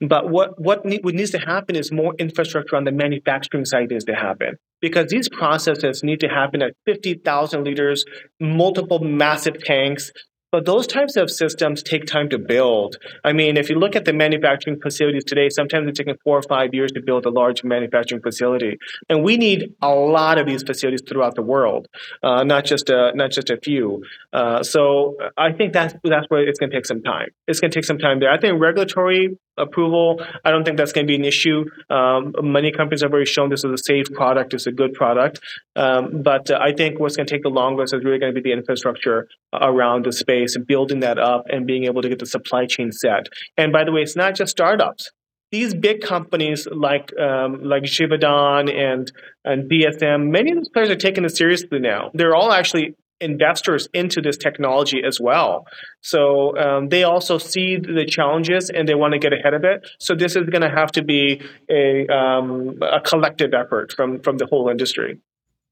But 0.00 0.28
what 0.28 0.60
what, 0.60 0.84
need, 0.84 1.04
what 1.04 1.14
needs 1.14 1.30
to 1.32 1.38
happen 1.38 1.76
is 1.76 1.92
more 1.92 2.14
infrastructure 2.18 2.74
on 2.74 2.84
the 2.84 2.92
manufacturing 2.92 3.64
side 3.64 3.90
needs 3.90 4.04
to 4.06 4.14
happen 4.14 4.56
because 4.80 5.08
these 5.08 5.28
processes 5.28 6.02
need 6.02 6.20
to 6.20 6.28
happen 6.28 6.62
at 6.62 6.74
fifty 6.84 7.14
thousand 7.14 7.64
liters, 7.64 8.04
multiple 8.40 8.98
massive 8.98 9.62
tanks, 9.62 10.10
but 10.54 10.66
those 10.66 10.86
types 10.86 11.16
of 11.16 11.32
systems 11.32 11.82
take 11.82 12.06
time 12.06 12.28
to 12.28 12.38
build. 12.38 12.96
I 13.24 13.32
mean, 13.32 13.56
if 13.56 13.68
you 13.68 13.76
look 13.76 13.96
at 13.96 14.04
the 14.04 14.12
manufacturing 14.12 14.80
facilities 14.80 15.24
today, 15.24 15.48
sometimes 15.48 15.88
it's 15.88 15.98
taking 15.98 16.14
four 16.22 16.38
or 16.38 16.42
five 16.42 16.72
years 16.72 16.92
to 16.92 17.02
build 17.02 17.26
a 17.26 17.30
large 17.30 17.64
manufacturing 17.64 18.22
facility, 18.22 18.78
and 19.08 19.24
we 19.24 19.36
need 19.36 19.74
a 19.82 19.88
lot 19.88 20.38
of 20.38 20.46
these 20.46 20.62
facilities 20.62 21.02
throughout 21.08 21.34
the 21.34 21.42
world, 21.42 21.88
uh, 22.22 22.44
not 22.44 22.64
just 22.64 22.88
a, 22.88 23.10
not 23.16 23.32
just 23.32 23.50
a 23.50 23.56
few. 23.56 24.04
Uh, 24.32 24.62
so 24.62 25.16
I 25.36 25.50
think 25.50 25.72
that's 25.72 25.92
that's 26.04 26.26
where 26.28 26.46
it's 26.46 26.60
going 26.60 26.70
to 26.70 26.76
take 26.76 26.86
some 26.86 27.02
time. 27.02 27.30
It's 27.48 27.58
going 27.58 27.72
to 27.72 27.74
take 27.76 27.84
some 27.84 27.98
time 27.98 28.20
there. 28.20 28.30
I 28.30 28.38
think 28.38 28.60
regulatory 28.60 29.36
approval. 29.56 30.20
I 30.44 30.50
don't 30.50 30.64
think 30.64 30.76
that's 30.76 30.92
going 30.92 31.06
to 31.06 31.10
be 31.10 31.16
an 31.16 31.24
issue. 31.24 31.64
Um, 31.90 32.34
many 32.42 32.72
companies 32.72 33.02
have 33.02 33.12
already 33.12 33.30
shown 33.30 33.50
this 33.50 33.64
is 33.64 33.72
a 33.72 33.78
safe 33.78 34.06
product, 34.12 34.54
it's 34.54 34.66
a 34.66 34.72
good 34.72 34.94
product. 34.94 35.40
Um, 35.76 36.22
but 36.22 36.50
uh, 36.50 36.58
I 36.60 36.72
think 36.72 36.98
what's 36.98 37.16
going 37.16 37.26
to 37.26 37.34
take 37.34 37.42
the 37.42 37.50
longest 37.50 37.94
is 37.94 38.04
really 38.04 38.18
going 38.18 38.34
to 38.34 38.40
be 38.40 38.48
the 38.48 38.56
infrastructure 38.56 39.28
around 39.52 40.04
the 40.04 40.12
space 40.12 40.56
and 40.56 40.66
building 40.66 41.00
that 41.00 41.18
up 41.18 41.44
and 41.48 41.66
being 41.66 41.84
able 41.84 42.02
to 42.02 42.08
get 42.08 42.18
the 42.18 42.26
supply 42.26 42.66
chain 42.66 42.92
set. 42.92 43.28
And 43.56 43.72
by 43.72 43.84
the 43.84 43.92
way, 43.92 44.02
it's 44.02 44.16
not 44.16 44.34
just 44.34 44.50
startups. 44.50 45.10
These 45.52 45.74
big 45.74 46.00
companies 46.00 46.66
like 46.72 47.16
um, 47.16 47.62
like 47.62 47.84
Givaudan 47.84 48.74
and 48.74 49.12
and 49.44 49.70
DSM, 49.70 50.30
many 50.30 50.50
of 50.50 50.58
these 50.58 50.68
players 50.68 50.90
are 50.90 50.96
taking 50.96 51.22
this 51.22 51.36
seriously 51.36 51.78
now. 51.78 52.10
They're 52.12 52.34
all 52.34 52.50
actually 52.50 52.96
investors 53.20 53.88
into 53.94 54.20
this 54.20 54.36
technology 54.36 55.02
as 55.04 55.20
well. 55.20 55.66
So 56.00 56.56
um, 56.58 56.88
they 56.88 57.04
also 57.04 57.38
see 57.38 57.76
the 57.76 58.04
challenges 58.06 58.70
and 58.70 58.88
they 58.88 58.94
want 58.94 59.12
to 59.12 59.18
get 59.18 59.32
ahead 59.32 59.54
of 59.54 59.64
it. 59.64 59.86
So 59.98 60.14
this 60.14 60.36
is 60.36 60.48
going 60.48 60.62
to 60.62 60.70
have 60.70 60.92
to 60.92 61.02
be 61.02 61.40
a, 61.70 62.06
um, 62.08 62.78
a 62.82 63.00
collective 63.00 63.54
effort 63.54 63.92
from, 63.92 64.20
from 64.20 64.38
the 64.38 64.46
whole 64.46 64.68
industry. 64.68 65.20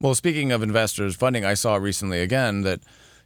Well, 0.01 0.15
speaking 0.15 0.53
of 0.53 0.63
investors 0.63 1.15
funding, 1.17 1.45
I 1.45 1.55
saw 1.55 1.77
recently 1.77 2.21
again 2.21 2.63
that 2.63 2.81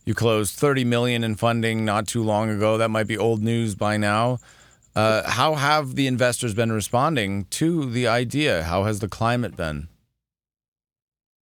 you 0.05 0.15
closed 0.15 0.55
30 0.55 0.85
million 0.85 1.25
in 1.25 1.35
funding 1.35 1.85
not 1.85 2.07
too 2.07 2.23
long 2.23 2.49
ago. 2.49 2.79
That 2.79 2.91
might 2.91 3.07
be 3.07 3.19
old 3.19 3.43
news 3.43 3.75
by 3.75 3.97
now. 3.97 4.39
Uh, 4.95 5.29
how 5.29 5.57
have 5.57 5.95
the 5.95 6.07
investors 6.07 6.55
been 6.55 6.73
responding 6.73 7.45
to 7.47 7.91
the 7.91 8.07
idea? 8.07 8.63
How 8.63 8.85
has 8.85 9.01
the 9.01 9.09
climate 9.09 9.55
been? 9.55 9.89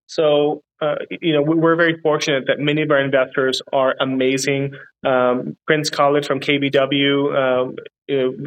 So 0.06 0.63
uh, 0.80 0.96
you 1.20 1.32
know, 1.32 1.42
we're 1.42 1.76
very 1.76 1.98
fortunate 2.00 2.44
that 2.46 2.58
many 2.58 2.82
of 2.82 2.90
our 2.90 3.00
investors 3.00 3.62
are 3.72 3.94
amazing. 4.00 4.74
Um, 5.04 5.56
Prince 5.66 5.90
Khaled 5.90 6.26
from 6.26 6.40
KBW, 6.40 7.66
um, 7.66 7.76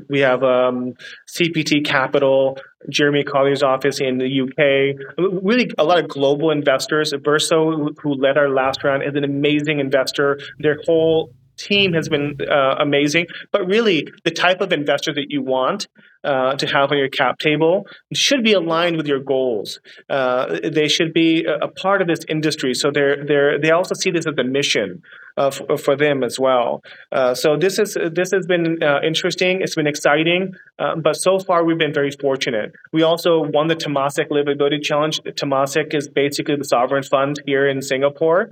we 0.10 0.20
have 0.20 0.44
um, 0.44 0.94
CPT 1.28 1.86
Capital, 1.86 2.58
Jeremy 2.90 3.24
Coller's 3.24 3.64
office 3.64 4.00
in 4.00 4.20
the 4.20 4.42
UK. 4.42 5.18
Really, 5.44 5.70
a 5.78 5.84
lot 5.84 6.00
of 6.00 6.08
global 6.08 6.52
investors. 6.52 7.14
Verso, 7.24 7.90
who 8.02 8.14
led 8.14 8.38
our 8.38 8.50
last 8.50 8.84
round, 8.84 9.04
is 9.04 9.16
an 9.16 9.24
amazing 9.24 9.80
investor. 9.80 10.40
Their 10.60 10.78
whole 10.86 11.34
team 11.58 11.94
has 11.94 12.10
been 12.10 12.38
uh, 12.50 12.76
amazing. 12.80 13.28
But 13.52 13.66
really, 13.68 14.08
the 14.24 14.32
type 14.32 14.62
of 14.62 14.72
investor 14.72 15.14
that 15.14 15.28
you 15.30 15.42
want 15.42 15.88
uh, 16.24 16.56
to 16.56 16.68
have 16.68 16.92
on 16.92 16.98
your 16.98 17.10
cap 17.10 17.40
table 17.40 17.88
should 18.14 18.44
be 18.44 18.54
aligned 18.54 18.98
with 18.98 19.08
your 19.08 19.20
goals. 19.20 19.80
Uh, 20.10 20.60
they 20.64 20.88
should 20.88 21.14
be 21.14 21.46
a 21.46 21.68
part 21.68 22.02
of 22.02 22.08
this 22.08 22.20
industry, 22.28 22.74
so 22.74 22.92
they're 22.92 23.26
they 23.26 23.58
they 23.62 23.72
also 23.72 23.96
see 23.96 24.12
this 24.12 24.26
as 24.26 24.34
a 24.38 24.44
mission 24.44 25.02
f- 25.38 25.62
for 25.80 25.96
them 25.96 26.24
as 26.24 26.40
well. 26.40 26.84
Uh, 27.12 27.34
so 27.34 27.58
this 27.58 27.80
is 27.80 27.98
this 28.12 28.32
has 28.32 28.46
been 28.46 28.82
uh, 28.84 29.00
interesting. 29.04 29.62
It's 29.62 29.76
been 29.76 29.88
exciting, 29.88 30.54
uh, 30.80 30.96
but 30.96 31.16
so 31.16 31.40
far 31.40 31.64
we've 31.64 31.78
been 31.78 31.94
very 31.94 32.12
fortunate. 32.12 32.74
We 32.92 33.04
also 33.04 33.42
won 33.42 33.68
the 33.68 33.76
Temasek 33.76 34.30
Livability 34.30 34.82
Challenge. 34.82 35.22
Temasek 35.24 35.94
is 35.94 36.08
basically 36.08 36.56
the 36.56 36.66
sovereign 36.66 37.04
fund 37.04 37.42
here 37.46 37.68
in 37.68 37.82
Singapore. 37.82 38.50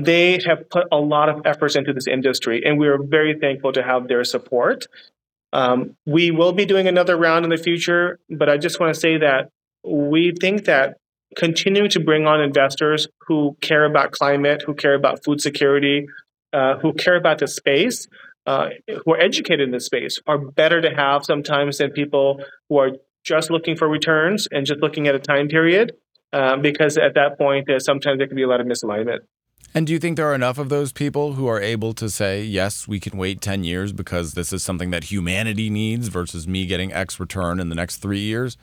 they 0.00 0.40
have 0.46 0.68
put 0.70 0.86
a 0.92 0.98
lot 0.98 1.28
of 1.28 1.42
efforts 1.44 1.76
into 1.76 1.92
this 1.92 2.06
industry, 2.06 2.62
and 2.64 2.78
we 2.78 2.88
are 2.88 2.98
very 3.02 3.38
thankful 3.38 3.72
to 3.72 3.82
have 3.82 4.08
their 4.08 4.24
support. 4.24 4.86
Um, 5.52 5.96
we 6.06 6.30
will 6.30 6.52
be 6.52 6.64
doing 6.64 6.86
another 6.86 7.16
round 7.16 7.44
in 7.44 7.50
the 7.50 7.56
future, 7.56 8.18
but 8.28 8.48
I 8.48 8.56
just 8.56 8.78
want 8.78 8.94
to 8.94 9.00
say 9.00 9.18
that 9.18 9.50
we 9.84 10.32
think 10.32 10.66
that 10.66 10.98
continuing 11.36 11.90
to 11.90 12.00
bring 12.00 12.26
on 12.26 12.40
investors 12.40 13.06
who 13.26 13.56
care 13.60 13.84
about 13.84 14.12
climate, 14.12 14.62
who 14.66 14.74
care 14.74 14.94
about 14.94 15.24
food 15.24 15.40
security, 15.40 16.06
uh, 16.52 16.76
who 16.78 16.92
care 16.92 17.16
about 17.16 17.38
the 17.38 17.46
space, 17.46 18.08
uh, 18.46 18.70
who 19.04 19.14
are 19.14 19.20
educated 19.20 19.60
in 19.60 19.70
the 19.70 19.80
space, 19.80 20.18
are 20.26 20.38
better 20.38 20.80
to 20.80 20.90
have 20.90 21.24
sometimes 21.24 21.78
than 21.78 21.90
people 21.90 22.42
who 22.68 22.78
are 22.78 22.90
just 23.22 23.50
looking 23.50 23.76
for 23.76 23.88
returns 23.88 24.48
and 24.50 24.66
just 24.66 24.80
looking 24.80 25.06
at 25.06 25.14
a 25.14 25.18
time 25.18 25.48
period, 25.48 25.92
uh, 26.32 26.56
because 26.56 26.96
at 26.96 27.14
that 27.14 27.38
point, 27.38 27.70
uh, 27.70 27.78
sometimes 27.78 28.18
there 28.18 28.26
can 28.26 28.36
be 28.36 28.42
a 28.42 28.48
lot 28.48 28.60
of 28.60 28.66
misalignment. 28.66 29.20
And 29.72 29.86
do 29.86 29.92
you 29.92 30.00
think 30.00 30.16
there 30.16 30.28
are 30.28 30.34
enough 30.34 30.58
of 30.58 30.68
those 30.68 30.92
people 30.92 31.34
who 31.34 31.46
are 31.46 31.60
able 31.60 31.92
to 31.94 32.10
say, 32.10 32.42
yes, 32.42 32.88
we 32.88 32.98
can 32.98 33.16
wait 33.16 33.40
10 33.40 33.62
years 33.62 33.92
because 33.92 34.32
this 34.32 34.52
is 34.52 34.64
something 34.64 34.90
that 34.90 35.04
humanity 35.04 35.70
needs 35.70 36.08
versus 36.08 36.48
me 36.48 36.66
getting 36.66 36.92
X 36.92 37.20
return 37.20 37.60
in 37.60 37.68
the 37.68 37.76
next 37.76 37.98
three 37.98 38.18
years? 38.18 38.56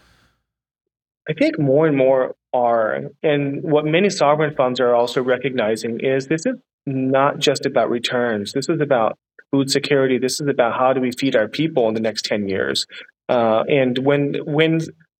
I 1.29 1.33
think 1.33 1.59
more 1.59 1.87
and 1.87 1.97
more 1.97 2.35
are. 2.53 3.01
And 3.23 3.61
what 3.63 3.85
many 3.85 4.09
sovereign 4.09 4.55
funds 4.55 4.79
are 4.79 4.95
also 4.95 5.21
recognizing 5.21 5.99
is 5.99 6.27
this 6.27 6.45
is 6.45 6.55
not 6.85 7.39
just 7.39 7.65
about 7.65 7.89
returns. 7.89 8.53
This 8.53 8.69
is 8.69 8.79
about 8.81 9.17
food 9.51 9.69
security. 9.69 10.17
This 10.17 10.39
is 10.39 10.47
about 10.47 10.77
how 10.77 10.93
do 10.93 11.01
we 11.01 11.11
feed 11.11 11.35
our 11.35 11.47
people 11.47 11.87
in 11.87 11.93
the 11.93 11.99
next 11.99 12.25
10 12.25 12.47
years. 12.47 12.85
Uh, 13.29 13.63
and 13.67 13.97
when, 13.97 14.35
when, 14.45 14.79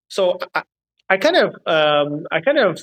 so 0.10 0.40
I, 0.56 0.64
I 1.10 1.18
kind 1.18 1.36
of, 1.36 1.56
um, 1.66 2.26
I 2.32 2.42
kind 2.42 2.58
of 2.58 2.80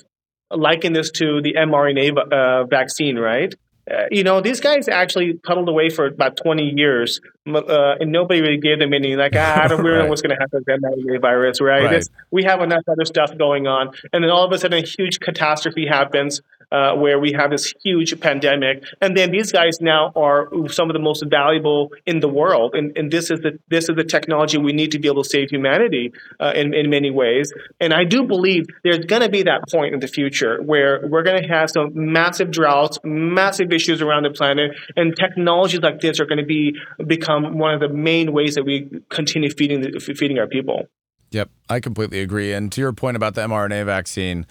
liken 0.51 0.93
this 0.93 1.11
to 1.13 1.41
the 1.43 1.55
mRNA 1.55 2.33
uh, 2.33 2.65
vaccine, 2.67 3.17
right? 3.17 3.55
Uh, 3.91 4.05
you 4.11 4.25
know, 4.25 4.41
these 4.41 4.61
guys 4.61 4.89
actually 4.89 5.35
puddled 5.35 5.69
away 5.69 5.91
for 5.91 6.07
about 6.07 6.39
20 6.39 6.73
years, 6.77 7.21
uh, 7.47 7.95
and 8.01 8.11
nobody 8.11 8.41
really 8.41 8.57
gave 8.57 8.79
them 8.79 8.95
any, 8.95 9.15
like, 9.15 9.33
ah, 9.37 9.63
I 9.63 9.69
don't 9.69 9.83
really 9.83 9.99
right. 9.99 10.05
know 10.05 10.09
what's 10.09 10.23
going 10.23 10.35
to 10.35 10.41
happen 10.41 10.65
with 10.67 10.81
that 10.81 11.19
virus, 11.21 11.61
right? 11.61 11.85
right. 11.85 12.09
we 12.31 12.45
have 12.45 12.63
enough 12.63 12.83
other 12.89 13.05
stuff 13.05 13.37
going 13.37 13.67
on. 13.67 13.91
And 14.13 14.25
then 14.25 14.31
all 14.31 14.45
of 14.45 14.53
a 14.53 14.59
sudden, 14.59 14.83
a 14.83 14.87
huge 14.87 15.21
catastrophe 15.21 15.87
happens 15.87 16.41
uh, 16.75 16.93
where 16.97 17.21
we 17.21 17.33
have 17.33 17.51
this 17.53 17.73
huge 17.85 18.19
pandemic. 18.19 18.83
And 19.01 19.17
then 19.17 19.31
these 19.31 19.53
guys 19.53 19.81
now 19.81 20.13
are 20.17 20.49
some 20.69 20.91
of 20.91 20.95
the 20.95 21.01
most 21.01 21.23
valuable 21.27 21.93
in 22.05 22.19
the 22.19 22.29
world. 22.29 22.75
And, 22.75 22.97
and 22.99 23.13
this, 23.13 23.31
is 23.31 23.39
the, 23.41 23.61
this 23.69 23.89
is 23.89 23.95
the 23.95 24.03
technology 24.03 24.59
we 24.59 24.73
need 24.73 24.91
to 24.91 24.99
be 24.99 25.07
able 25.07 25.23
to 25.23 25.29
save 25.29 25.51
humanity 25.51 26.13
uh, 26.41 26.53
in, 26.57 26.75
in 26.75 26.91
many 26.91 27.13
ways. 27.13 27.53
And 27.79 27.95
I 27.95 28.03
do 28.03 28.25
believe 28.25 28.65
there's 28.83 29.05
going 29.05 29.23
to 29.23 29.29
be 29.29 29.45
that 29.45 29.61
point 29.71 29.95
in 29.95 30.01
the 30.01 30.09
future 30.09 30.61
where 30.63 31.07
we're 31.07 31.23
going 31.23 31.41
to 31.41 31.49
have 31.49 31.71
some 31.71 31.93
massive 31.95 32.51
droughts, 32.51 32.99
massive 33.05 33.73
issues 33.73 34.03
around 34.03 34.25
the 34.25 34.31
planet, 34.31 34.73
and 34.97 35.15
technologies 35.17 35.81
like 35.81 36.01
this 36.01 36.19
are 36.19 36.27
going 36.27 36.39
to 36.39 36.45
be 36.45 36.75
become 37.07 37.57
one 37.57 37.73
of 37.75 37.81
the 37.81 37.89
main 37.89 38.33
ways 38.33 38.57
that 38.57 38.65
we 38.65 38.91
continue 39.11 39.51
feeding 39.51 39.81
the, 39.81 40.01
feeding 40.01 40.41
our 40.41 40.49
people. 40.49 40.89
Yep, 41.31 41.51
I 41.69 41.79
completely 41.79 42.21
agree. 42.21 42.53
And 42.53 42.71
to 42.73 42.81
your 42.81 42.93
point 42.93 43.17
about 43.17 43.35
the 43.35 43.43
mRNA 43.43 43.87
vaccine, 43.87 44.47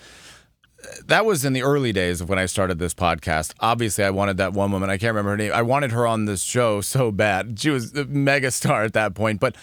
that 1.05 1.25
was 1.25 1.45
in 1.45 1.53
the 1.53 1.63
early 1.63 1.91
days 1.91 2.21
of 2.21 2.29
when 2.29 2.39
I 2.39 2.45
started 2.45 2.79
this 2.79 2.93
podcast. 2.93 3.53
Obviously, 3.59 4.03
I 4.03 4.09
wanted 4.09 4.37
that 4.37 4.53
one 4.53 4.71
woman. 4.71 4.89
I 4.89 4.97
can't 4.97 5.11
remember 5.11 5.31
her 5.31 5.37
name. 5.37 5.51
I 5.53 5.61
wanted 5.61 5.91
her 5.91 6.05
on 6.05 6.25
this 6.25 6.41
show 6.41 6.81
so 6.81 7.11
bad. 7.11 7.59
She 7.59 7.69
was 7.69 7.93
a 7.95 8.05
mega 8.05 8.51
star 8.51 8.83
at 8.83 8.93
that 8.93 9.15
point. 9.15 9.39
But 9.39 9.55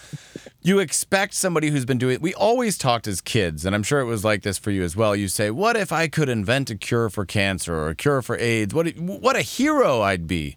you 0.63 0.79
expect 0.79 1.35
somebody 1.35 1.71
who's 1.71 1.85
been 1.85 1.99
doing 1.99 2.15
it. 2.15 2.23
we 2.23 2.35
always 2.35 2.79
talked 2.79 3.07
as 3.07 3.21
kids, 3.21 3.65
and 3.65 3.75
I'm 3.75 3.83
sure 3.83 4.01
it 4.01 4.05
was 4.05 4.25
like 4.25 4.43
this 4.43 4.59
for 4.59 4.71
you 4.71 4.83
as 4.83 4.97
well. 4.97 5.15
You 5.15 5.29
say, 5.29 5.51
What 5.51 5.77
if 5.77 5.93
I 5.93 6.09
could 6.09 6.29
invent 6.29 6.71
a 6.71 6.77
cure 6.77 7.11
for 7.11 7.25
cancer 7.25 7.75
or 7.75 7.89
a 7.89 7.95
cure 7.95 8.23
for 8.23 8.37
AIDS? 8.37 8.75
What 8.75 8.89
what 8.99 9.37
a 9.37 9.43
hero 9.43 10.01
I'd 10.03 10.27
be. 10.27 10.57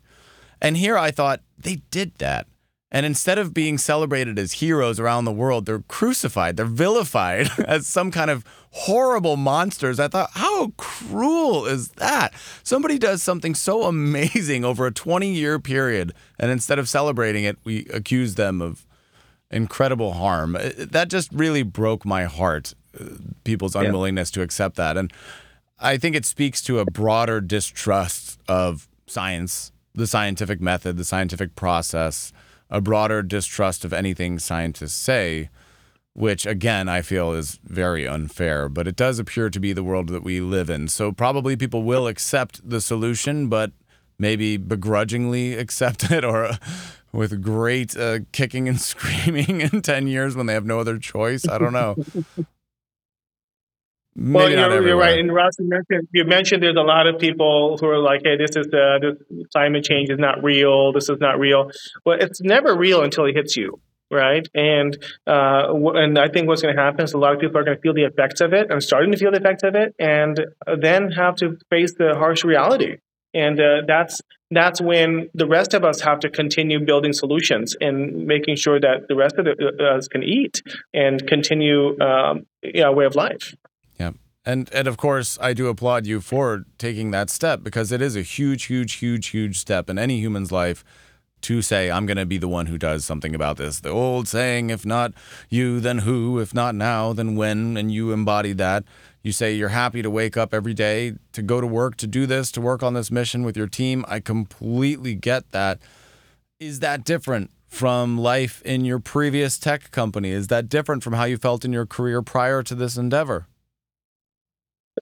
And 0.61 0.78
here 0.78 0.97
I 0.97 1.11
thought 1.11 1.41
they 1.57 1.82
did 1.91 2.16
that. 2.20 2.47
And 2.94 3.08
instead 3.08 3.39
of 3.39 3.56
being 3.56 3.80
celebrated 3.80 4.38
as 4.38 4.54
heroes 4.54 5.00
around 5.00 5.26
the 5.26 5.32
world, 5.32 5.66
they're 5.66 5.84
crucified, 5.88 6.56
they're 6.58 6.66
vilified 6.68 7.50
as 7.68 7.88
some 7.88 8.12
kind 8.12 8.30
of 8.30 8.46
horrible 8.70 9.36
monsters. 9.36 10.00
I 10.00 10.08
thought, 10.08 10.30
how 10.34 10.74
cruel 10.78 11.66
is 11.66 11.89
that? 11.94 12.34
Somebody 12.62 13.00
does 13.00 13.24
something 13.24 13.56
so 13.56 13.84
amazing 13.84 14.64
over 14.64 14.86
a 14.86 14.91
20 14.91 15.34
year 15.34 15.58
period, 15.60 16.14
and 16.39 16.52
instead 16.52 16.78
of 16.78 16.88
celebrating 16.88 17.44
it, 17.44 17.58
we 17.64 17.88
accuse 17.88 18.36
them 18.36 18.62
of 18.62 18.86
incredible 19.50 20.14
harm. 20.14 20.56
That 20.78 21.10
just 21.10 21.32
really 21.34 21.64
broke 21.64 22.06
my 22.06 22.26
heart, 22.26 22.76
uh, 23.00 23.06
people's 23.44 23.76
unwillingness 23.76 24.30
yeah. 24.32 24.36
to 24.36 24.41
accept 24.44 24.76
that. 24.76 24.98
And 24.98 25.12
I 25.80 25.98
think 25.98 26.16
it 26.16 26.26
speaks 26.26 26.62
to 26.64 26.78
a 26.78 26.86
broader 26.86 27.41
distrust 27.41 28.39
of 28.48 28.88
science, 29.08 29.72
the 29.96 30.06
scientific 30.06 30.62
method, 30.62 30.98
the 30.98 31.04
scientific 31.04 31.56
process 31.56 32.32
a 32.74 32.82
broader 32.82 33.21
distrust 33.21 33.86
of 33.86 33.93
anything 33.93 34.39
scientists 34.39 34.95
say, 34.95 35.49
which 36.13 36.45
again 36.45 36.89
I 36.89 37.01
feel 37.01 37.32
is 37.32 37.59
very 37.63 38.05
unfair. 38.07 38.67
But 38.67 38.88
it 38.88 38.95
does 38.95 39.19
appear 39.19 39.49
to 39.49 39.59
be 39.59 39.71
the 39.71 39.84
world 39.84 40.09
that 40.09 40.24
we 40.24 40.41
live 40.41 40.69
in. 40.69 40.88
So 40.88 41.11
probably 41.11 41.55
people 41.55 41.84
will 41.84 42.07
accept 42.07 42.67
the 42.67 42.82
solution, 42.82 43.47
but 43.47 43.71
maybe 44.17 44.57
begrudgingly 44.57 45.53
accept 45.63 46.11
it 46.11 46.26
or. 46.26 46.45
Uh, 46.45 46.57
with 47.13 47.43
great 47.43 47.95
uh, 47.95 48.19
kicking 48.32 48.67
and 48.67 48.82
screaming 48.91 49.61
in 49.61 49.84
10 49.84 50.07
years 50.07 50.36
when 50.36 50.47
they 50.47 50.53
have 50.53 50.65
no 50.65 50.80
other 50.80 50.97
choice. 50.97 51.47
I 51.47 51.59
don't 51.59 51.71
know. 51.71 51.95
Maybe 54.16 54.55
well, 54.55 54.72
you're, 54.72 54.88
you're, 54.88 54.97
right. 54.97 55.18
And 55.18 55.34
Ross, 55.34 55.53
you 55.57 55.68
mentioned, 55.68 56.07
you 56.11 56.24
mentioned 56.24 56.61
there's 56.61 56.76
a 56.76 56.82
lot 56.82 57.07
of 57.07 57.20
people 57.20 57.78
who 57.80 57.88
are 57.88 57.97
like, 57.97 58.22
"Hey, 58.24 58.38
this 58.38 58.55
is 58.55 58.68
the 58.68 58.99
this 59.01 59.47
climate 59.51 59.84
change 59.84 60.11
is 60.11 60.20
not 60.20 60.43
real. 60.43 60.93
This 60.93 61.09
is 61.09 61.18
not 61.20 61.39
real." 61.39 61.72
Well, 62.05 62.20
it's 62.20 62.39
never 62.41 62.78
real 62.78 63.01
until 63.01 63.26
it 63.26 63.36
hits 63.36 63.57
you, 63.57 63.82
right? 64.11 64.47
And 64.53 64.95
uh, 65.26 65.74
and 65.95 66.20
I 66.20 66.28
think 66.28 66.47
what's 66.47 66.61
going 66.61 66.76
to 66.76 66.82
happen 66.82 67.03
is 67.03 67.14
a 67.14 67.18
lot 67.18 67.34
of 67.34 67.39
people 67.39 67.57
are 67.57 67.64
going 67.64 67.78
to 67.78 67.82
feel 67.82 67.95
the 67.95 68.03
effects 68.03 68.39
of 68.39 68.53
it 68.53 68.70
and 68.70 68.84
starting 68.84 69.11
to 69.11 69.18
feel 69.18 69.32
the 69.32 69.38
effects 69.38 69.64
of 69.64 69.74
it, 69.74 69.95
and 69.97 70.39
then 70.80 71.11
have 71.11 71.36
to 71.38 71.57
face 71.72 71.95
the 71.95 72.14
harsh 72.16 72.43
reality. 72.43 72.97
And 73.34 73.59
uh, 73.59 73.82
that's 73.88 74.22
that's 74.51 74.80
when 74.80 75.30
the 75.34 75.47
rest 75.47 75.74
of 75.74 75.84
us 75.84 76.01
have 76.01 76.20
to 76.20 76.30
continue 76.30 76.80
building 76.80 77.14
solutions 77.14 77.76
and 77.82 78.28
making 78.28 78.57
sure 78.57 78.80
that 78.80 79.07
the 79.07 79.16
rest 79.16 79.39
of 79.39 79.45
the, 79.45 79.74
uh, 79.80 79.97
us 79.97 80.07
can 80.07 80.22
eat 80.22 80.61
and 80.93 81.26
continue 81.28 81.99
um, 81.99 82.45
you 82.61 82.84
know, 82.84 82.91
way 82.91 83.05
of 83.05 83.16
life. 83.16 83.55
And 84.46 84.70
and 84.74 84.88
of 84.88 84.98
course, 84.98 85.38
I 85.41 85.54
do 85.54 85.68
applaud 85.68 86.06
you 86.06 86.20
for 86.20 86.66
taking 86.78 87.12
that 87.12 87.30
step 87.30 87.64
because 87.64 87.91
it 87.91 88.02
is 88.02 88.16
a 88.16 88.22
huge, 88.22 88.66
huge, 88.66 88.96
huge, 88.96 89.28
huge 89.28 89.60
step 89.60 89.89
in 89.89 89.98
any 89.98 90.20
human's 90.20 90.52
life 90.52 90.84
to 91.44 91.62
say, 91.62 91.91
I'm 91.91 92.06
going 92.06 92.18
to 92.18 92.26
be 92.26 92.38
the 92.38 92.48
one 92.48 92.68
who 92.68 92.78
does 92.78 93.06
something 93.06 93.36
about 93.36 93.58
this. 93.58 93.82
The 93.82 93.89
old 93.89 94.28
saying, 94.28 94.70
if 94.70 94.86
not 94.86 95.14
you, 95.50 95.80
then 95.80 96.00
who? 96.00 96.39
If 96.39 96.54
not 96.54 96.74
now, 96.74 97.14
then 97.14 97.36
when? 97.36 97.78
And 97.78 97.91
you 97.91 98.12
embody 98.12 98.54
that. 98.54 98.86
You 99.22 99.32
say 99.32 99.54
you're 99.54 99.70
happy 99.70 100.02
to 100.02 100.10
wake 100.10 100.36
up 100.38 100.54
every 100.54 100.74
day 100.74 101.14
to 101.34 101.41
go 101.41 101.62
to 101.62 101.68
work, 101.68 101.98
to 101.98 102.08
do 102.08 102.26
this, 102.26 102.52
to 102.54 102.62
work 102.62 102.82
on 102.82 102.94
this 102.94 103.12
mission 103.12 103.44
with 103.44 103.56
your 103.56 103.68
team. 103.68 104.04
I 104.08 104.20
completely 104.20 105.16
get 105.16 105.52
that. 105.52 105.80
Is 106.60 106.80
that 106.80 107.04
different 107.04 107.52
from 107.68 108.18
life 108.18 108.62
in 108.64 108.86
your 108.86 109.00
previous 109.00 109.58
tech 109.58 109.91
company? 109.91 110.32
Is 110.32 110.48
that 110.48 110.70
different 110.70 111.04
from 111.04 111.14
how 111.14 111.26
you 111.26 111.38
felt 111.38 111.66
in 111.66 111.74
your 111.74 111.86
career 111.86 112.22
prior 112.22 112.64
to 112.64 112.76
this 112.76 112.98
endeavor? 112.98 113.48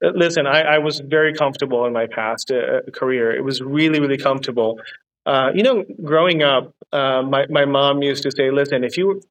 Listen, 0.01 0.47
I, 0.47 0.61
I, 0.61 0.77
was 0.77 0.99
very 0.99 1.33
comfortable 1.33 1.85
in 1.85 1.91
my 1.91 2.07
past 2.07 2.49
uh, 2.49 2.81
career. 2.93 3.31
It 3.35 3.43
was 3.43 3.61
really, 3.61 3.99
really 3.99 4.17
comfortable. 4.17 4.79
Uh, 5.25 5.51
you 5.53 5.63
know, 5.63 5.83
growing 6.03 6.43
up, 6.43 6.73
uh, 6.93 7.21
my 7.21 7.45
my 7.49 7.65
mom 7.65 8.01
used 8.01 8.23
to 8.23 8.31
say, 8.31 8.51
"Listen, 8.51 8.83
if 8.83 8.97
you 8.97 9.21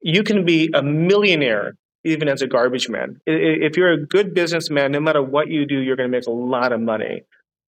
you 0.00 0.22
can 0.22 0.44
be 0.44 0.70
a 0.74 0.82
millionaire 0.82 1.76
even 2.04 2.28
as 2.28 2.40
a 2.40 2.46
garbage 2.46 2.88
man. 2.88 3.20
If 3.26 3.76
you're 3.76 3.92
a 3.92 4.06
good 4.06 4.32
businessman, 4.32 4.92
no 4.92 5.00
matter 5.00 5.20
what 5.22 5.48
you 5.48 5.66
do, 5.66 5.80
you're 5.80 5.96
going 5.96 6.10
to 6.10 6.16
make 6.16 6.26
a 6.26 6.30
lot 6.30 6.72
of 6.72 6.80
money." 6.80 7.22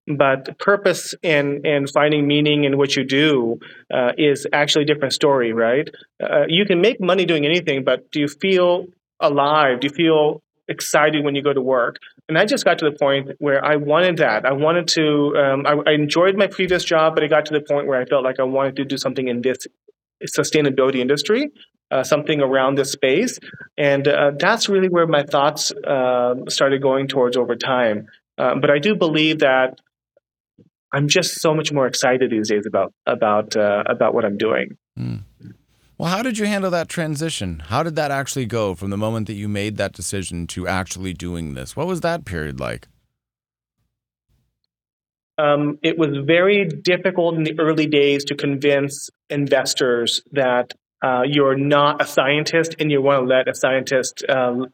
But 0.06 0.58
purpose 0.58 1.14
and 1.22 1.66
and 1.66 1.88
finding 1.90 2.26
meaning 2.26 2.64
in 2.64 2.78
what 2.78 2.96
you 2.96 3.04
do 3.04 3.60
uh, 3.92 4.12
is 4.16 4.46
actually 4.54 4.84
a 4.84 4.86
different 4.86 5.12
story, 5.12 5.52
right? 5.52 5.88
Uh, 6.22 6.44
you 6.48 6.64
can 6.64 6.80
make 6.80 6.98
money 6.98 7.26
doing 7.26 7.44
anything, 7.44 7.84
but 7.84 8.10
do 8.10 8.20
you 8.20 8.28
feel 8.28 8.86
alive? 9.20 9.80
Do 9.80 9.88
you 9.88 9.92
feel 9.92 10.42
excited 10.68 11.24
when 11.24 11.34
you 11.34 11.42
go 11.42 11.52
to 11.52 11.62
work. 11.62 11.96
And 12.28 12.36
I 12.36 12.44
just 12.44 12.64
got 12.64 12.78
to 12.80 12.90
the 12.90 12.96
point 12.96 13.30
where 13.38 13.64
I 13.64 13.76
wanted 13.76 14.18
that. 14.18 14.44
I 14.44 14.52
wanted 14.52 14.88
to, 14.88 15.34
um, 15.36 15.66
I, 15.66 15.90
I, 15.90 15.92
enjoyed 15.94 16.36
my 16.36 16.46
previous 16.46 16.84
job, 16.84 17.14
but 17.14 17.24
it 17.24 17.28
got 17.28 17.46
to 17.46 17.54
the 17.54 17.62
point 17.62 17.86
where 17.86 17.98
I 17.98 18.04
felt 18.04 18.22
like 18.22 18.38
I 18.38 18.42
wanted 18.42 18.76
to 18.76 18.84
do 18.84 18.98
something 18.98 19.28
in 19.28 19.40
this 19.40 19.66
sustainability 20.36 20.96
industry, 20.96 21.50
uh, 21.90 22.02
something 22.02 22.42
around 22.42 22.74
this 22.74 22.92
space. 22.92 23.38
And 23.78 24.06
uh, 24.06 24.32
that's 24.38 24.68
really 24.68 24.88
where 24.88 25.06
my 25.06 25.22
thoughts 25.22 25.72
uh, 25.72 26.34
started 26.48 26.82
going 26.82 27.08
towards 27.08 27.36
over 27.36 27.56
time. 27.56 28.08
Um, 28.36 28.60
but 28.60 28.70
I 28.70 28.78
do 28.78 28.94
believe 28.94 29.38
that 29.38 29.80
I'm 30.92 31.08
just 31.08 31.40
so 31.40 31.54
much 31.54 31.72
more 31.72 31.86
excited 31.86 32.30
these 32.30 32.48
days 32.48 32.66
about 32.66 32.92
about 33.06 33.56
uh, 33.56 33.84
about 33.86 34.14
what 34.14 34.24
I'm 34.24 34.38
doing. 34.38 34.78
Mm. 34.98 35.22
Well, 35.98 36.08
how 36.08 36.22
did 36.22 36.38
you 36.38 36.46
handle 36.46 36.70
that 36.70 36.88
transition? 36.88 37.58
How 37.66 37.82
did 37.82 37.96
that 37.96 38.12
actually 38.12 38.46
go 38.46 38.76
from 38.76 38.90
the 38.90 38.96
moment 38.96 39.26
that 39.26 39.32
you 39.32 39.48
made 39.48 39.78
that 39.78 39.92
decision 39.92 40.46
to 40.48 40.68
actually 40.68 41.12
doing 41.12 41.54
this? 41.54 41.74
What 41.74 41.88
was 41.88 42.02
that 42.02 42.24
period 42.24 42.60
like? 42.60 42.86
Um, 45.38 45.80
it 45.82 45.98
was 45.98 46.10
very 46.24 46.66
difficult 46.66 47.34
in 47.34 47.42
the 47.42 47.58
early 47.58 47.86
days 47.86 48.24
to 48.26 48.36
convince 48.36 49.10
investors 49.28 50.22
that 50.32 50.72
uh, 51.02 51.22
you're 51.24 51.56
not 51.56 52.00
a 52.00 52.06
scientist 52.06 52.76
and 52.78 52.92
you 52.92 53.02
want 53.02 53.22
to 53.22 53.26
let 53.26 53.48
a 53.48 53.54
scientist 53.54 54.24
um, 54.28 54.66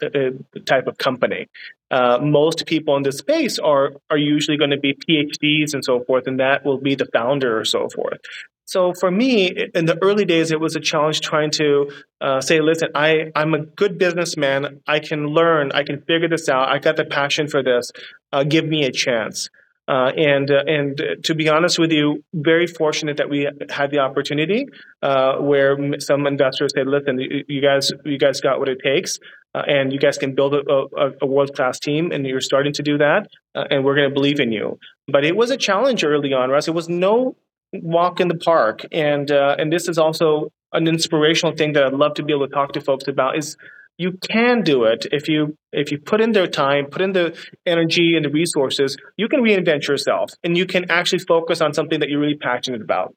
type 0.66 0.86
of 0.86 0.98
company. 0.98 1.48
Uh, 1.90 2.18
most 2.20 2.66
people 2.66 2.96
in 2.96 3.02
this 3.02 3.18
space 3.18 3.58
are 3.58 3.92
are 4.10 4.16
usually 4.16 4.56
going 4.56 4.70
to 4.70 4.78
be 4.78 4.94
PhDs 4.94 5.74
and 5.74 5.84
so 5.84 6.02
forth, 6.04 6.26
and 6.26 6.40
that 6.40 6.64
will 6.64 6.78
be 6.78 6.94
the 6.94 7.06
founder 7.12 7.58
or 7.58 7.64
so 7.64 7.88
forth. 7.88 8.20
So 8.66 8.92
for 8.98 9.10
me, 9.10 9.54
in 9.74 9.84
the 9.86 9.98
early 10.02 10.24
days, 10.24 10.50
it 10.50 10.58
was 10.58 10.74
a 10.74 10.80
challenge 10.80 11.20
trying 11.20 11.50
to 11.52 11.90
uh, 12.20 12.40
say, 12.40 12.60
listen, 12.60 12.88
I, 12.94 13.30
I'm 13.34 13.52
a 13.54 13.60
good 13.60 13.98
businessman. 13.98 14.80
I 14.86 15.00
can 15.00 15.26
learn. 15.26 15.70
I 15.72 15.82
can 15.82 16.00
figure 16.02 16.28
this 16.28 16.48
out. 16.48 16.68
I 16.68 16.78
got 16.78 16.96
the 16.96 17.04
passion 17.04 17.48
for 17.48 17.62
this. 17.62 17.90
Uh, 18.32 18.44
give 18.44 18.66
me 18.66 18.84
a 18.84 18.92
chance. 18.92 19.50
Uh, 19.86 20.10
and 20.16 20.50
uh, 20.50 20.62
and 20.66 20.98
to 21.24 21.34
be 21.34 21.46
honest 21.50 21.78
with 21.78 21.92
you, 21.92 22.24
very 22.32 22.66
fortunate 22.66 23.18
that 23.18 23.28
we 23.28 23.46
had 23.68 23.90
the 23.90 23.98
opportunity 23.98 24.66
uh, 25.02 25.36
where 25.36 25.76
some 26.00 26.26
investors 26.26 26.72
said, 26.74 26.86
"Listen, 26.86 27.20
you 27.20 27.60
guys, 27.60 27.92
you 28.02 28.16
guys 28.16 28.40
got 28.40 28.58
what 28.58 28.70
it 28.70 28.78
takes, 28.82 29.18
uh, 29.54 29.62
and 29.66 29.92
you 29.92 29.98
guys 29.98 30.16
can 30.16 30.34
build 30.34 30.54
a, 30.54 30.62
a, 30.70 31.10
a 31.20 31.26
world 31.26 31.54
class 31.54 31.78
team, 31.78 32.12
and 32.12 32.26
you're 32.26 32.40
starting 32.40 32.72
to 32.72 32.82
do 32.82 32.96
that, 32.96 33.28
and 33.54 33.84
we're 33.84 33.94
going 33.94 34.08
to 34.08 34.14
believe 34.14 34.40
in 34.40 34.52
you." 34.52 34.78
But 35.06 35.26
it 35.26 35.36
was 35.36 35.50
a 35.50 35.58
challenge 35.58 36.02
early 36.02 36.32
on, 36.32 36.48
Russ. 36.48 36.66
It 36.66 36.74
was 36.74 36.88
no 36.88 37.36
walk 37.82 38.20
in 38.20 38.28
the 38.28 38.36
park, 38.36 38.84
and 38.92 39.30
uh, 39.30 39.56
and 39.58 39.72
this 39.72 39.88
is 39.88 39.98
also 39.98 40.50
an 40.72 40.88
inspirational 40.88 41.54
thing 41.54 41.72
that 41.74 41.84
I'd 41.84 41.92
love 41.92 42.14
to 42.14 42.22
be 42.22 42.32
able 42.32 42.48
to 42.48 42.52
talk 42.52 42.72
to 42.72 42.80
folks 42.80 43.06
about 43.08 43.38
is 43.38 43.56
you 43.96 44.12
can 44.12 44.62
do 44.62 44.84
it 44.84 45.06
if 45.12 45.28
you 45.28 45.56
if 45.72 45.92
you 45.92 45.98
put 45.98 46.20
in 46.20 46.32
the 46.32 46.48
time 46.48 46.86
put 46.86 47.00
in 47.00 47.12
the 47.12 47.36
energy 47.64 48.16
and 48.16 48.24
the 48.24 48.30
resources. 48.30 48.96
You 49.16 49.28
can 49.28 49.40
reinvent 49.40 49.86
yourself 49.86 50.30
and 50.42 50.56
you 50.56 50.66
can 50.66 50.90
actually 50.90 51.20
focus 51.20 51.60
on 51.60 51.72
something 51.74 52.00
that 52.00 52.08
you're 52.08 52.20
really 52.20 52.36
passionate 52.36 52.82
about. 52.82 53.14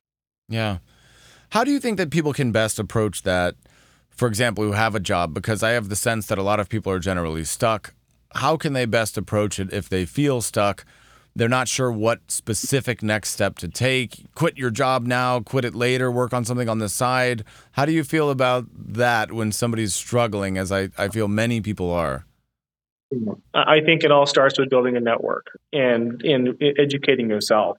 Yeah. 0.48 0.78
How 1.50 1.64
do 1.64 1.72
you 1.72 1.80
think 1.80 1.98
that 1.98 2.12
people 2.12 2.34
can 2.34 2.52
best 2.52 2.78
approach 2.78 3.24
that 3.24 3.56
for 4.10 4.28
example 4.28 4.64
who 4.64 4.74
have 4.74 4.94
a 4.94 5.00
job? 5.00 5.34
Because 5.34 5.64
i 5.64 5.72
have 5.72 5.90
the 5.90 5.96
sense 5.96 6.28
that 6.28 6.38
a 6.38 6.44
lot 6.44 6.60
of 6.60 6.70
people 6.70 6.92
are 6.92 7.00
generally 7.00 7.44
stuck. 7.44 7.94
How 8.36 8.56
can 8.58 8.74
they 8.74 8.86
best 8.86 9.18
approach 9.18 9.58
it 9.60 9.74
if 9.74 9.90
they 9.90 10.06
feel 10.06 10.42
stuck 10.42 10.86
they're 11.38 11.48
not 11.48 11.68
sure 11.68 11.92
what 11.92 12.20
specific 12.32 13.04
next 13.04 13.30
step 13.30 13.58
to 13.60 13.68
take. 13.68 14.26
Quit 14.34 14.58
your 14.58 14.72
job 14.72 15.06
now, 15.06 15.40
quit 15.40 15.66
it 15.66 15.76
later, 15.76 16.12
work 16.12 16.34
on 16.34 16.44
something 16.44 16.68
on 16.68 16.80
the 16.80 16.90
side. 16.90 17.44
How 17.74 17.86
do 17.86 17.92
you 17.92 18.04
feel 18.04 18.32
about 18.32 18.66
that 18.74 19.32
when 19.32 19.52
somebody's 19.52 19.94
struggling, 19.94 20.58
as 20.58 20.72
I, 20.72 20.90
I 20.98 21.10
feel 21.10 21.28
many 21.28 21.62
people 21.62 21.92
are? 21.92 22.26
I 23.54 23.82
think 23.82 24.04
it 24.04 24.12
all 24.12 24.26
starts 24.26 24.60
with 24.60 24.70
building 24.70 24.98
a 24.98 25.00
network 25.00 25.46
and 25.72 26.22
in 26.24 26.58
educating 26.78 27.30
yourself. 27.30 27.78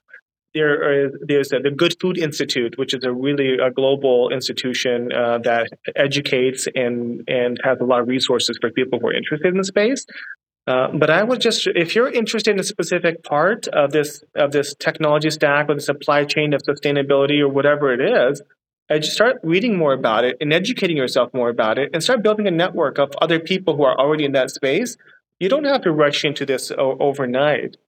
There 0.54 1.06
is 1.06 1.12
there's 1.20 1.48
the 1.50 1.70
Good 1.76 1.94
Food 2.00 2.16
Institute, 2.16 2.78
which 2.78 2.94
is 2.94 3.04
a 3.04 3.12
really 3.12 3.58
a 3.58 3.70
global 3.70 4.30
institution 4.30 5.12
uh, 5.12 5.38
that 5.44 5.68
educates 5.96 6.66
and 6.74 7.22
and 7.28 7.58
has 7.62 7.78
a 7.80 7.84
lot 7.84 8.00
of 8.00 8.08
resources 8.08 8.56
for 8.60 8.70
people 8.70 8.98
who 8.98 9.08
are 9.08 9.12
interested 9.12 9.48
in 9.48 9.58
the 9.58 9.64
space. 9.64 10.06
Uh, 10.68 10.88
but 10.92 11.08
I 11.08 11.22
would 11.24 11.40
just, 11.40 11.66
if 11.66 11.94
you're 11.94 12.10
interested 12.10 12.50
in 12.50 12.60
a 12.60 12.64
specific 12.64 13.24
part 13.24 13.66
of 13.68 13.90
this 13.90 14.22
of 14.34 14.52
this 14.52 14.74
technology 14.74 15.30
stack 15.30 15.70
or 15.70 15.74
the 15.74 15.80
supply 15.80 16.24
chain 16.24 16.52
of 16.52 16.60
sustainability 16.60 17.40
or 17.40 17.48
whatever 17.48 17.90
it 17.94 18.02
is, 18.02 18.42
I 18.90 18.98
just 18.98 19.14
start 19.14 19.36
reading 19.42 19.78
more 19.78 19.94
about 19.94 20.24
it 20.24 20.36
and 20.42 20.52
educating 20.52 20.98
yourself 20.98 21.32
more 21.32 21.48
about 21.48 21.78
it, 21.78 21.88
and 21.94 22.02
start 22.02 22.22
building 22.22 22.46
a 22.46 22.50
network 22.50 22.98
of 22.98 23.12
other 23.22 23.40
people 23.40 23.76
who 23.76 23.84
are 23.84 23.98
already 23.98 24.26
in 24.26 24.32
that 24.32 24.50
space. 24.50 24.98
You 25.40 25.48
don't 25.48 25.64
have 25.64 25.82
to 25.82 25.92
rush 25.92 26.22
into 26.26 26.44
this 26.44 26.70
overnight 26.76 27.78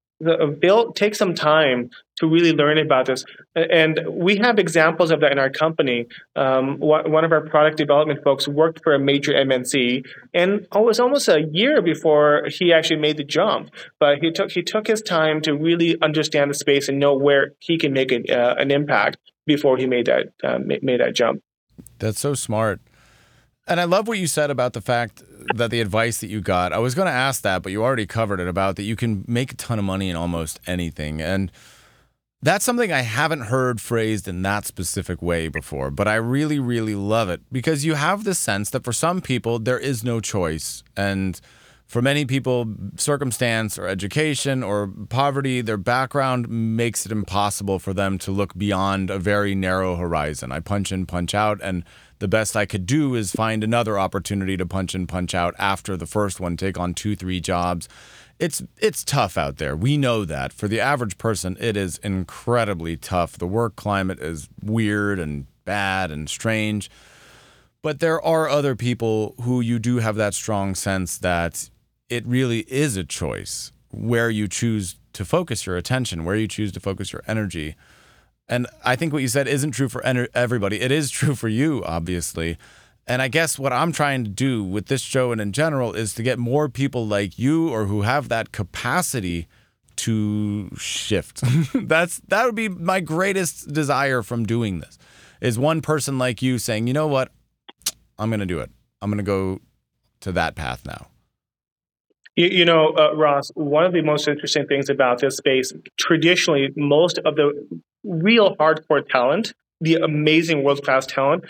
build 0.58 0.96
take 0.96 1.14
some 1.14 1.34
time 1.34 1.90
to 2.16 2.26
really 2.26 2.52
learn 2.52 2.76
about 2.78 3.06
this. 3.06 3.24
And 3.56 4.00
we 4.08 4.36
have 4.36 4.58
examples 4.58 5.10
of 5.10 5.20
that 5.20 5.32
in 5.32 5.38
our 5.38 5.48
company. 5.48 6.06
Um, 6.36 6.78
one 6.78 7.24
of 7.24 7.32
our 7.32 7.40
product 7.40 7.78
development 7.78 8.22
folks 8.22 8.46
worked 8.46 8.82
for 8.82 8.94
a 8.94 8.98
major 8.98 9.32
mnc 9.32 10.04
and 10.34 10.60
it 10.60 10.84
was 10.84 11.00
almost 11.00 11.28
a 11.28 11.42
year 11.50 11.80
before 11.80 12.46
he 12.48 12.72
actually 12.72 13.00
made 13.00 13.16
the 13.16 13.24
jump. 13.24 13.70
But 13.98 14.18
he 14.18 14.30
took 14.30 14.50
he 14.50 14.62
took 14.62 14.86
his 14.86 15.00
time 15.00 15.40
to 15.42 15.54
really 15.54 15.96
understand 16.02 16.50
the 16.50 16.54
space 16.54 16.88
and 16.88 16.98
know 16.98 17.14
where 17.14 17.52
he 17.58 17.78
can 17.78 17.92
make 17.92 18.12
an, 18.12 18.24
uh, 18.30 18.54
an 18.58 18.70
impact 18.70 19.16
before 19.46 19.78
he 19.78 19.86
made 19.86 20.06
that 20.06 20.32
uh, 20.44 20.58
made 20.58 21.00
that 21.00 21.14
jump. 21.14 21.42
That's 21.98 22.20
so 22.20 22.34
smart. 22.34 22.80
And 23.66 23.80
I 23.80 23.84
love 23.84 24.08
what 24.08 24.18
you 24.18 24.26
said 24.26 24.50
about 24.50 24.72
the 24.72 24.80
fact 24.80 25.22
that 25.54 25.70
the 25.70 25.80
advice 25.80 26.20
that 26.20 26.28
you 26.28 26.40
got. 26.40 26.72
I 26.72 26.78
was 26.78 26.94
going 26.94 27.06
to 27.06 27.12
ask 27.12 27.42
that, 27.42 27.62
but 27.62 27.72
you 27.72 27.82
already 27.82 28.06
covered 28.06 28.40
it 28.40 28.48
about 28.48 28.76
that 28.76 28.82
you 28.82 28.96
can 28.96 29.24
make 29.26 29.52
a 29.52 29.56
ton 29.56 29.78
of 29.78 29.84
money 29.84 30.10
in 30.10 30.16
almost 30.16 30.60
anything. 30.66 31.20
And 31.20 31.50
that's 32.42 32.64
something 32.64 32.90
I 32.90 33.02
haven't 33.02 33.42
heard 33.42 33.80
phrased 33.80 34.26
in 34.26 34.42
that 34.42 34.64
specific 34.64 35.20
way 35.20 35.48
before, 35.48 35.90
but 35.90 36.08
I 36.08 36.14
really, 36.14 36.58
really 36.58 36.94
love 36.94 37.28
it 37.28 37.42
because 37.52 37.84
you 37.84 37.94
have 37.94 38.24
the 38.24 38.34
sense 38.34 38.70
that 38.70 38.84
for 38.84 38.92
some 38.92 39.20
people, 39.20 39.58
there 39.58 39.78
is 39.78 40.02
no 40.02 40.20
choice. 40.20 40.82
And 40.96 41.38
for 41.86 42.00
many 42.00 42.24
people, 42.24 42.72
circumstance 42.96 43.76
or 43.76 43.86
education 43.88 44.62
or 44.62 44.90
poverty, 45.08 45.60
their 45.60 45.76
background 45.76 46.48
makes 46.48 47.04
it 47.04 47.12
impossible 47.12 47.78
for 47.78 47.92
them 47.92 48.16
to 48.18 48.30
look 48.30 48.56
beyond 48.56 49.10
a 49.10 49.18
very 49.18 49.54
narrow 49.54 49.96
horizon. 49.96 50.52
I 50.52 50.60
punch 50.60 50.92
in, 50.92 51.04
punch 51.04 51.34
out, 51.34 51.60
and 51.62 51.84
the 52.20 52.28
best 52.28 52.54
I 52.54 52.66
could 52.66 52.86
do 52.86 53.14
is 53.14 53.32
find 53.32 53.64
another 53.64 53.98
opportunity 53.98 54.56
to 54.56 54.66
punch 54.66 54.94
in, 54.94 55.06
punch 55.06 55.34
out 55.34 55.54
after 55.58 55.96
the 55.96 56.06
first 56.06 56.38
one, 56.38 56.56
take 56.56 56.78
on 56.78 56.94
two, 56.94 57.16
three 57.16 57.40
jobs. 57.40 57.88
It's 58.38 58.62
it's 58.78 59.04
tough 59.04 59.36
out 59.36 59.56
there. 59.56 59.74
We 59.74 59.96
know 59.96 60.24
that. 60.24 60.52
For 60.52 60.68
the 60.68 60.80
average 60.80 61.18
person, 61.18 61.56
it 61.60 61.76
is 61.76 61.98
incredibly 61.98 62.96
tough. 62.96 63.36
The 63.36 63.46
work 63.46 63.74
climate 63.76 64.20
is 64.20 64.48
weird 64.62 65.18
and 65.18 65.46
bad 65.64 66.10
and 66.10 66.28
strange. 66.28 66.90
But 67.82 68.00
there 68.00 68.20
are 68.22 68.48
other 68.48 68.76
people 68.76 69.34
who 69.42 69.60
you 69.60 69.78
do 69.78 69.96
have 69.98 70.16
that 70.16 70.34
strong 70.34 70.74
sense 70.74 71.18
that 71.18 71.70
it 72.10 72.26
really 72.26 72.60
is 72.60 72.96
a 72.96 73.04
choice 73.04 73.72
where 73.90 74.28
you 74.28 74.46
choose 74.46 74.96
to 75.14 75.24
focus 75.24 75.66
your 75.66 75.76
attention, 75.76 76.24
where 76.24 76.36
you 76.36 76.48
choose 76.48 76.72
to 76.72 76.80
focus 76.80 77.12
your 77.12 77.22
energy. 77.26 77.76
And 78.50 78.66
I 78.84 78.96
think 78.96 79.12
what 79.12 79.22
you 79.22 79.28
said 79.28 79.46
isn't 79.46 79.70
true 79.70 79.88
for 79.88 80.04
everybody. 80.04 80.80
It 80.80 80.90
is 80.90 81.08
true 81.10 81.36
for 81.36 81.46
you, 81.46 81.84
obviously. 81.84 82.58
And 83.06 83.22
I 83.22 83.28
guess 83.28 83.60
what 83.60 83.72
I'm 83.72 83.92
trying 83.92 84.24
to 84.24 84.30
do 84.30 84.64
with 84.64 84.86
this 84.86 85.02
show 85.02 85.30
and 85.30 85.40
in 85.40 85.52
general 85.52 85.94
is 85.94 86.14
to 86.14 86.22
get 86.24 86.36
more 86.36 86.68
people 86.68 87.06
like 87.06 87.38
you 87.38 87.70
or 87.70 87.86
who 87.86 88.02
have 88.02 88.28
that 88.28 88.50
capacity 88.50 89.46
to 89.96 90.68
shift. 90.76 91.42
That's 91.74 92.20
that 92.28 92.44
would 92.44 92.56
be 92.56 92.68
my 92.68 92.98
greatest 92.98 93.72
desire 93.72 94.22
from 94.22 94.44
doing 94.44 94.80
this. 94.80 94.98
Is 95.40 95.56
one 95.58 95.80
person 95.80 96.18
like 96.18 96.42
you 96.42 96.58
saying, 96.58 96.86
"You 96.86 96.92
know 96.92 97.06
what? 97.06 97.30
I'm 98.18 98.30
going 98.30 98.40
to 98.40 98.46
do 98.46 98.58
it. 98.60 98.70
I'm 99.00 99.10
going 99.10 99.18
to 99.18 99.22
go 99.22 99.60
to 100.20 100.32
that 100.32 100.54
path 100.54 100.84
now." 100.84 101.06
You, 102.36 102.46
you 102.46 102.64
know, 102.64 102.94
uh, 102.96 103.14
Ross, 103.14 103.50
one 103.54 103.84
of 103.84 103.92
the 103.92 104.02
most 104.02 104.28
interesting 104.28 104.66
things 104.66 104.88
about 104.88 105.20
this 105.20 105.36
space, 105.36 105.72
traditionally, 105.98 106.70
most 106.76 107.18
of 107.24 107.36
the 107.36 107.82
real 108.04 108.56
hardcore 108.56 109.06
talent, 109.08 109.54
the 109.80 109.96
amazing 109.96 110.62
world 110.64 110.82
class 110.82 111.06
talent 111.06 111.44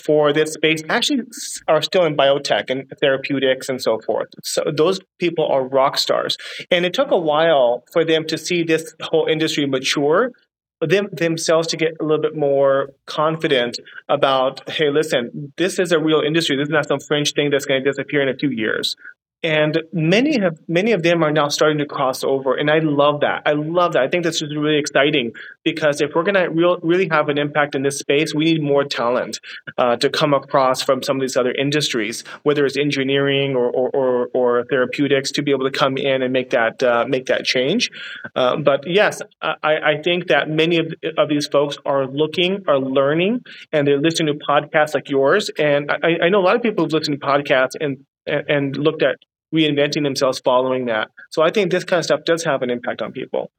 for 0.00 0.32
this 0.32 0.52
space 0.52 0.82
actually 0.88 1.22
are 1.66 1.82
still 1.82 2.04
in 2.04 2.16
biotech 2.16 2.70
and 2.70 2.90
therapeutics 3.00 3.68
and 3.68 3.82
so 3.82 3.98
forth. 4.00 4.28
So 4.44 4.62
those 4.74 5.00
people 5.18 5.46
are 5.46 5.66
rock 5.66 5.98
stars. 5.98 6.36
And 6.70 6.84
it 6.84 6.94
took 6.94 7.10
a 7.10 7.18
while 7.18 7.84
for 7.92 8.04
them 8.04 8.24
to 8.28 8.38
see 8.38 8.62
this 8.62 8.94
whole 9.02 9.26
industry 9.26 9.66
mature 9.66 10.32
them 10.80 11.08
themselves 11.12 11.66
to 11.68 11.76
get 11.76 11.94
a 12.00 12.04
little 12.04 12.22
bit 12.22 12.36
more 12.36 12.90
confident 13.06 13.78
about 14.08 14.68
hey 14.70 14.90
listen 14.90 15.52
this 15.56 15.78
is 15.78 15.90
a 15.90 15.98
real 15.98 16.20
industry 16.20 16.56
this 16.56 16.66
is 16.66 16.72
not 16.72 16.86
some 16.86 17.00
fringe 17.00 17.32
thing 17.32 17.50
that's 17.50 17.64
going 17.64 17.82
to 17.82 17.90
disappear 17.90 18.22
in 18.22 18.28
a 18.28 18.36
few 18.36 18.50
years 18.50 18.94
and 19.42 19.82
many 19.92 20.38
have 20.40 20.58
many 20.66 20.92
of 20.92 21.02
them 21.02 21.22
are 21.22 21.30
now 21.30 21.48
starting 21.48 21.78
to 21.78 21.86
cross 21.86 22.24
over 22.24 22.54
and 22.54 22.70
i 22.70 22.78
love 22.80 23.20
that. 23.20 23.42
I 23.46 23.52
love 23.52 23.92
that. 23.92 24.02
I 24.02 24.08
think 24.08 24.24
that's 24.24 24.40
just 24.40 24.54
really 24.54 24.78
exciting 24.78 25.32
because 25.64 26.00
if 26.00 26.14
we're 26.14 26.24
going 26.24 26.34
to 26.34 26.48
real, 26.48 26.78
really 26.82 27.08
have 27.10 27.28
an 27.28 27.38
impact 27.38 27.74
in 27.74 27.82
this 27.82 27.98
space 27.98 28.34
we 28.34 28.44
need 28.44 28.62
more 28.62 28.84
talent 28.84 29.38
uh, 29.76 29.96
to 29.96 30.10
come 30.10 30.34
across 30.34 30.82
from 30.82 31.02
some 31.02 31.16
of 31.16 31.20
these 31.20 31.36
other 31.36 31.52
industries 31.52 32.24
whether 32.42 32.66
it's 32.66 32.76
engineering 32.76 33.54
or, 33.54 33.70
or, 33.70 33.90
or, 33.90 34.28
or 34.34 34.64
therapeutics 34.64 35.30
to 35.32 35.42
be 35.42 35.50
able 35.52 35.70
to 35.70 35.76
come 35.76 35.96
in 35.96 36.22
and 36.22 36.32
make 36.32 36.50
that 36.50 36.82
uh, 36.82 37.04
make 37.08 37.26
that 37.26 37.44
change. 37.44 37.90
Uh, 38.34 38.56
but 38.56 38.86
yes 38.86 39.22
I, 39.40 39.56
I 39.62 40.02
think 40.02 40.28
that 40.28 40.48
many 40.48 40.78
of, 40.78 40.92
of 41.16 41.28
these 41.28 41.46
folks 41.46 41.76
are 41.86 42.06
looking 42.06 42.64
are 42.66 42.78
learning 42.78 43.44
and 43.72 43.86
they're 43.86 44.00
listening 44.00 44.38
to 44.38 44.44
podcasts 44.44 44.94
like 44.94 45.08
yours. 45.08 45.50
And 45.58 45.90
I, 45.90 46.24
I 46.24 46.28
know 46.28 46.40
a 46.40 46.46
lot 46.46 46.56
of 46.56 46.62
people 46.62 46.84
who've 46.84 46.92
listened 46.92 47.20
to 47.20 47.26
podcasts 47.26 47.76
and 47.80 48.04
and 48.28 48.76
looked 48.76 49.02
at 49.02 49.16
reinventing 49.54 50.02
themselves 50.02 50.40
following 50.40 50.86
that. 50.86 51.08
So 51.30 51.42
I 51.42 51.50
think 51.50 51.70
this 51.70 51.84
kind 51.84 51.98
of 51.98 52.04
stuff 52.04 52.20
does 52.24 52.44
have 52.44 52.62
an 52.62 52.70
impact 52.70 53.02
on 53.02 53.12
people. 53.12 53.50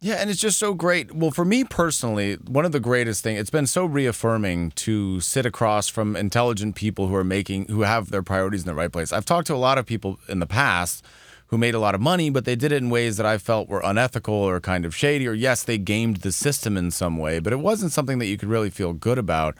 Yeah, 0.00 0.14
and 0.14 0.30
it's 0.30 0.40
just 0.40 0.58
so 0.58 0.74
great. 0.74 1.12
Well, 1.12 1.32
for 1.32 1.44
me 1.44 1.64
personally, 1.64 2.34
one 2.34 2.64
of 2.64 2.70
the 2.70 2.78
greatest 2.78 3.24
things, 3.24 3.40
it's 3.40 3.50
been 3.50 3.66
so 3.66 3.84
reaffirming 3.84 4.70
to 4.72 5.20
sit 5.20 5.44
across 5.44 5.88
from 5.88 6.14
intelligent 6.14 6.76
people 6.76 7.08
who 7.08 7.16
are 7.16 7.24
making 7.24 7.66
who 7.66 7.82
have 7.82 8.10
their 8.10 8.22
priorities 8.22 8.62
in 8.62 8.68
the 8.68 8.74
right 8.74 8.92
place. 8.92 9.12
I've 9.12 9.24
talked 9.24 9.48
to 9.48 9.54
a 9.54 9.56
lot 9.56 9.76
of 9.76 9.86
people 9.86 10.20
in 10.28 10.38
the 10.38 10.46
past 10.46 11.04
who 11.48 11.58
made 11.58 11.74
a 11.74 11.80
lot 11.80 11.96
of 11.96 12.00
money, 12.00 12.30
but 12.30 12.44
they 12.44 12.54
did 12.54 12.70
it 12.70 12.76
in 12.76 12.90
ways 12.90 13.16
that 13.16 13.26
I 13.26 13.38
felt 13.38 13.68
were 13.68 13.80
unethical 13.82 14.34
or 14.34 14.60
kind 14.60 14.84
of 14.84 14.94
shady 14.94 15.26
or 15.26 15.32
yes, 15.32 15.64
they 15.64 15.78
gamed 15.78 16.18
the 16.18 16.30
system 16.30 16.76
in 16.76 16.92
some 16.92 17.18
way, 17.18 17.40
but 17.40 17.52
it 17.52 17.58
wasn't 17.58 17.90
something 17.90 18.18
that 18.20 18.26
you 18.26 18.38
could 18.38 18.48
really 18.48 18.70
feel 18.70 18.92
good 18.92 19.18
about. 19.18 19.56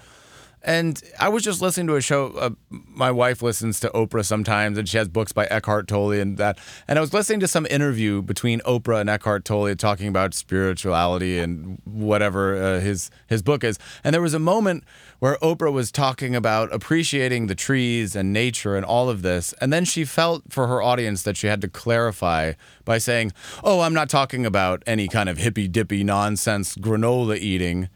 And 0.68 1.02
I 1.18 1.30
was 1.30 1.44
just 1.44 1.62
listening 1.62 1.86
to 1.86 1.96
a 1.96 2.02
show. 2.02 2.26
Uh, 2.32 2.50
my 2.68 3.10
wife 3.10 3.40
listens 3.40 3.80
to 3.80 3.88
Oprah 3.94 4.22
sometimes, 4.22 4.76
and 4.76 4.86
she 4.86 4.98
has 4.98 5.08
books 5.08 5.32
by 5.32 5.46
Eckhart 5.46 5.88
Tolle 5.88 6.20
and 6.20 6.36
that. 6.36 6.58
And 6.86 6.98
I 6.98 7.00
was 7.00 7.14
listening 7.14 7.40
to 7.40 7.48
some 7.48 7.64
interview 7.70 8.20
between 8.20 8.60
Oprah 8.60 9.00
and 9.00 9.08
Eckhart 9.08 9.46
Tolle 9.46 9.74
talking 9.76 10.08
about 10.08 10.34
spirituality 10.34 11.38
and 11.38 11.80
whatever 11.86 12.62
uh, 12.62 12.80
his 12.80 13.10
his 13.28 13.40
book 13.40 13.64
is. 13.64 13.78
And 14.04 14.12
there 14.12 14.20
was 14.20 14.34
a 14.34 14.38
moment 14.38 14.84
where 15.20 15.38
Oprah 15.40 15.72
was 15.72 15.90
talking 15.90 16.36
about 16.36 16.70
appreciating 16.70 17.46
the 17.46 17.54
trees 17.54 18.14
and 18.14 18.30
nature 18.30 18.76
and 18.76 18.84
all 18.84 19.08
of 19.08 19.22
this, 19.22 19.54
and 19.62 19.72
then 19.72 19.86
she 19.86 20.04
felt 20.04 20.52
for 20.52 20.66
her 20.66 20.82
audience 20.82 21.22
that 21.22 21.38
she 21.38 21.46
had 21.46 21.62
to 21.62 21.68
clarify 21.68 22.52
by 22.84 22.98
saying, 22.98 23.32
"Oh, 23.64 23.80
I'm 23.80 23.94
not 23.94 24.10
talking 24.10 24.44
about 24.44 24.82
any 24.86 25.08
kind 25.08 25.30
of 25.30 25.38
hippy 25.38 25.66
dippy 25.66 26.04
nonsense 26.04 26.74
granola 26.76 27.38
eating." 27.38 27.88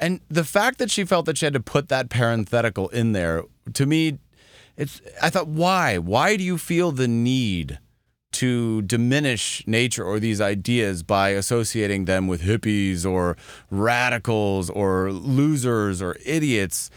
And 0.00 0.20
the 0.28 0.44
fact 0.44 0.78
that 0.78 0.90
she 0.90 1.04
felt 1.04 1.26
that 1.26 1.38
she 1.38 1.44
had 1.44 1.52
to 1.52 1.60
put 1.60 1.88
that 1.88 2.08
parenthetical 2.08 2.88
in 2.88 3.12
there, 3.12 3.44
to 3.74 3.86
me, 3.86 4.18
it's 4.76 5.02
I 5.22 5.28
thought, 5.28 5.46
why? 5.46 5.98
Why 5.98 6.36
do 6.36 6.42
you 6.42 6.56
feel 6.56 6.90
the 6.90 7.06
need 7.06 7.78
to 8.32 8.80
diminish 8.82 9.62
nature 9.66 10.02
or 10.04 10.18
these 10.18 10.40
ideas 10.40 11.02
by 11.02 11.30
associating 11.30 12.06
them 12.06 12.26
with 12.28 12.42
hippies 12.42 13.04
or 13.04 13.36
radicals 13.70 14.70
or 14.70 15.12
losers 15.12 16.00
or 16.00 16.16
idiots? 16.24 16.90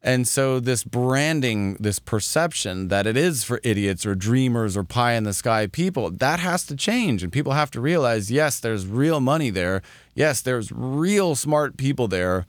And 0.00 0.28
so, 0.28 0.60
this 0.60 0.84
branding, 0.84 1.74
this 1.80 1.98
perception 1.98 2.86
that 2.88 3.06
it 3.06 3.16
is 3.16 3.42
for 3.42 3.60
idiots 3.64 4.06
or 4.06 4.14
dreamers 4.14 4.76
or 4.76 4.84
pie 4.84 5.14
in 5.14 5.24
the 5.24 5.32
sky 5.32 5.66
people, 5.66 6.10
that 6.10 6.38
has 6.38 6.64
to 6.66 6.76
change. 6.76 7.22
And 7.22 7.32
people 7.32 7.52
have 7.52 7.70
to 7.72 7.80
realize 7.80 8.30
yes, 8.30 8.60
there's 8.60 8.86
real 8.86 9.20
money 9.20 9.50
there. 9.50 9.82
Yes, 10.14 10.40
there's 10.40 10.70
real 10.70 11.34
smart 11.34 11.76
people 11.76 12.06
there. 12.06 12.46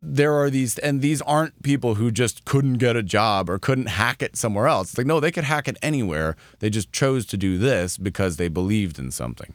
There 0.00 0.34
are 0.34 0.50
these, 0.50 0.78
and 0.78 1.00
these 1.00 1.22
aren't 1.22 1.62
people 1.62 1.94
who 1.94 2.10
just 2.10 2.44
couldn't 2.44 2.74
get 2.74 2.94
a 2.94 3.02
job 3.02 3.50
or 3.50 3.58
couldn't 3.58 3.86
hack 3.86 4.22
it 4.22 4.36
somewhere 4.36 4.68
else. 4.68 4.90
It's 4.90 4.98
like, 4.98 5.06
no, 5.06 5.18
they 5.18 5.32
could 5.32 5.44
hack 5.44 5.66
it 5.66 5.78
anywhere. 5.82 6.36
They 6.60 6.70
just 6.70 6.92
chose 6.92 7.26
to 7.26 7.36
do 7.36 7.58
this 7.58 7.96
because 7.96 8.36
they 8.36 8.48
believed 8.48 8.98
in 8.98 9.10
something. 9.10 9.54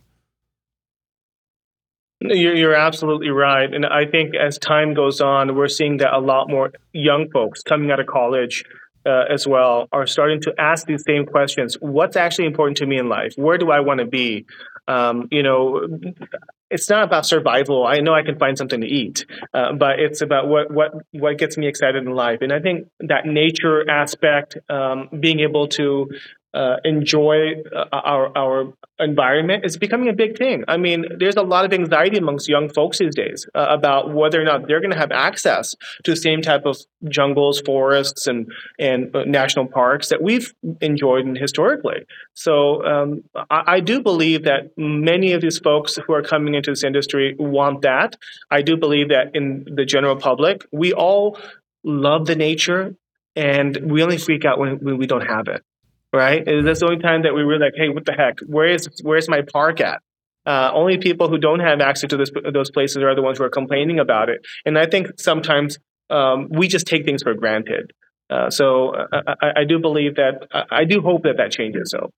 You're, 2.22 2.55
you're 2.55 2.76
absolutely 2.76 3.30
right. 3.30 3.74
And 3.74 3.86
I 3.86 4.05
think 4.05 4.36
as 4.36 4.57
time 4.57 4.93
goes 4.93 5.22
on, 5.22 5.55
we're 5.55 5.70
seeing 5.70 5.97
that 5.97 6.13
a 6.13 6.20
lot 6.20 6.49
more 6.49 6.72
young 6.91 7.30
folks 7.32 7.63
coming 7.63 7.91
out 7.91 7.99
of 7.99 8.07
college 8.07 8.65
uh, 9.05 9.24
as 9.30 9.47
well 9.47 9.88
are 9.91 10.05
starting 10.05 10.41
to 10.41 10.53
ask 10.57 10.86
these 10.86 11.03
same 11.07 11.26
questions. 11.26 11.78
What's 11.80 12.17
actually 12.17 12.47
important 12.47 12.78
to 12.78 12.86
me 12.86 12.97
in 12.97 13.07
life? 13.07 13.34
Where 13.38 13.57
do 13.57 13.72
I 13.72 13.80
want 13.80 14.01
to 14.01 14.05
be? 14.05 14.45
Um, 14.88 15.28
you 15.32 15.43
know, 15.43 15.88
it's 16.70 16.89
not 16.89 17.03
about 17.03 17.26
survival. 17.26 17.86
I 17.86 17.99
know 17.99 18.13
I 18.13 18.24
can 18.24 18.38
find 18.38 18.57
something 18.57 18.82
to 18.82 18.88
eat, 18.88 19.26
uh, 19.53 19.74
but 19.74 19.99
it's 19.99 20.22
about 20.22 20.47
what 20.47 20.72
what 20.72 20.91
what 21.11 21.38
gets 21.38 21.57
me 21.57 21.67
excited 21.67 22.03
in 22.03 22.11
life. 22.11 22.39
And 22.41 22.51
I 22.51 22.59
think 22.59 22.88
that 22.99 23.26
nature 23.26 23.89
aspect, 23.89 24.57
um, 24.70 25.09
being 25.20 25.39
able 25.39 25.67
to 25.70 26.09
uh, 26.54 26.78
enjoy 26.84 27.54
uh, 27.76 27.86
our 27.91 28.38
our 28.38 28.74
environment 29.00 29.66
is 29.66 29.78
becoming 29.78 30.10
a 30.10 30.14
big 30.14 30.38
thing. 30.38 30.64
I 30.68 30.78
mean, 30.78 31.06
there's 31.18 31.36
a 31.36 31.41
lot 31.41 31.64
of 31.64 31.74
anxiety 31.74 32.18
amongst 32.18 32.50
young 32.50 32.70
folks 32.70 32.97
these 32.97 33.16
days 33.16 33.47
uh, 33.56 33.68
about 33.70 34.14
whether 34.14 34.41
or 34.41 34.43
not 34.43 34.68
they're 34.68 34.82
going 34.82 34.91
to 34.91 34.97
have 34.97 35.12
access 35.12 35.76
to 36.04 36.12
the 36.12 36.18
same 36.18 36.41
type 36.41 36.66
of 36.66 36.78
jungles, 37.08 37.62
forests, 37.62 38.28
and 38.28 38.52
and 38.80 39.16
uh, 39.16 39.24
national 39.26 39.68
parks 39.68 40.10
that 40.10 40.22
we've 40.22 40.54
enjoyed 40.82 41.38
historically. 41.38 42.06
So 42.34 42.84
um, 42.84 43.24
I, 43.50 43.76
I 43.76 43.80
do 43.80 44.02
believe 44.02 44.43
that 44.43 44.72
many 44.76 45.34
of 45.34 45.41
these 45.41 45.60
folks 45.60 45.97
who 45.97 46.14
are 46.14 46.24
coming 46.24 46.56
into 46.56 46.72
this 46.72 46.84
industry 46.84 47.36
want 47.38 47.84
that. 47.84 48.16
I 48.50 48.64
do 48.64 48.76
believe 48.76 49.10
that 49.10 49.36
in 49.36 49.66
the 49.76 49.86
general 49.86 50.16
public, 50.16 50.66
we 50.72 50.93
all 50.93 51.38
love 51.84 52.26
the 52.26 52.36
nature 52.36 52.95
and 53.36 53.78
we 53.91 54.04
only 54.04 54.18
freak 54.18 54.43
out 54.43 54.60
when, 54.60 54.78
when 54.80 54.97
we 54.97 55.08
don't 55.08 55.26
have 55.26 55.47
it 55.47 55.64
right? 56.14 56.47
And 56.47 56.68
that's 56.68 56.80
the 56.80 56.88
only 56.88 56.99
time 56.99 57.24
that 57.24 57.34
we 57.34 57.43
were 57.43 57.60
like, 57.60 57.74
hey, 57.76 57.89
what 57.89 58.05
the 58.05 58.14
heck? 58.14 58.39
Where 58.45 58.68
is 58.68 58.89
where's 59.03 59.30
my 59.30 59.41
park 59.41 59.82
at? 59.82 60.01
Uh, 60.45 60.72
only 60.74 60.97
people 60.97 61.30
who 61.30 61.38
don't 61.38 61.60
have 61.60 61.82
access 61.82 62.10
to 62.10 62.18
this, 62.18 62.32
those 62.53 62.72
places 62.72 62.97
are 62.97 63.14
the 63.14 63.22
ones 63.22 63.38
who 63.38 63.43
are 63.43 63.49
complaining 63.49 63.99
about 63.99 64.30
it. 64.30 64.41
And 64.66 64.80
I 64.80 64.86
think 64.86 65.20
sometimes 65.20 65.78
um, 66.10 66.47
we 66.49 66.68
just 66.68 66.88
take 66.88 67.05
things 67.05 67.22
for 67.22 67.34
granted. 67.34 67.91
Uh, 68.30 68.49
so 68.49 68.89
uh, 68.89 69.36
I, 69.41 69.62
I, 69.62 69.64
do 69.64 69.80
believe 69.80 70.16
that 70.16 70.47
I 70.72 70.86
do 70.86 71.01
hope 71.01 71.24
that 71.24 71.38
that 71.38 71.51
changes. 71.51 71.91
So. 71.91 72.12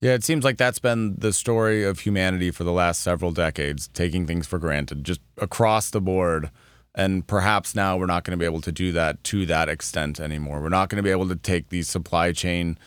Yeah, 0.00 0.14
it 0.14 0.24
seems 0.24 0.44
like 0.44 0.56
that's 0.56 0.78
been 0.78 1.16
the 1.18 1.32
story 1.32 1.84
of 1.84 2.00
humanity 2.00 2.50
for 2.50 2.64
the 2.64 2.72
last 2.72 3.02
several 3.02 3.32
decades, 3.32 3.88
taking 3.88 4.26
things 4.26 4.46
for 4.46 4.58
granted, 4.58 5.04
just 5.04 5.20
across 5.38 5.90
the 5.90 6.00
board. 6.00 6.50
And 6.94 7.26
perhaps 7.26 7.74
now 7.74 7.96
we're 7.96 8.06
not 8.06 8.24
going 8.24 8.32
to 8.32 8.40
be 8.40 8.46
able 8.46 8.60
to 8.62 8.72
do 8.72 8.92
that 8.92 9.22
to 9.24 9.44
that 9.46 9.68
extent 9.68 10.20
anymore. 10.20 10.60
We're 10.60 10.68
not 10.68 10.88
going 10.88 10.96
to 10.98 11.02
be 11.02 11.10
able 11.10 11.28
to 11.28 11.36
take 11.36 11.68
these 11.68 11.88
supply 11.88 12.32
chain 12.32 12.78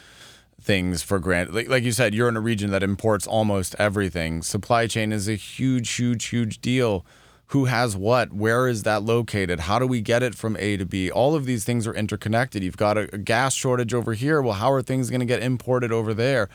things 0.62 1.02
for 1.02 1.20
granted. 1.20 1.56
Like, 1.56 1.70
like 1.70 1.84
you 1.84 1.92
said, 1.92 2.14
you're 2.14 2.30
in 2.30 2.38
a 2.38 2.42
region 2.42 2.72
that 2.72 2.84
imports 2.84 3.28
almost 3.28 3.76
everything. 3.80 4.42
Supply 4.42 4.88
chain 4.88 5.12
is 5.12 5.28
a 5.28 5.36
huge, 5.36 5.92
huge, 5.94 6.26
huge 6.26 6.62
deal. 6.62 7.06
Who 7.48 7.66
has 7.66 7.98
what? 7.98 8.32
Where 8.32 8.68
is 8.68 8.84
that 8.84 9.04
located? 9.04 9.62
How 9.62 9.78
do 9.80 9.86
we 9.86 10.02
get 10.02 10.24
it 10.24 10.36
from 10.36 10.56
A 10.58 10.78
to 10.78 10.86
B? 10.86 11.12
All 11.12 11.36
of 11.36 11.46
these 11.46 11.66
things 11.66 11.86
are 11.86 11.94
interconnected. 11.94 12.64
You've 12.64 12.78
got 12.78 12.98
a, 12.98 13.14
a 13.14 13.18
gas 13.18 13.54
shortage 13.54 13.94
over 13.94 14.14
here. 14.14 14.42
Well, 14.42 14.54
how 14.54 14.72
are 14.72 14.82
things 14.82 15.10
going 15.10 15.20
to 15.20 15.26
get 15.26 15.44
imported 15.44 15.92
over 15.92 16.14
there? 16.14 16.48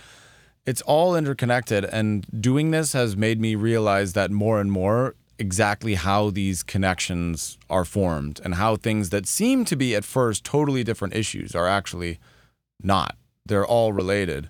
It's 0.65 0.83
all 0.83 1.15
interconnected. 1.15 1.85
And 1.85 2.27
doing 2.41 2.71
this 2.71 2.93
has 2.95 3.17
made 3.17 3.41
me 3.41 3.55
realize 3.55 4.15
that 4.15 4.31
more 4.31 4.61
and 4.61 4.73
more 4.73 5.15
exactly 5.39 5.95
how 5.95 6.31
these 6.31 6.63
connections 6.63 7.59
are 7.69 7.85
formed 7.85 8.41
and 8.43 8.55
how 8.55 8.77
things 8.77 9.11
that 9.11 9.27
seem 9.27 9.65
to 9.67 9.77
be 9.77 9.95
at 9.95 10.05
first 10.05 10.45
totally 10.45 10.83
different 10.83 11.15
issues 11.15 11.55
are 11.55 11.69
actually 11.69 12.19
not 12.83 13.17
they're 13.49 13.67
all 13.67 13.93
related. 13.93 14.49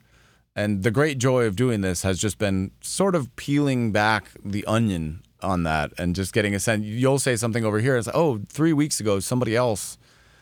And 0.55 0.83
the 0.83 0.91
great 0.91 1.19
joy 1.19 1.45
of 1.45 1.55
doing 1.55 1.83
this 1.83 2.03
has 2.03 2.19
just 2.19 2.39
been 2.39 2.71
sort 2.81 3.15
of 3.15 3.35
peeling 3.37 3.93
back 3.93 4.31
the 4.43 4.65
onion 4.65 5.23
on 5.43 5.65
that 5.65 5.93
and 5.99 6.15
just 6.15 6.33
getting 6.33 6.55
a 6.55 6.61
sense. 6.61 6.85
You'll 6.85 7.19
say 7.19 7.37
something 7.37 7.65
over 7.65 7.79
here. 7.79 7.97
It's 7.97 8.07
like, 8.07 8.17
oh, 8.17 8.41
three 8.49 8.73
weeks 8.73 8.99
ago, 8.99 9.21
somebody 9.21 9.55
else 9.55 9.99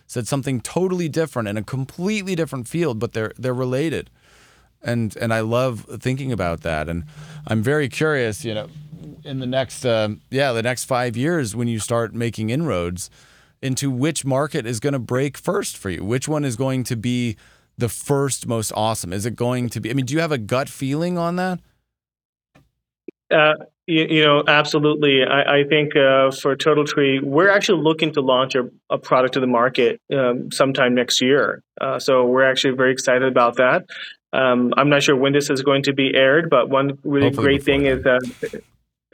said 0.06 0.28
something 0.28 0.60
totally 0.60 1.08
different 1.08 1.48
in 1.48 1.56
a 1.56 1.62
completely 1.62 2.34
different 2.34 2.68
field, 2.68 2.98
but 2.98 3.12
they're 3.12 3.32
they're 3.38 3.54
related. 3.54 4.10
And 4.82 5.16
and 5.16 5.32
I 5.32 5.40
love 5.40 5.86
thinking 6.00 6.30
about 6.30 6.60
that. 6.60 6.88
And 6.88 7.04
I'm 7.46 7.62
very 7.62 7.88
curious, 7.88 8.44
you 8.44 8.54
know, 8.54 8.68
in 9.24 9.40
the 9.40 9.46
next 9.46 9.84
uh, 9.84 10.10
yeah 10.30 10.52
the 10.52 10.62
next 10.62 10.84
five 10.84 11.16
years 11.16 11.56
when 11.56 11.68
you 11.68 11.78
start 11.78 12.14
making 12.14 12.50
inroads 12.50 13.10
into 13.62 13.90
which 13.90 14.24
market 14.26 14.66
is 14.66 14.78
going 14.78 14.92
to 14.92 14.98
break 14.98 15.38
first 15.38 15.76
for 15.76 15.88
you, 15.88 16.04
which 16.04 16.28
one 16.28 16.44
is 16.44 16.54
going 16.54 16.84
to 16.84 16.96
be 16.96 17.36
the 17.78 17.88
first 17.88 18.46
most 18.46 18.72
awesome? 18.74 19.12
Is 19.12 19.26
it 19.26 19.36
going 19.36 19.68
to 19.70 19.80
be? 19.80 19.90
I 19.90 19.94
mean, 19.94 20.06
do 20.06 20.14
you 20.14 20.20
have 20.20 20.32
a 20.32 20.38
gut 20.38 20.68
feeling 20.68 21.18
on 21.18 21.36
that? 21.36 21.60
Uh, 23.30 23.54
you, 23.86 24.04
you, 24.04 24.24
know, 24.24 24.44
absolutely. 24.46 25.24
I, 25.24 25.60
I 25.60 25.64
think 25.64 25.96
uh, 25.96 26.30
for 26.30 26.56
TurtleTree, 26.56 27.22
we're 27.22 27.50
actually 27.50 27.82
looking 27.82 28.12
to 28.12 28.20
launch 28.20 28.54
a, 28.54 28.70
a 28.90 28.98
product 28.98 29.34
to 29.34 29.40
the 29.40 29.46
market 29.46 30.00
um, 30.12 30.50
sometime 30.50 30.94
next 30.94 31.20
year. 31.20 31.62
Uh, 31.80 31.98
so 31.98 32.24
we're 32.24 32.48
actually 32.48 32.74
very 32.74 32.92
excited 32.92 33.24
about 33.24 33.56
that. 33.56 33.84
Um, 34.32 34.72
I'm 34.76 34.88
not 34.88 35.02
sure 35.02 35.14
when 35.16 35.32
this 35.32 35.50
is 35.50 35.62
going 35.62 35.82
to 35.84 35.92
be 35.92 36.14
aired, 36.14 36.50
but 36.50 36.68
one 36.68 36.98
really 37.04 37.26
Hopefully 37.26 37.46
great 37.46 37.62
thing 37.62 37.86
is 37.86 38.02
that 38.04 38.62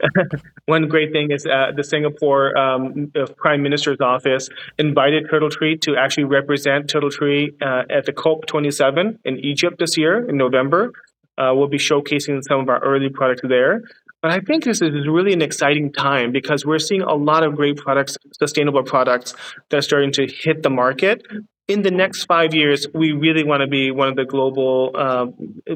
one 0.65 0.87
great 0.87 1.11
thing 1.11 1.31
is 1.31 1.45
uh, 1.45 1.71
the 1.75 1.83
Singapore 1.83 2.57
um, 2.57 3.11
Prime 3.37 3.61
Minister's 3.61 3.99
office 4.01 4.49
invited 4.77 5.27
TurtleTree 5.29 5.81
to 5.81 5.95
actually 5.95 6.25
represent 6.25 6.87
TurtleTree 6.87 7.61
uh, 7.61 7.83
at 7.89 8.05
the 8.05 8.13
COP27 8.13 9.19
in 9.25 9.39
Egypt 9.39 9.77
this 9.79 9.97
year 9.97 10.27
in 10.27 10.37
November. 10.37 10.91
Uh, 11.37 11.53
we'll 11.55 11.67
be 11.67 11.77
showcasing 11.77 12.41
some 12.43 12.59
of 12.59 12.69
our 12.69 12.79
early 12.83 13.09
products 13.09 13.41
there. 13.43 13.81
But 14.21 14.31
I 14.31 14.39
think 14.39 14.63
this 14.63 14.81
is 14.81 15.07
really 15.07 15.33
an 15.33 15.41
exciting 15.41 15.91
time 15.91 16.31
because 16.31 16.63
we're 16.63 16.79
seeing 16.79 17.01
a 17.01 17.15
lot 17.15 17.43
of 17.43 17.55
great 17.55 17.77
products, 17.77 18.17
sustainable 18.37 18.83
products 18.83 19.33
that 19.69 19.77
are 19.77 19.81
starting 19.81 20.11
to 20.13 20.27
hit 20.27 20.61
the 20.61 20.69
market 20.69 21.25
in 21.67 21.81
the 21.83 21.91
next 21.91 22.25
five 22.25 22.53
years, 22.53 22.87
we 22.93 23.11
really 23.11 23.43
want 23.43 23.61
to 23.61 23.67
be 23.67 23.91
one 23.91 24.09
of 24.09 24.15
the 24.15 24.25
global 24.25 24.91
uh, 24.95 25.27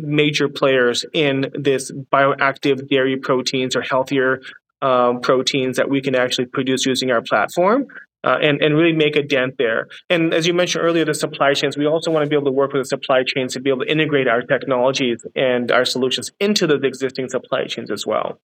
major 0.01 0.49
players 0.49 1.05
in 1.13 1.51
this 1.53 1.91
bioactive 1.91 2.89
dairy 2.89 3.17
proteins 3.17 3.75
or 3.75 3.81
healthier 3.81 4.41
um, 4.81 5.21
proteins 5.21 5.77
that 5.77 5.89
we 5.89 6.01
can 6.01 6.15
actually 6.15 6.45
produce 6.45 6.85
using 6.85 7.11
our 7.11 7.21
platform. 7.21 7.87
Uh, 8.23 8.39
and, 8.41 8.59
and 8.59 8.75
really 8.75 8.91
make 8.91 9.15
a 9.15 9.21
dent 9.21 9.53
there. 9.59 9.87
And 10.09 10.33
as 10.33 10.47
you 10.47 10.53
mentioned 10.55 10.83
earlier, 10.83 11.05
the 11.05 11.13
supply 11.13 11.53
chains, 11.53 11.77
we 11.77 11.85
also 11.85 12.09
want 12.09 12.23
to 12.23 12.27
be 12.27 12.35
able 12.35 12.45
to 12.45 12.51
work 12.51 12.73
with 12.73 12.81
the 12.81 12.87
supply 12.87 13.21
chains 13.23 13.53
to 13.53 13.59
be 13.59 13.69
able 13.69 13.85
to 13.85 13.91
integrate 13.91 14.27
our 14.27 14.41
technologies 14.41 15.23
and 15.35 15.71
our 15.71 15.85
solutions 15.85 16.31
into 16.39 16.65
those 16.65 16.81
existing 16.83 17.29
supply 17.29 17.65
chains 17.65 17.91
as 17.91 18.03
well. 18.03 18.39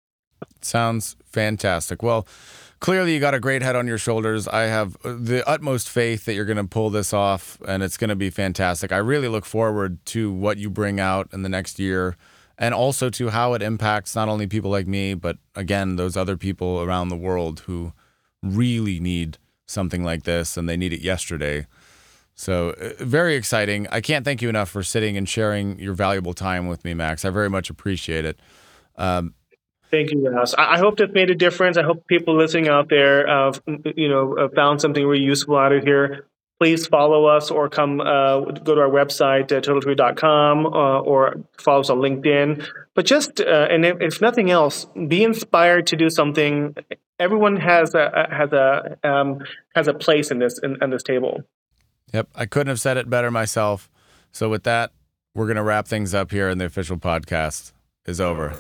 Sounds 0.62 1.16
fantastic. 1.26 2.04
Well, 2.04 2.28
clearly 2.82 3.14
you 3.14 3.20
got 3.20 3.34
a 3.34 3.40
great 3.40 3.62
head 3.62 3.78
on 3.78 3.88
your 3.88 3.98
shoulders. 3.98 4.48
I 4.48 4.64
have 4.64 4.98
the 5.04 5.48
utmost 5.48 5.88
faith 5.88 6.26
that 6.26 6.34
you're 6.34 6.46
going 6.46 6.58
to 6.58 6.66
pull 6.66 6.90
this 6.90 7.14
off 7.14 7.58
and 7.66 7.82
it's 7.82 7.96
going 7.96 8.10
to 8.10 8.16
be 8.16 8.30
fantastic. 8.30 8.92
I 8.92 8.98
really 8.98 9.30
look 9.30 9.46
forward 9.46 10.04
to 10.08 10.34
what 10.34 10.58
you 10.58 10.70
bring 10.70 11.00
out 11.00 11.30
in 11.32 11.44
the 11.44 11.50
next 11.50 11.80
year 11.80 12.18
and 12.58 12.74
also 12.74 13.10
to 13.12 13.30
how 13.30 13.54
it 13.54 13.62
impacts 13.62 14.16
not 14.16 14.28
only 14.28 14.48
people 14.48 14.70
like 14.70 14.88
me, 14.88 15.14
but 15.14 15.38
again, 15.56 15.96
those 15.96 16.18
other 16.18 16.36
people 16.36 16.82
around 16.82 17.10
the 17.10 17.16
world 17.16 17.62
who 17.62 17.94
really 18.44 19.00
need 19.00 19.38
something 19.68 20.04
like 20.04 20.24
this 20.24 20.58
and 20.58 20.68
they 20.68 20.76
need 20.76 20.92
it 20.92 21.02
yesterday. 21.02 21.68
So, 22.34 22.72
uh, 22.72 23.04
very 23.04 23.36
exciting. 23.36 23.88
I 23.92 24.02
can't 24.02 24.26
thank 24.26 24.42
you 24.42 24.50
enough 24.50 24.70
for 24.70 24.82
sitting 24.82 25.16
and 25.18 25.30
sharing 25.30 25.78
your 25.78 25.94
valuable 25.94 26.34
time 26.34 26.68
with 26.68 26.84
me, 26.84 26.94
Max. 26.94 27.24
I 27.24 27.30
very 27.30 27.50
much 27.50 27.70
appreciate 27.70 28.26
it. 28.26 28.40
Um, 28.96 29.36
Thank 29.92 30.12
you, 30.12 30.30
Ross. 30.30 30.54
I 30.58 30.78
hope 30.80 30.98
that 30.98 31.14
made 31.14 31.30
a 31.30 31.36
difference. 31.36 31.78
I 31.78 31.84
hope 31.84 32.08
people 32.08 32.38
listening 32.38 32.70
out 32.70 32.88
there, 32.90 33.28
uh, 33.28 33.52
you 33.96 34.08
know, 34.08 34.50
found 34.56 34.80
something 34.80 35.06
really 35.06 35.24
useful 35.24 35.58
out 35.58 35.74
of 35.74 35.84
here. 35.84 36.28
Please 36.60 36.88
follow 36.88 37.26
us 37.26 37.52
or 37.52 37.70
come 37.70 38.00
uh, 38.00 38.40
go 38.40 38.76
to 38.76 38.82
our 38.82 38.90
website, 38.90 39.48
turtletree.com, 39.48 40.66
uh, 40.66 41.00
or 41.00 41.38
follow 41.58 41.82
us 41.82 41.90
on 41.90 41.98
LinkedIn. 41.98 42.66
But 42.94 43.06
just, 43.06 43.42
uh, 43.42 43.68
and 43.70 43.84
if, 43.84 43.98
if 44.00 44.22
nothing 44.22 44.52
else, 44.52 44.86
be 45.08 45.24
inspired 45.24 45.88
to 45.88 45.98
do 45.98 46.10
something. 46.10 46.76
Everyone 47.20 47.58
has 47.58 47.94
a 47.94 48.28
has 48.32 48.54
a 48.54 48.98
um, 49.04 49.44
has 49.76 49.88
a 49.88 49.94
place 49.94 50.32
in 50.32 50.40
this 50.40 50.60
in, 50.60 50.78
in 50.82 50.90
this 50.90 51.04
table. 51.04 51.42
Yep, 52.14 52.30
I 52.36 52.46
couldn't 52.46 52.68
have 52.68 52.80
said 52.80 52.98
it 52.98 53.10
better 53.10 53.32
myself. 53.32 53.90
So 54.32 54.48
with 54.50 54.64
that, 54.64 54.92
we're 55.34 55.48
going 55.48 55.58
to 55.58 55.64
wrap 55.64 55.88
things 55.88 56.14
up 56.14 56.32
here 56.32 56.50
and 56.50 56.62
the 56.62 56.66
official 56.66 56.98
podcast 56.98 57.74
is 58.06 58.22
over. 58.22 58.56